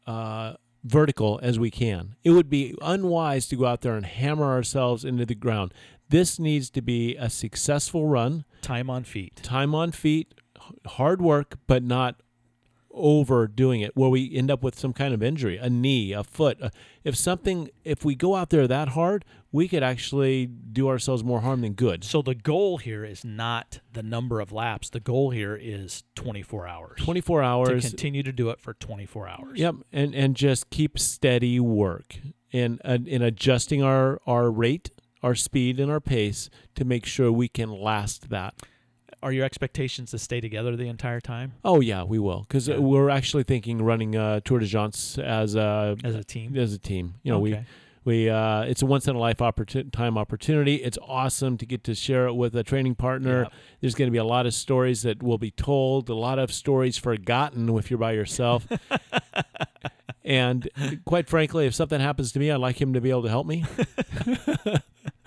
uh, 0.07 0.55
vertical 0.85 1.39
as 1.43 1.59
we 1.59 1.71
can. 1.71 2.17
It 2.25 2.31
would 2.31 2.51
be 2.51 2.75
unwise 2.83 3.47
to 3.49 3.57
go 3.57 3.67
out 3.67 3.83
there 3.83 3.95
and 3.95 4.07
hammer 4.07 4.47
ourselves 4.51 5.05
into 5.05 5.25
the 5.27 5.35
ground. 5.35 5.73
This 6.09 6.39
needs 6.39 6.71
to 6.71 6.83
be 6.83 7.17
a 7.17 7.31
successful 7.31 8.07
run, 8.07 8.45
Time 8.61 8.91
on 8.91 9.05
feet. 9.05 9.37
time 9.43 9.75
on 9.75 9.93
feet, 9.93 10.35
hard 10.87 11.23
work, 11.23 11.59
but 11.67 11.83
not 11.83 12.17
overdoing 12.93 13.81
it 13.81 13.97
where 13.97 14.11
we 14.11 14.35
end 14.35 14.51
up 14.51 14.63
with 14.63 14.79
some 14.79 14.93
kind 14.93 15.15
of 15.15 15.23
injury, 15.23 15.57
a 15.57 15.71
knee, 15.71 16.13
a 16.13 16.23
foot. 16.23 16.61
Uh, 16.61 16.71
if 17.05 17.17
something, 17.17 17.71
if 17.85 18.05
we 18.05 18.15
go 18.15 18.35
out 18.37 18.51
there 18.51 18.67
that 18.67 18.91
hard, 18.91 19.25
we 19.51 19.69
could 19.69 19.83
actually 19.83 20.47
do 20.47 20.89
ourselves 20.89 21.23
more 21.23 21.41
harm 21.41 21.61
than 21.61 21.73
good. 21.75 22.05
So 22.05 22.23
the 22.23 22.35
goal 22.35 22.79
here 22.79 23.05
is 23.05 23.25
not 23.25 23.81
the 23.93 24.03
number 24.03 24.41
of 24.41 24.53
laps. 24.53 24.91
The 24.91 25.01
goal 25.01 25.31
here 25.31 25.57
is 25.61 26.05
24 26.15 26.67
hours. 26.67 27.01
24 27.03 27.41
to 27.41 27.47
hours. 27.47 27.89
continue 27.89 28.23
to 28.23 28.33
do 28.33 28.51
it 28.51 28.61
for 28.61 28.75
24 28.75 29.29
hours. 29.29 29.59
Yep, 29.59 29.75
and 29.93 30.15
and 30.15 30.35
just 30.35 30.71
keep 30.71 30.99
steady 30.99 31.61
work 31.61 32.19
and 32.53 32.81
uh, 32.85 32.99
in 33.07 33.23
adjusting 33.23 33.83
our 33.83 34.21
our 34.27 34.51
rate, 34.51 34.91
our 35.23 35.35
speed, 35.35 35.81
and 35.81 35.91
our 35.91 36.01
pace 36.01 36.51
to 36.75 36.85
make 36.85 37.07
sure 37.07 37.33
we 37.33 37.49
can 37.49 37.71
last 37.71 38.31
that. 38.31 38.55
Are 39.23 39.33
your 39.33 39.45
expectations 39.45 40.11
to 40.11 40.19
stay 40.19 40.41
together 40.41 40.75
the 40.77 40.89
entire 40.89 41.21
time 41.21 41.53
Oh 41.65 41.81
yeah, 41.81 42.03
we 42.03 42.19
will 42.19 42.41
because 42.49 42.69
Yeah. 42.69 42.79
we're 42.79 43.09
actually 43.11 43.45
thinking 43.45 43.81
running 43.83 44.17
uh, 44.17 44.41
Tor 44.45 44.59
des 44.59 44.67
Géants 44.67 45.19
as 45.23 45.55
a 45.55 45.97
as 46.03 46.15
a 46.15 46.25
team? 46.25 46.57
as 46.57 46.73
a 46.73 46.79
team. 46.79 47.15
You 47.23 47.33
know, 47.33 47.39
we 47.39 47.53
Okay. 47.55 47.65
we 48.05 48.29
uh, 48.29 48.63
it's 48.63 48.83
a 48.83 48.87
once 48.87 49.07
in 49.07 49.15
a 49.15 49.19
life 49.21 49.39
opportun- 49.39 49.93
time 49.93 50.19
opportunity. 50.19 50.77
It's 50.77 50.99
awesome 51.07 51.57
to 51.59 51.65
get 51.67 51.85
to 51.85 51.95
share 51.95 52.27
it 52.27 52.35
with 52.35 52.57
a 52.57 52.65
training 52.65 52.97
partner. 52.97 53.43
Yep. 53.45 53.53
There's 53.81 53.95
going 53.95 54.09
to 54.09 54.13
be 54.13 54.19
a 54.19 54.25
lot 54.25 54.45
of 54.47 54.55
stories 54.55 55.03
that 55.03 55.23
will 55.23 55.39
be 55.39 55.53
told, 55.53 56.09
a 56.09 56.15
lot 56.15 56.41
of 56.41 56.53
stories 56.53 56.99
forgotten 56.99 57.69
if 57.79 57.91
you're 57.91 57.99
by 57.99 58.13
yourself. 58.13 58.67
and 60.25 60.69
quite 61.05 61.29
frankly, 61.29 61.67
if 61.67 61.75
something 61.77 62.01
happens 62.01 62.33
to 62.33 62.41
me, 62.41 62.51
I'd 62.51 62.57
like 62.57 62.81
him 62.81 62.93
to 62.95 63.01
be 63.01 63.11
able 63.11 63.23
to 63.23 63.29
help 63.29 63.47
me. 63.47 63.65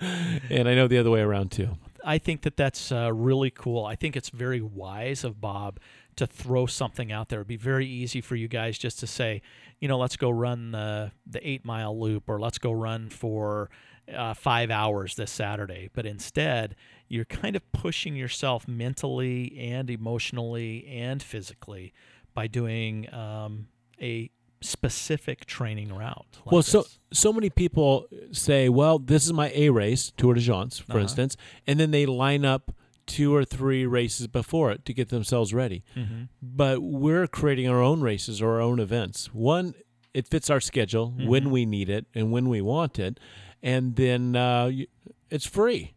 and 0.50 0.68
I 0.68 0.74
know 0.74 0.86
the 0.86 0.98
other 0.98 1.10
way 1.10 1.20
around 1.20 1.50
too. 1.52 1.70
I 2.06 2.18
think 2.18 2.42
that 2.42 2.56
that's 2.56 2.92
uh, 2.92 3.12
really 3.12 3.50
cool. 3.50 3.84
I 3.84 3.96
think 3.96 4.16
it's 4.16 4.28
very 4.30 4.60
wise 4.60 5.24
of 5.24 5.40
Bob 5.40 5.80
to 6.14 6.26
throw 6.26 6.66
something 6.66 7.10
out 7.10 7.28
there. 7.28 7.40
It'd 7.40 7.48
be 7.48 7.56
very 7.56 7.86
easy 7.86 8.20
for 8.20 8.36
you 8.36 8.46
guys 8.46 8.78
just 8.78 9.00
to 9.00 9.08
say, 9.08 9.42
you 9.80 9.88
know, 9.88 9.98
let's 9.98 10.16
go 10.16 10.30
run 10.30 10.70
the 10.70 11.10
the 11.26 11.46
eight 11.46 11.64
mile 11.64 11.98
loop, 11.98 12.28
or 12.28 12.38
let's 12.38 12.58
go 12.58 12.70
run 12.70 13.08
for 13.10 13.70
uh, 14.14 14.34
five 14.34 14.70
hours 14.70 15.16
this 15.16 15.32
Saturday. 15.32 15.90
But 15.92 16.06
instead, 16.06 16.76
you're 17.08 17.24
kind 17.24 17.56
of 17.56 17.72
pushing 17.72 18.14
yourself 18.14 18.68
mentally 18.68 19.58
and 19.58 19.90
emotionally 19.90 20.86
and 20.86 21.20
physically 21.20 21.92
by 22.34 22.46
doing 22.46 23.12
um, 23.12 23.66
a 24.00 24.30
specific 24.60 25.44
training 25.46 25.88
route. 25.94 26.26
like 26.44 26.52
well, 26.52 26.62
so 26.62 26.82
this. 26.82 26.98
so 27.12 27.32
many 27.32 27.50
people 27.50 28.06
say, 28.32 28.68
"Well, 28.68 28.98
this 28.98 29.24
is 29.26 29.32
my 29.32 29.50
A 29.54 29.70
race, 29.70 30.12
Tor 30.16 30.34
des 30.34 30.40
Géants, 30.40 30.80
for 30.80 30.92
Uh-huh. 30.92 31.00
instance," 31.02 31.36
and 31.66 31.78
then 31.80 31.90
they 31.90 32.06
line 32.06 32.44
up 32.44 32.72
two 33.06 33.34
or 33.34 33.44
three 33.44 33.86
races 33.86 34.26
before 34.26 34.72
it 34.72 34.84
to 34.84 34.92
get 34.92 35.10
themselves 35.10 35.54
ready. 35.54 35.84
Mhm. 35.96 36.28
But 36.42 36.82
we're 36.82 37.26
creating 37.28 37.68
our 37.68 37.80
own 37.80 38.00
races 38.00 38.42
or 38.42 38.50
our 38.54 38.60
own 38.60 38.80
events. 38.80 39.32
One, 39.32 39.74
it 40.12 40.26
fits 40.26 40.50
our 40.50 40.60
schedule 40.60 41.10
Mm-hmm. 41.16 41.28
when 41.28 41.50
we 41.50 41.66
need 41.66 41.88
it 41.88 42.06
and 42.14 42.32
when 42.32 42.48
we 42.48 42.60
want 42.60 42.98
it, 42.98 43.20
and 43.62 43.94
then 43.96 44.34
uh, 44.34 44.72
it's 45.30 45.46
free. 45.46 45.92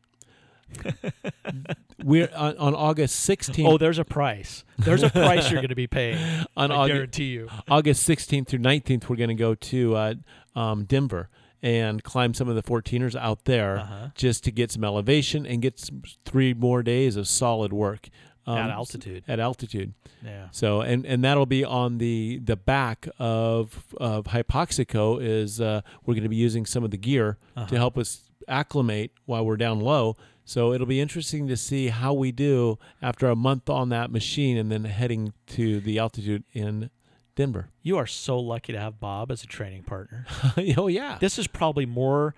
we're 2.04 2.30
on, 2.36 2.58
on 2.58 2.76
August 2.76 3.28
16th. 3.28 3.66
Oh, 3.68 3.78
there's 3.78 4.00
a 4.00 4.06
price. 4.06 4.64
There's 4.78 5.04
a 5.04 5.10
price 5.10 5.52
you're 5.52 5.62
going 5.62 5.70
to 5.70 5.76
be 5.76 5.88
paying. 6.00 6.18
on 6.56 6.72
I 6.72 6.76
August, 6.76 6.94
guarantee 6.94 7.26
you. 7.26 7.50
August 7.68 8.08
16th 8.08 8.48
through 8.48 8.60
19th, 8.60 9.10
we're 9.10 9.16
going 9.16 9.30
to 9.30 9.36
go 9.36 9.56
to 9.56 9.96
uh, 9.96 10.14
um, 10.56 10.86
Denver 10.86 11.30
and 11.62 12.02
climb 12.04 12.34
some 12.34 12.48
of 12.48 12.56
the 12.56 12.64
14ers 12.64 13.16
out 13.20 13.46
there 13.46 13.80
Uh-huh. 13.80 14.08
just 14.16 14.44
to 14.46 14.52
get 14.52 14.72
some 14.72 14.84
elevation 14.84 15.46
and 15.46 15.62
get 15.62 15.78
some, 15.80 16.04
three 16.26 16.54
more 16.54 16.82
days 16.84 17.16
of 17.18 17.28
solid 17.28 17.74
work 17.74 18.08
um, 18.48 18.58
At 18.58 18.70
altitude. 18.70 19.24
At 19.28 19.40
altitude. 19.40 19.94
Yeah. 20.26 20.48
So 20.52 20.82
and 20.82 21.06
and 21.06 21.24
that'll 21.24 21.46
be 21.46 21.64
on 21.64 21.98
the 22.00 22.40
the 22.44 22.56
back 22.56 23.08
of 23.20 23.94
of 23.98 24.26
Hypoxico 24.26 25.22
is 25.22 25.62
uh, 25.62 25.82
we're 26.06 26.14
going 26.16 26.24
to 26.24 26.30
be 26.30 26.36
using 26.38 26.66
some 26.66 26.84
of 26.84 26.90
the 26.92 26.98
gear 26.98 27.38
Uh-huh. 27.56 27.68
to 27.68 27.76
help 27.76 27.96
us 27.98 28.22
acclimate 28.48 29.12
while 29.26 29.46
we're 29.46 29.58
down 29.58 29.82
low. 29.82 30.18
So 30.50 30.74
it'll 30.74 30.88
be 30.88 31.00
interesting 31.00 31.48
to 31.48 31.56
see 31.56 31.90
how 31.90 32.12
we 32.12 32.32
do 32.32 32.80
after 33.04 33.30
a 33.30 33.36
month 33.36 33.70
on 33.70 33.90
that 33.90 34.12
machine 34.12 34.58
and 34.58 34.72
then 34.72 34.84
heading 34.84 35.34
to 35.50 35.80
the 35.80 36.00
altitude 36.00 36.44
in 36.54 36.90
Denver. 37.36 37.70
You 37.84 37.98
are 37.98 38.08
so 38.08 38.40
lucky 38.40 38.74
to 38.74 38.80
have 38.80 39.00
Bob 39.00 39.30
as 39.30 39.44
a 39.44 39.46
training 39.46 39.84
partner. 39.84 40.26
oh 40.76 40.88
yeah. 40.88 41.20
This 41.22 41.38
is 41.38 41.46
probably 41.46 41.86
more 41.86 42.34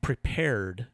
prepared 0.00 0.88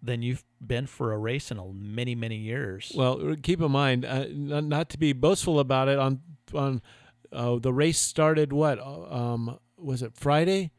than 0.00 0.22
you've 0.22 0.44
been 0.64 0.86
for 0.86 1.12
a 1.12 1.18
race 1.18 1.50
in 1.50 1.58
a 1.58 1.66
many, 1.66 2.14
many 2.14 2.36
years. 2.36 2.92
Well, 2.94 3.34
keep 3.42 3.60
in 3.60 3.72
mind, 3.72 4.04
uh, 4.04 4.26
not, 4.30 4.90
to 4.90 4.96
be 4.96 5.12
boastful 5.12 5.58
about 5.58 5.88
it. 5.88 5.98
On 5.98 6.20
on 6.54 6.82
uh, 7.32 7.56
the 7.56 7.72
race 7.72 7.98
started 7.98 8.52
what 8.52 8.78
um, 8.78 9.58
was 9.76 10.04
it 10.04 10.12
Friday 10.14 10.70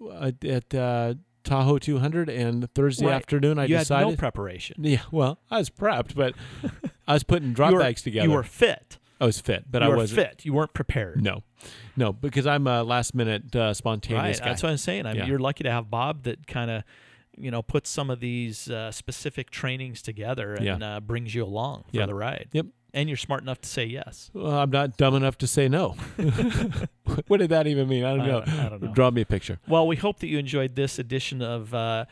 uh, 0.00 0.30
at 0.44 0.72
uh, 0.72 1.14
Tahoe 1.46 1.78
200, 1.78 2.28
and 2.28 2.70
Thursday 2.74 3.06
Right. 3.06 3.14
afternoon 3.14 3.58
I 3.58 3.62
you 3.64 3.78
decided. 3.78 4.04
had 4.04 4.10
no 4.10 4.16
preparation. 4.16 4.76
yeah, 4.84 5.00
well, 5.10 5.38
I 5.50 5.58
was 5.58 5.70
prepped, 5.70 6.14
but 6.14 6.34
I 7.08 7.14
was 7.14 7.22
putting 7.22 7.54
drop 7.54 7.72
were, 7.72 7.78
bags 7.80 8.02
together. 8.02 8.28
You 8.28 8.34
were 8.34 8.42
fit. 8.42 8.98
I 9.18 9.24
was 9.24 9.40
fit, 9.40 9.64
but 9.70 9.80
you 9.80 9.88
I 9.88 9.96
wasn't 9.96 10.20
fit. 10.28 10.44
You 10.44 10.52
weren't 10.52 10.74
prepared. 10.74 11.22
No, 11.22 11.42
no, 11.96 12.12
because 12.12 12.46
I'm 12.46 12.66
a 12.66 12.82
last 12.82 13.14
minute 13.14 13.56
uh, 13.56 13.72
spontaneous 13.72 14.38
right. 14.38 14.38
guy. 14.44 14.50
That's 14.50 14.62
what 14.62 14.70
I'm 14.70 14.76
saying. 14.76 15.06
I 15.06 15.12
mean, 15.12 15.22
Yeah. 15.22 15.26
you're 15.26 15.38
lucky 15.38 15.64
to 15.64 15.70
have 15.70 15.88
Bob 15.88 16.24
that 16.24 16.46
kind 16.46 16.70
of, 16.70 16.82
you 17.38 17.50
know, 17.50 17.62
puts 17.62 17.88
some 17.88 18.10
of 18.10 18.20
these 18.20 18.68
uh, 18.70 18.92
specific 18.92 19.50
trainings 19.50 20.02
together 20.02 20.52
and 20.54 20.64
Yeah. 20.64 20.96
uh, 20.96 21.00
brings 21.00 21.34
you 21.34 21.44
along 21.44 21.84
for 21.90 21.96
Yeah. 21.96 22.06
the 22.06 22.14
ride. 22.14 22.48
Yep. 22.52 22.66
And 22.96 23.10
you're 23.10 23.18
smart 23.18 23.42
enough 23.42 23.60
to 23.60 23.68
say 23.68 23.84
yes. 23.84 24.30
well, 24.32 24.50
I'm 24.58 24.70
not 24.70 24.96
dumb 24.96 25.14
enough 25.14 25.36
to 25.38 25.46
say 25.46 25.68
no. 25.68 25.90
what 27.28 27.36
did 27.38 27.50
that 27.50 27.66
even 27.66 27.88
mean? 27.88 28.04
I 28.04 28.10
don't 28.16 28.20
I 28.22 28.26
know. 28.26 28.40
don't- 28.40 28.48
I 28.58 28.68
don't 28.70 28.82
know. 28.82 28.92
Draw 28.92 29.10
me 29.10 29.20
a 29.20 29.26
picture. 29.26 29.58
Well, 29.68 29.86
we 29.86 29.96
hope 29.96 30.18
that 30.20 30.28
you 30.28 30.38
enjoyed 30.38 30.76
this 30.76 30.98
edition 30.98 31.42
of 31.42 31.74
uh, 31.74 32.06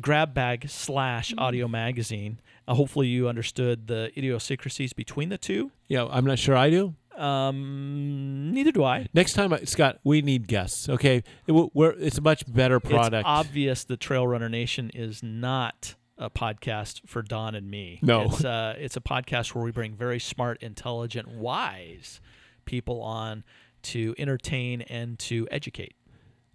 Grab 0.00 0.32
Bag 0.32 0.70
slash 0.70 1.34
Audio 1.36 1.66
Magazine. 1.66 2.38
Uh, 2.68 2.74
hopefully, 2.74 3.08
you 3.08 3.28
understood 3.28 3.88
the 3.88 4.12
idiosyncrasies 4.16 4.92
between 4.92 5.28
the 5.28 5.38
two. 5.38 5.72
Yeah, 5.88 6.06
I'm 6.08 6.24
not 6.24 6.38
sure 6.38 6.56
I 6.56 6.70
do. 6.70 6.94
Um, 7.16 8.50
neither 8.52 8.70
do 8.72 8.84
I. 8.84 9.08
Next 9.14 9.32
time, 9.32 9.52
uh, 9.52 9.58
Scott, 9.64 9.98
we 10.04 10.22
need 10.22 10.46
guests. 10.46 10.88
Okay, 10.88 11.24
it, 11.46 11.52
we're, 11.74 11.90
it's 11.98 12.18
a 12.18 12.22
much 12.22 12.44
better 12.52 12.78
product. 12.78 13.14
It's 13.14 13.24
obvious 13.26 13.84
the 13.84 13.96
Trail 13.96 14.26
Runner 14.26 14.48
Nation 14.48 14.90
is 14.94 15.22
not 15.22 15.94
a 16.18 16.30
podcast 16.30 17.00
for 17.06 17.22
Don 17.22 17.54
and 17.54 17.70
me. 17.70 17.98
No. 18.02 18.22
it's 18.22 18.44
uh, 18.44 18.74
it's 18.78 18.96
a 18.96 19.00
podcast 19.00 19.54
where 19.54 19.64
we 19.64 19.70
bring 19.70 19.94
very 19.94 20.18
smart, 20.20 20.62
intelligent, 20.62 21.28
wise 21.28 22.20
people 22.64 23.02
on 23.02 23.44
to 23.82 24.14
entertain 24.18 24.82
and 24.82 25.18
to 25.20 25.46
educate. 25.50 25.94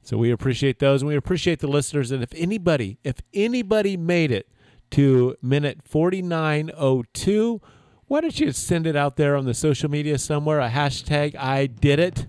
So 0.04 0.18
we 0.18 0.32
appreciate 0.32 0.80
those, 0.80 1.02
and 1.02 1.10
we 1.10 1.16
appreciate 1.16 1.60
the 1.60 1.68
listeners. 1.68 2.12
And 2.12 2.24
if 2.24 2.34
anybody, 2.36 2.98
if 3.04 3.18
anybody 3.34 3.98
made 3.98 4.32
it 4.32 4.50
to 4.92 5.36
minute 5.42 5.80
forty 5.86 6.22
nine 6.22 6.72
oh 6.76 7.04
two, 7.14 7.62
why 8.08 8.22
don't 8.22 8.38
you 8.40 8.52
send 8.52 8.88
it 8.88 8.96
out 8.96 9.16
there 9.16 9.36
on 9.36 9.46
the 9.46 9.54
social 9.54 9.90
media 9.90 10.18
somewhere? 10.18 10.60
A 10.60 10.70
hashtag 10.70 11.36
I 11.36 11.68
did 11.68 12.00
it, 12.00 12.26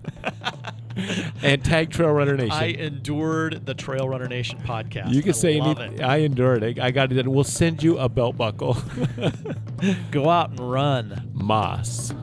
and 1.43 1.63
tag 1.63 1.89
Trail 1.91 2.11
Runner 2.11 2.35
Nation. 2.35 2.51
I 2.51 2.67
endured 2.67 3.65
the 3.65 3.73
Trail 3.73 4.07
Runner 4.09 4.27
Nation 4.27 4.59
podcast. 4.59 5.13
you 5.13 5.21
can 5.21 5.29
I 5.31 5.33
say 5.33 5.59
love 5.59 5.79
any- 5.79 5.95
it. 5.95 6.01
I 6.01 6.17
endured 6.17 6.63
it. 6.63 6.79
I 6.79 6.91
got 6.91 7.11
it. 7.11 7.15
done. 7.15 7.31
We'll 7.31 7.43
send 7.43 7.81
you 7.83 7.97
a 7.97 8.09
belt 8.09 8.37
buckle. 8.37 8.77
Go 10.11 10.29
out 10.29 10.51
and 10.51 10.59
run. 10.71 11.29
Moss. 11.33 12.13